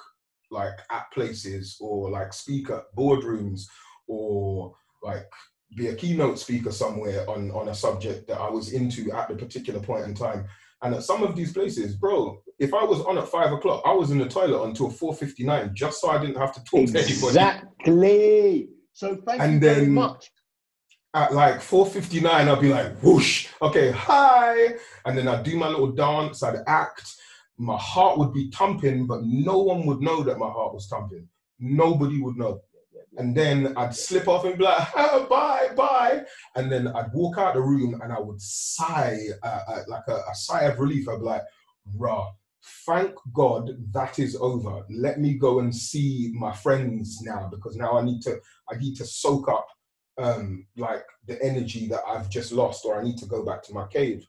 like 0.51 0.73
at 0.89 1.11
places 1.13 1.77
or 1.79 2.09
like 2.09 2.33
speak 2.33 2.69
at 2.69 2.83
boardrooms 2.97 3.61
or 4.07 4.73
like 5.03 5.25
be 5.75 5.87
a 5.87 5.95
keynote 5.95 6.39
speaker 6.39 6.71
somewhere 6.71 7.29
on 7.29 7.51
on 7.51 7.69
a 7.69 7.75
subject 7.75 8.27
that 8.27 8.39
I 8.39 8.49
was 8.49 8.73
into 8.73 9.11
at 9.11 9.29
the 9.29 9.35
particular 9.35 9.79
point 9.79 10.05
in 10.05 10.15
time. 10.15 10.45
And 10.81 10.95
at 10.95 11.03
some 11.03 11.23
of 11.23 11.35
these 11.35 11.51
places, 11.51 11.95
bro, 11.95 12.41
if 12.57 12.73
I 12.73 12.83
was 12.83 13.01
on 13.01 13.17
at 13.17 13.27
five 13.27 13.51
o'clock, 13.51 13.83
I 13.85 13.91
was 13.91 14.11
in 14.11 14.17
the 14.17 14.27
toilet 14.27 14.63
until 14.63 14.89
four 14.89 15.13
fifty 15.13 15.43
nine, 15.43 15.71
just 15.75 16.01
so 16.01 16.09
I 16.09 16.19
didn't 16.19 16.37
have 16.37 16.53
to 16.53 16.63
talk 16.63 16.87
to 16.87 16.99
anybody. 16.99 17.11
Exactly. 17.11 18.69
So 18.93 19.21
thank 19.27 19.41
And 19.41 19.53
you 19.53 19.59
very 19.59 19.85
much. 19.87 20.31
At 21.13 21.33
like 21.33 21.55
4.59 21.55 22.25
i'll 22.25 22.55
be 22.55 22.69
like 22.69 22.97
whoosh 23.01 23.47
okay 23.61 23.91
hi. 23.91 24.75
And 25.05 25.17
then 25.17 25.27
i'd 25.27 25.43
do 25.43 25.57
my 25.57 25.67
little 25.67 25.91
dance 25.91 26.43
i'd 26.43 26.59
act. 26.67 27.15
My 27.57 27.77
heart 27.77 28.17
would 28.17 28.33
be 28.33 28.51
thumping 28.51 29.07
but 29.07 29.23
no 29.23 29.57
one 29.59 29.85
would 29.85 30.01
know 30.01 30.23
that 30.23 30.37
my 30.37 30.49
heart 30.49 30.73
was 30.73 30.87
thumping. 30.87 31.27
Nobody 31.59 32.21
would 32.21 32.37
know. 32.37 32.61
And 33.17 33.35
then 33.35 33.75
i'd 33.77 33.95
slip 33.95 34.27
off 34.27 34.45
and 34.45 34.57
be 34.57 34.63
like 34.63 34.87
oh, 34.95 35.25
bye 35.27 35.69
bye. 35.75 36.23
And 36.55 36.71
then 36.71 36.87
i'd 36.87 37.11
walk 37.13 37.37
out 37.37 37.55
the 37.55 37.61
room 37.61 37.99
and 38.01 38.13
i 38.13 38.19
would 38.19 38.39
sigh 38.39 39.19
uh, 39.41 39.61
uh, 39.67 39.83
like 39.87 40.07
a, 40.07 40.21
a 40.29 40.35
sigh 40.35 40.63
of 40.63 40.79
relief. 40.79 41.09
I'd 41.09 41.19
be 41.19 41.25
like 41.25 41.43
rah 41.95 42.29
thank 42.85 43.15
god 43.33 43.71
that 43.93 44.19
is 44.19 44.35
over. 44.39 44.83
Let 44.89 45.19
me 45.19 45.35
go 45.35 45.59
and 45.59 45.75
see 45.75 46.31
my 46.35 46.53
friends 46.53 47.19
now 47.23 47.49
because 47.49 47.75
now 47.75 47.97
i 47.97 48.03
need 48.03 48.21
to 48.23 48.39
i 48.69 48.77
need 48.77 48.95
to 48.97 49.05
soak 49.05 49.49
up 49.49 49.65
um 50.19 50.65
like 50.77 51.05
the 51.27 51.41
energy 51.43 51.87
that 51.87 52.01
I've 52.07 52.29
just 52.29 52.51
lost 52.51 52.85
or 52.85 52.99
I 52.99 53.03
need 53.03 53.17
to 53.19 53.25
go 53.25 53.43
back 53.43 53.63
to 53.63 53.73
my 53.73 53.87
cave. 53.87 54.25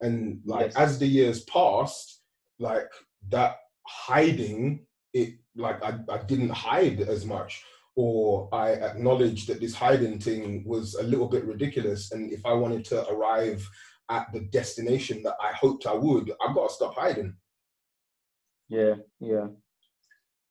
And 0.00 0.40
like 0.44 0.66
Yes. 0.66 0.76
as 0.76 0.98
the 0.98 1.06
years 1.06 1.44
passed, 1.44 2.22
like 2.58 2.90
that 3.28 3.56
hiding, 3.86 4.86
it 5.12 5.34
like 5.56 5.82
I, 5.84 5.98
I 6.10 6.18
didn't 6.18 6.50
hide 6.50 7.00
as 7.00 7.24
much 7.24 7.62
or 7.96 8.48
I 8.52 8.72
acknowledged 8.72 9.48
that 9.48 9.60
this 9.60 9.74
hiding 9.74 10.18
thing 10.18 10.64
was 10.66 10.94
a 10.94 11.02
little 11.02 11.28
bit 11.28 11.44
ridiculous. 11.44 12.10
And 12.12 12.32
if 12.32 12.44
I 12.44 12.52
wanted 12.52 12.84
to 12.86 13.08
arrive 13.08 13.68
at 14.10 14.26
the 14.32 14.40
destination 14.40 15.22
that 15.22 15.36
I 15.40 15.52
hoped 15.52 15.86
I 15.86 15.94
would, 15.94 16.32
I've 16.42 16.54
gotta 16.54 16.72
stop 16.72 16.94
hiding. 16.96 17.36
Yeah, 18.68 18.94
yeah. 19.20 19.46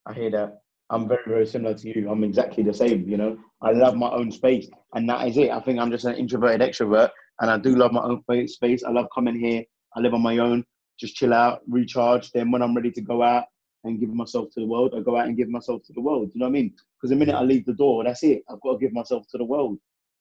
I 0.05 0.13
hear 0.13 0.31
that. 0.31 0.61
I'm 0.89 1.07
very, 1.07 1.23
very 1.27 1.45
similar 1.45 1.73
to 1.75 1.87
you. 1.87 2.09
I'm 2.09 2.23
exactly 2.23 2.63
the 2.63 2.73
same, 2.73 3.07
you 3.07 3.17
know. 3.17 3.37
I 3.61 3.71
love 3.71 3.95
my 3.95 4.11
own 4.11 4.31
space. 4.31 4.69
And 4.93 5.09
that 5.09 5.27
is 5.27 5.37
it. 5.37 5.49
I 5.49 5.59
think 5.59 5.79
I'm 5.79 5.91
just 5.91 6.05
an 6.05 6.15
introverted 6.15 6.61
extrovert. 6.61 7.09
And 7.41 7.49
I 7.49 7.57
do 7.57 7.75
love 7.75 7.91
my 7.91 8.01
own 8.03 8.23
space. 8.47 8.83
I 8.83 8.91
love 8.91 9.07
coming 9.13 9.39
here. 9.39 9.63
I 9.95 9.99
live 9.99 10.13
on 10.13 10.21
my 10.21 10.37
own, 10.37 10.65
just 10.99 11.15
chill 11.15 11.33
out, 11.33 11.61
recharge. 11.67 12.31
Then 12.31 12.51
when 12.51 12.61
I'm 12.61 12.75
ready 12.75 12.91
to 12.91 13.01
go 13.01 13.23
out 13.23 13.45
and 13.83 13.99
give 13.99 14.13
myself 14.13 14.49
to 14.53 14.59
the 14.59 14.65
world, 14.65 14.93
I 14.95 15.01
go 15.01 15.17
out 15.17 15.27
and 15.27 15.37
give 15.37 15.49
myself 15.49 15.83
to 15.87 15.93
the 15.93 16.01
world. 16.01 16.31
You 16.33 16.39
know 16.39 16.45
what 16.45 16.51
I 16.51 16.53
mean? 16.53 16.73
Because 16.97 17.09
the 17.09 17.15
minute 17.15 17.35
I 17.35 17.41
leave 17.43 17.65
the 17.65 17.73
door, 17.73 18.03
that's 18.03 18.23
it. 18.23 18.43
I've 18.49 18.61
got 18.61 18.73
to 18.73 18.79
give 18.79 18.93
myself 18.93 19.25
to 19.31 19.37
the 19.37 19.45
world. 19.45 19.77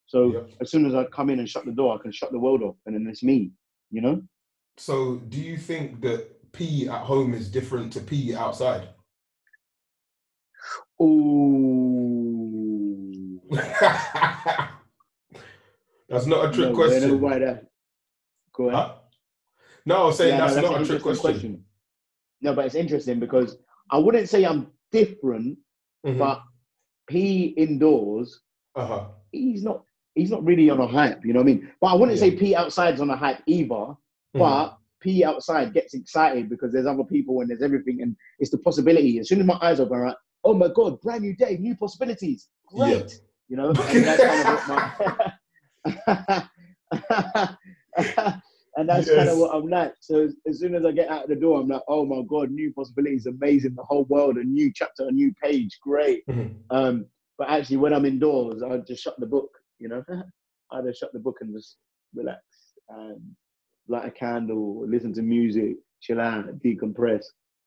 So 0.07 0.33
Yep. 0.33 0.51
as 0.61 0.70
soon 0.70 0.87
as 0.87 0.94
I 0.94 1.05
come 1.05 1.31
in 1.31 1.38
and 1.38 1.48
shut 1.48 1.64
the 1.64 1.72
door, 1.72 1.94
I 1.98 2.03
can 2.03 2.12
shut 2.12 2.33
the 2.33 2.38
world 2.38 2.62
off. 2.62 2.77
And 2.87 2.94
then 2.94 3.07
it's 3.09 3.22
me, 3.22 3.53
you 3.90 4.01
know? 4.01 4.22
So 4.77 5.16
do 5.16 5.40
you 5.40 5.57
think 5.57 6.01
that 6.03 6.53
P 6.53 6.88
at 6.88 7.03
home 7.03 7.35
is 7.35 7.51
different 7.51 7.92
to 7.94 8.01
P 8.01 8.35
outside? 8.35 8.88
Ooh. 11.02 12.22
that's 16.08 16.26
not 16.26 16.46
a 16.48 16.52
trick 16.52 16.68
No, 16.70 16.74
question. 16.74 17.20
that? 17.20 17.66
Go 18.52 18.68
ahead. 18.68 18.74
Huh? 18.74 18.94
No, 19.84 20.02
I 20.02 20.06
was 20.06 20.16
saying 20.18 20.34
Yeah, 20.34 20.38
no, 20.38 20.54
that's, 20.54 20.56
not 20.56 20.64
a 20.64 20.84
trick 20.84 20.98
interesting 21.00 21.20
question. 21.32 21.64
No, 22.40 22.54
but 22.54 22.66
it's 22.66 22.74
interesting 22.76 23.18
because 23.20 23.56
I 23.90 23.98
wouldn't 23.98 24.28
say 24.28 24.44
I'm 24.44 24.68
different, 24.90 25.58
Mhm. 26.06 26.18
but 26.18 26.42
he 27.10 27.46
indoors, 27.48 28.40
uh-huh. 28.74 29.08
he's 29.32 29.62
not 29.64 29.84
he's 30.14 30.30
not 30.30 30.44
really 30.44 30.68
on 30.68 30.78
a 30.78 30.86
hype, 30.86 31.24
you 31.24 31.32
know 31.32 31.40
what 31.40 31.48
I 31.48 31.52
mean? 31.54 31.72
But 31.80 31.86
I 31.88 31.94
wouldn't 31.94 32.18
say 32.18 32.28
Yeah. 32.30 32.38
P 32.40 32.54
outside's 32.54 33.00
on 33.00 33.08
a 33.10 33.16
hype 33.16 33.42
either. 33.46 33.74
Mhm. 33.74 33.96
But 34.34 34.76
P 35.00 35.24
outside 35.24 35.72
gets 35.74 35.94
excited 35.94 36.48
because 36.48 36.72
there's 36.72 36.86
other 36.86 37.04
people 37.04 37.40
and 37.40 37.50
there's 37.50 37.62
everything 37.62 38.02
and 38.02 38.14
it's 38.38 38.50
the 38.50 38.58
possibility. 38.58 39.18
As 39.18 39.28
soon 39.28 39.40
as 39.40 39.46
my 39.46 39.58
eyes 39.62 39.80
open, 39.80 40.04
like, 40.06 40.16
oh 40.44 40.55
my 40.55 40.68
god, 40.74 41.00
brand 41.00 41.22
new 41.22 41.35
day, 41.35 41.57
new 41.59 41.76
possibilities. 41.76 42.48
Yeah. 42.72 42.87
Great. 42.87 43.20
You 43.48 43.57
know, 43.57 43.68
and 43.88 44.05
that's 44.05 44.22
kind 44.22 44.48
of 44.48 44.68
what 44.68 45.28
my 46.28 46.48
and 48.76 48.88
that's 48.88 49.11
kind 49.11 49.28
of 49.28 49.38
what 49.38 49.55
I'm 49.55 49.68
like. 49.68 49.94
So 50.00 50.31
as, 50.48 50.61
soon 50.61 50.74
as 50.74 50.85
I 50.85 50.92
get 50.92 51.09
out 51.09 51.24
of 51.24 51.28
the 51.28 51.37
door, 51.37 51.61
I'm 51.61 51.68
like, 51.68 51.83
oh 51.88 52.05
my 52.07 52.22
god, 52.28 52.50
new 52.50 52.72
possibilities, 52.72 53.26
amazing, 53.26 53.74
the 53.74 53.83
whole 53.83 54.05
world, 54.05 54.37
a 54.37 54.44
new 54.44 54.72
chapter, 54.74 55.07
a 55.09 55.12
new 55.12 55.33
page, 55.43 55.78
great. 55.82 56.22
Mhm. 56.32 56.55
Um, 56.70 57.07
but 57.38 57.51
actually, 57.51 57.78
when 57.78 57.93
I'm 57.93 58.05
indoors, 58.05 58.62
I 58.62 58.78
just 58.78 59.03
shut 59.03 59.18
the 59.18 59.26
book. 59.26 59.51
You 59.78 59.88
know, 59.88 60.05
I 60.70 60.80
just 60.82 61.01
shut 61.01 61.12
the 61.12 61.18
book 61.18 61.38
and 61.40 61.53
just 61.55 61.76
relax 62.14 62.40
and 62.88 63.20
light 63.88 64.07
a 64.07 64.11
candle, 64.11 64.86
listen 64.86 65.12
to 65.14 65.22
music, 65.22 65.76
chill 66.01 66.20
out, 66.20 66.59
decompress, 66.61 67.24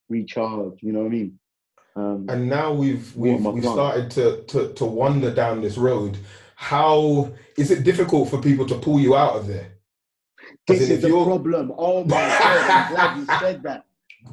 recharge. 0.09 0.82
You 0.82 0.93
know 0.93 0.99
what 0.99 1.07
I 1.07 1.09
mean? 1.09 1.39
Um, 1.95 2.27
And 2.29 2.49
now 2.49 2.73
we've 2.73 3.15
we've 3.15 3.43
we've 3.45 3.63
started 3.63 4.11
to, 4.11 4.43
to 4.47 4.73
to 4.73 4.85
wander 4.85 5.33
down 5.33 5.61
this 5.61 5.77
road. 5.77 6.17
How 6.55 7.31
is 7.57 7.71
it 7.71 7.83
difficult 7.83 8.29
for 8.29 8.41
people 8.41 8.65
to 8.67 8.75
pull 8.77 8.99
you 8.99 9.15
out 9.15 9.35
of 9.37 9.47
there? 9.47 9.71
This 10.67 10.81
is 10.81 10.89
if 10.89 11.01
the 11.01 11.07
you're- 11.09 11.23
problem. 11.25 11.71
Oh 11.77 12.03
my 12.03 12.09
god, 12.39 12.69
I'm 12.69 12.93
glad 12.93 13.17
you 13.17 13.25
said 13.39 13.63
that. 13.63 13.85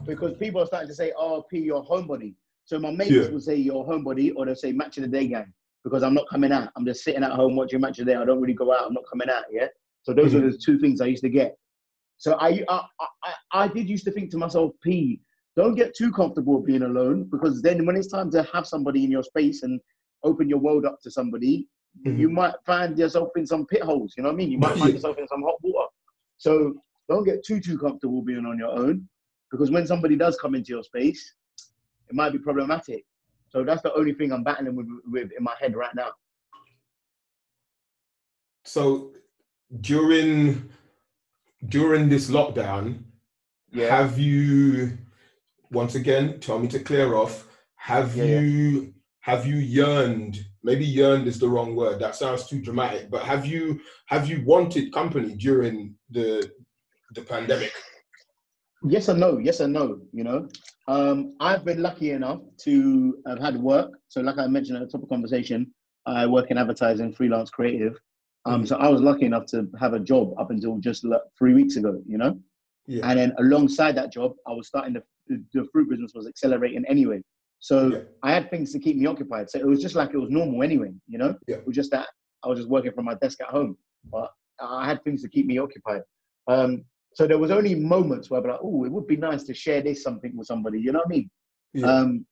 Because 0.07 0.37
people 0.39 0.61
are 0.63 0.67
starting 0.67 0.89
to 0.89 0.95
say, 0.95 1.13
oh, 1.17 1.43
P, 1.43 1.59
you're 1.59 1.83
homebody. 1.85 2.35
So 2.65 2.79
my 2.79 2.91
mates 2.91 3.11
Yeah. 3.11 3.29
will 3.29 3.41
say 3.41 3.57
you're 3.57 3.85
homebody 3.85 4.33
or 4.35 4.47
they'll 4.47 4.55
say 4.57 4.73
match 4.73 4.97
of 4.97 5.03
the 5.03 5.09
day 5.09 5.27
gang. 5.29 5.53
Because 5.85 6.03
I'm 6.03 6.15
not 6.15 6.27
coming 6.31 6.51
out. 6.51 6.71
I'm 6.77 6.85
just 6.87 7.05
sitting 7.05 7.23
at 7.23 7.33
home 7.33 7.57
watching 7.57 7.81
match 7.81 7.99
of 7.99 8.07
the 8.07 8.13
day. 8.13 8.19
I 8.19 8.25
don't 8.25 8.41
really 8.41 8.55
go 8.55 8.73
out. 8.73 8.87
I'm 8.87 8.95
not 8.95 9.05
coming 9.11 9.29
out, 9.29 9.45
yeah? 9.51 9.67
So 10.03 10.15
those 10.15 10.33
Mhm. 10.33 10.37
are 10.45 10.51
the 10.51 10.57
two 10.59 10.79
things 10.79 11.01
I 11.01 11.07
used 11.07 11.23
to 11.25 11.29
get. 11.29 11.59
So 12.17 12.35
I, 12.41 12.65
I, 12.69 12.81
I, 13.01 13.35
I 13.53 13.69
did 13.69 13.89
used 13.89 14.05
to 14.07 14.11
think 14.13 14.31
to 14.31 14.39
myself, 14.39 14.73
P, 14.83 15.21
don't 15.57 15.75
get 15.75 15.95
too 15.95 16.13
comfortable 16.13 16.61
being 16.61 16.83
alone 16.83 17.29
because 17.31 17.61
then 17.61 17.85
when 17.85 17.97
it's 17.97 18.09
time 18.09 18.31
to 18.31 18.43
have 18.53 18.67
somebody 18.67 19.05
in 19.05 19.11
your 19.11 19.23
space 19.23 19.63
and 19.63 19.81
open 20.25 20.49
your 20.49 20.59
world 20.59 20.87
up 20.87 21.01
to 21.03 21.11
somebody, 21.11 21.69
mm-hmm. 22.07 22.19
you 22.19 22.31
might 22.31 22.55
find 22.65 22.99
yourself 22.99 23.31
in 23.37 23.47
some 23.47 23.67
pit 23.67 23.83
holes. 23.83 24.15
You 24.17 24.23
know 24.23 24.31
what 24.31 24.35
I 24.35 24.39
mean? 24.39 24.51
You 24.51 24.59
might 24.59 24.77
find 24.79 24.93
yourself 24.93 25.19
in 25.19 25.29
some 25.29 25.43
hot 25.43 25.57
water. 25.63 25.89
So 26.39 26.75
don't 27.09 27.25
get 27.25 27.45
too 27.45 27.61
too 27.61 27.79
comfortable 27.79 28.23
being 28.23 28.47
on 28.47 28.59
your 28.59 28.71
own 28.71 29.09
because 29.51 29.71
when 29.71 29.87
somebody 29.87 30.17
does 30.17 30.39
come 30.41 30.55
into 30.55 30.73
your 30.73 30.83
space, 30.83 31.35
it 32.09 32.15
might 32.15 32.33
be 32.33 32.39
problematic. 32.39 33.05
So 33.51 33.63
that's 33.63 33.83
the 33.83 33.93
only 33.95 34.15
thing 34.15 34.33
I'm 34.33 34.43
battling 34.43 34.75
with, 34.75 34.89
with 35.07 35.31
in 35.37 35.45
my 35.45 35.55
head 35.61 35.77
right 35.77 35.95
now. 35.95 36.13
So 38.65 39.13
during 39.81 40.71
during 41.69 42.09
this 42.09 42.31
lockdown, 42.31 43.03
yeah. 43.71 43.95
have 43.95 44.19
you 44.19 44.97
once 45.73 45.95
again 45.95 46.39
tell 46.41 46.59
me 46.59 46.69
to 46.69 46.79
clear 46.79 47.15
off? 47.15 47.49
Have 47.77 48.17
yeah, 48.17 48.25
you 48.25 48.41
yeah. 48.41 48.89
have 49.21 49.47
you 49.47 49.57
yearned? 49.57 50.39
Maybe 50.63 50.85
yearned 50.85 51.27
is 51.27 51.39
the 51.39 51.49
wrong 51.49 51.75
word. 51.75 51.99
That 51.99 52.15
sounds 52.15 52.47
too 52.47 52.61
dramatic. 52.61 53.11
But 53.11 53.25
have 53.25 53.45
you 53.45 53.81
have 54.07 54.29
you 54.29 54.45
wanted 54.45 54.93
company 54.93 55.35
during 55.35 55.95
the 56.11 56.51
the 57.15 57.23
pandemic? 57.23 57.73
Yes 58.85 59.09
and 59.09 59.21
no. 59.21 59.39
Yes 59.39 59.61
and 59.61 59.73
no. 59.73 60.01
You 60.13 60.25
know, 60.25 60.49
um, 60.89 61.35
I've 61.41 61.65
been 61.65 61.83
lucky 61.83 62.11
enough 62.13 62.41
to 62.65 63.19
have 63.27 63.39
had 63.39 63.57
work. 63.57 63.91
So, 64.09 64.21
like 64.21 64.39
I 64.39 64.47
mentioned 64.47 64.79
at 64.79 64.87
the 64.87 64.93
top 64.93 65.03
of 65.03 65.09
conversation, 65.09 65.73
I 66.07 66.27
work 66.27 66.51
in 66.51 66.59
advertising, 66.59 67.13
freelance 67.13 67.51
creative. 67.51 67.99
Um, 68.45 68.67
so 68.67 68.77
I 68.77 68.89
was 68.89 69.01
lucky 69.01 69.25
enough 69.25 69.47
to 69.47 69.69
have 69.79 69.93
a 69.93 70.01
job 70.01 70.35
up 70.37 70.51
until 70.51 70.79
just 70.79 71.07
three 71.39 71.55
weeks 71.55 71.77
ago. 71.77 72.03
You 72.07 72.19
know, 72.19 72.41
yeah. 72.87 73.09
and 73.09 73.19
then 73.19 73.33
alongside 73.39 73.97
that 73.97 74.13
job, 74.13 74.33
I 74.49 74.53
was 74.53 74.67
starting 74.67 74.95
to 74.95 75.03
the 75.53 75.67
fruit 75.73 75.89
business 75.89 76.13
was 76.15 76.27
accelerating 76.27 76.85
anyway. 76.89 77.23
So 77.61 77.89
yeah. 77.89 77.99
I 78.23 78.33
had 78.33 78.51
things 78.51 78.73
to 78.73 78.79
keep 78.79 78.97
me 78.97 79.07
occupied. 79.07 79.49
So 79.49 79.59
it 79.59 79.67
was 79.67 79.81
just 79.81 79.95
like 79.95 80.11
it 80.13 80.19
was 80.19 80.31
normal 80.31 80.63
anyway. 80.63 80.93
You 81.07 81.19
know, 81.19 81.37
yeah. 81.47 81.57
it 81.57 81.67
was 81.67 81.77
just 81.77 81.91
that 81.93 82.09
I 82.45 82.49
was 82.49 82.59
just 82.59 82.69
working 82.69 82.93
from 82.93 83.05
my 83.05 83.15
desk 83.15 83.41
at 83.41 83.49
home, 83.49 83.77
but 84.11 84.31
I 84.61 84.87
had 84.87 85.03
things 85.05 85.23
to 85.23 85.29
keep 85.29 85.47
me 85.47 85.59
occupied. 85.59 86.03
Um, 86.49 86.85
so 87.15 87.27
there 87.27 87.39
was 87.39 87.51
only 87.51 87.75
moments 87.75 88.31
where 88.31 88.41
I'd 88.41 88.45
be 88.45 88.51
like, 88.51 88.61
oh, 88.63 88.85
it 88.85 88.93
would 88.93 89.07
be 89.07 89.17
nice 89.17 89.45
to 89.45 89.55
share 89.55 89.83
this 89.83 90.03
something 90.03 90.37
with 90.37 90.47
somebody. 90.47 90.81
You 90.81 90.93
know 90.93 91.01
what 91.01 91.09
I 91.09 91.11
mean? 91.11 91.31
Yeah. 91.75 91.87
Um, 91.87 92.27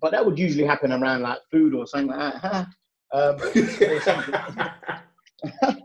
but 0.00 0.12
that 0.12 0.24
would 0.24 0.38
usually 0.38 0.66
happen 0.66 0.92
around 0.92 1.22
like 1.22 1.38
food 1.50 1.74
or 1.74 1.86
something 1.86 2.16
like 2.16 2.42
that. 2.42 2.66
um, 3.12 3.38
something. 4.00 4.34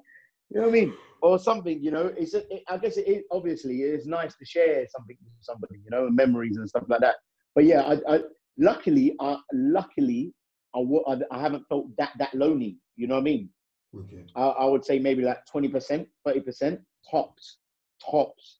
you 0.50 0.60
know 0.60 0.62
what 0.62 0.68
I 0.68 0.72
mean? 0.72 0.94
Or 1.22 1.40
something, 1.40 1.82
you 1.84 1.92
know, 1.92 2.14
it's, 2.18 2.34
it, 2.34 2.48
I 2.68 2.78
guess 2.78 2.98
it, 2.98 3.08
it, 3.08 3.26
obviously 3.32 3.82
it's 3.82 4.06
nice 4.06 4.36
to 4.36 4.46
share 4.46 4.86
something 4.96 5.18
with 5.24 5.34
somebody, 5.42 5.76
you 5.84 5.90
know, 5.90 6.10
memories 6.10 6.58
and 6.58 6.68
stuff 6.70 6.84
like 6.88 7.02
that. 7.02 7.16
But 7.56 7.66
yeah, 7.66 7.82
I, 7.82 8.16
I 8.16 8.20
luckily, 8.58 9.16
I 9.20 9.38
luckily, 9.54 10.34
I, 10.76 11.18
I 11.32 11.40
haven't 11.40 11.66
felt 11.68 11.88
that, 11.98 12.12
that 12.20 12.34
lonely. 12.34 12.78
You 12.96 13.08
know 13.08 13.16
what 13.16 13.22
I 13.22 13.24
mean? 13.24 13.50
Okay. 13.96 14.26
I, 14.36 14.42
I 14.42 14.66
would 14.66 14.86
say 14.86 15.00
maybe 15.00 15.24
like 15.24 15.40
20%, 15.54 16.06
30% 16.28 16.80
tops 17.10 17.58
tops. 18.00 18.60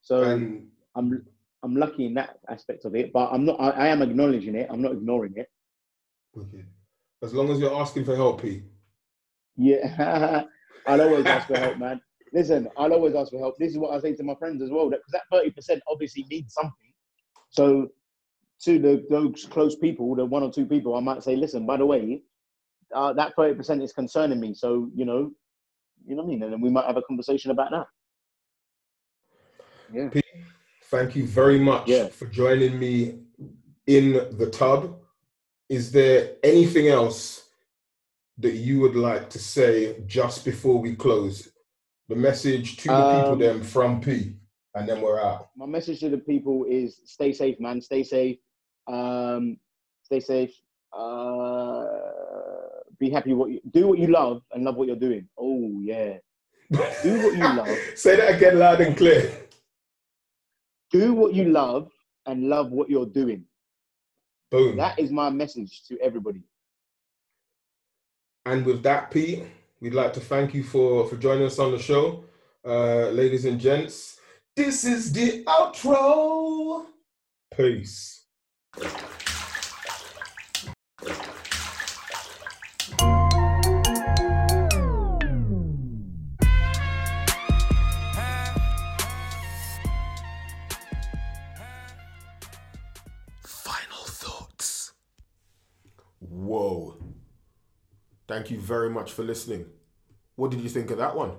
So 0.00 0.22
I'm 0.94 1.24
I'm 1.62 1.76
lucky 1.76 2.06
in 2.06 2.14
that 2.14 2.38
aspect 2.48 2.84
of 2.84 2.94
it, 2.96 3.12
but 3.12 3.30
I'm 3.32 3.44
not. 3.44 3.60
I, 3.60 3.70
I, 3.70 3.86
am 3.88 4.02
acknowledging 4.02 4.56
it. 4.56 4.66
I'm 4.68 4.82
not 4.82 4.92
ignoring 4.92 5.34
it. 5.36 5.48
Okay. 6.36 6.64
As 7.22 7.32
long 7.32 7.50
as 7.50 7.60
you're 7.60 7.74
asking 7.74 8.04
for 8.04 8.16
help, 8.16 8.42
Pete. 8.42 8.64
Yeah, 9.56 10.42
I'll 10.86 11.00
always 11.00 11.26
ask 11.26 11.46
for 11.46 11.56
help, 11.56 11.78
man. 11.78 12.00
Listen, 12.32 12.68
I'll 12.76 12.92
always 12.92 13.14
ask 13.14 13.30
for 13.30 13.38
help. 13.38 13.56
This 13.58 13.72
is 13.72 13.78
what 13.78 13.92
I 13.92 14.00
say 14.00 14.14
to 14.14 14.22
my 14.22 14.34
friends 14.34 14.62
as 14.62 14.70
well. 14.70 14.88
That 14.90 15.00
because 15.00 15.12
that 15.12 15.22
thirty 15.30 15.50
percent 15.50 15.82
obviously 15.88 16.26
means 16.30 16.54
something. 16.54 16.92
So 17.50 17.88
to 18.64 18.78
the 18.78 19.06
those 19.10 19.46
close 19.50 19.76
people, 19.76 20.14
the 20.14 20.24
one 20.24 20.42
or 20.42 20.50
two 20.50 20.66
people, 20.66 20.94
I 20.94 21.00
might 21.00 21.22
say, 21.22 21.36
listen, 21.36 21.66
by 21.66 21.76
the 21.76 21.86
way, 21.86 22.22
uh, 22.94 23.12
that 23.14 23.34
thirty 23.36 23.54
percent 23.54 23.82
is 23.82 23.92
concerning 23.92 24.40
me. 24.40 24.54
So 24.54 24.90
you 24.94 25.04
know, 25.04 25.30
you 26.06 26.16
know 26.16 26.22
what 26.22 26.28
I 26.28 26.32
mean, 26.32 26.42
and 26.42 26.52
then 26.54 26.60
we 26.60 26.70
might 26.70 26.86
have 26.86 26.96
a 26.96 27.02
conversation 27.02 27.50
about 27.50 27.70
that. 27.70 27.86
Yeah. 29.92 30.08
Pete, 30.08 30.24
thank 30.84 31.14
you 31.14 31.26
very 31.26 31.58
much 31.58 31.88
yeah. 31.88 32.08
for 32.08 32.26
joining 32.26 32.78
me 32.78 33.18
in 33.86 34.12
the 34.38 34.48
tub. 34.50 34.96
Is 35.68 35.92
there 35.92 36.36
anything 36.42 36.88
else 36.88 37.48
that 38.38 38.54
you 38.54 38.80
would 38.80 38.96
like 38.96 39.30
to 39.30 39.38
say 39.38 40.02
just 40.06 40.44
before 40.44 40.78
we 40.78 40.94
close? 40.94 41.50
The 42.08 42.16
message 42.16 42.76
to 42.78 42.88
the 42.88 42.94
um, 42.94 43.20
people 43.20 43.36
then 43.36 43.62
from 43.62 44.00
P, 44.00 44.36
and 44.74 44.88
then 44.88 45.00
we're 45.00 45.20
out. 45.20 45.48
My 45.56 45.66
message 45.66 46.00
to 46.00 46.08
the 46.08 46.18
people 46.18 46.64
is 46.68 47.00
stay 47.04 47.32
safe, 47.32 47.58
man. 47.60 47.80
Stay 47.80 48.02
safe. 48.02 48.38
Um, 48.86 49.56
stay 50.02 50.20
safe. 50.20 50.52
Uh, 50.96 51.86
be 52.98 53.10
happy. 53.10 53.32
What 53.32 53.50
you 53.50 53.60
do, 53.70 53.88
what 53.88 53.98
you 53.98 54.08
love, 54.08 54.42
and 54.52 54.64
love 54.64 54.76
what 54.76 54.88
you're 54.88 54.96
doing. 54.96 55.28
Oh 55.38 55.80
yeah. 55.80 56.18
do 56.70 57.22
what 57.22 57.36
you 57.36 57.42
love. 57.42 57.68
Say 57.94 58.16
that 58.16 58.34
again, 58.36 58.58
loud 58.58 58.80
and 58.80 58.96
clear 58.96 59.42
do 60.92 61.14
what 61.14 61.34
you 61.34 61.46
love 61.46 61.90
and 62.26 62.48
love 62.48 62.70
what 62.70 62.88
you're 62.88 63.06
doing. 63.06 63.44
Boom. 64.50 64.76
That 64.76 64.98
is 64.98 65.10
my 65.10 65.30
message 65.30 65.82
to 65.88 65.98
everybody. 66.00 66.42
And 68.44 68.66
with 68.66 68.82
that, 68.82 69.10
Pete, 69.10 69.44
we'd 69.80 69.94
like 69.94 70.12
to 70.14 70.20
thank 70.20 70.54
you 70.54 70.64
for 70.64 71.06
for 71.08 71.16
joining 71.16 71.44
us 71.44 71.58
on 71.58 71.70
the 71.72 71.78
show, 71.78 72.24
uh, 72.64 73.08
ladies 73.10 73.44
and 73.44 73.60
gents. 73.60 74.18
This 74.56 74.84
is 74.84 75.12
the 75.12 75.44
outro. 75.44 76.86
Peace. 77.56 78.24
Thank 98.32 98.50
you 98.50 98.58
very 98.58 98.88
much 98.88 99.12
for 99.12 99.22
listening. 99.22 99.66
What 100.36 100.50
did 100.50 100.62
you 100.62 100.70
think 100.70 100.90
of 100.90 100.96
that 100.96 101.14
one? 101.14 101.32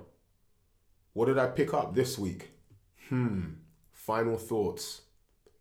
What 1.12 1.26
did 1.26 1.38
I 1.38 1.48
pick 1.48 1.74
up 1.74 1.92
this 1.92 2.16
week? 2.16 2.52
Hmm. 3.08 3.54
Final 3.90 4.36
thoughts. 4.36 5.00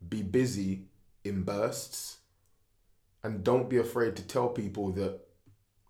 Be 0.08 0.22
busy 0.22 0.84
in 1.24 1.42
bursts. 1.42 2.18
And 3.24 3.44
don't 3.44 3.68
be 3.68 3.78
afraid 3.78 4.16
to 4.18 4.22
tell 4.22 4.48
people 4.48 4.92
that 4.92 5.22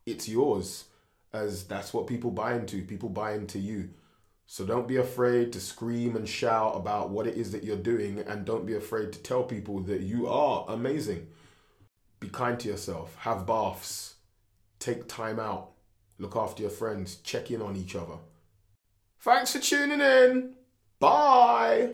it's 0.05 0.29
yours, 0.29 0.85
as 1.33 1.65
that's 1.65 1.93
what 1.93 2.07
people 2.07 2.31
buy 2.31 2.55
into. 2.55 2.81
People 2.81 3.09
buy 3.09 3.33
into 3.33 3.59
you. 3.59 3.89
So 4.45 4.65
don't 4.65 4.87
be 4.87 4.95
afraid 4.95 5.51
to 5.51 5.59
scream 5.59 6.15
and 6.15 6.27
shout 6.27 6.77
about 6.77 7.09
what 7.09 7.27
it 7.27 7.35
is 7.35 7.51
that 7.51 7.65
you're 7.65 7.75
doing, 7.75 8.19
and 8.19 8.45
don't 8.45 8.65
be 8.65 8.75
afraid 8.75 9.11
to 9.11 9.19
tell 9.19 9.43
people 9.43 9.81
that 9.81 10.03
you 10.03 10.25
are 10.25 10.63
amazing. 10.69 11.27
Be 12.21 12.29
kind 12.29 12.57
to 12.61 12.69
yourself. 12.69 13.17
Have 13.17 13.45
baths 13.45 14.12
take 14.84 15.07
time 15.07 15.39
out, 15.39 15.71
look 16.19 16.36
after 16.36 16.61
your 16.61 16.71
friends, 16.71 17.15
check 17.17 17.51
in 17.51 17.61
on 17.61 17.75
each 17.75 17.95
other. 17.95 18.17
Thanks 19.19 19.53
for 19.53 19.59
tuning 19.59 20.01
in. 20.01 20.55
Bye. 20.99 21.93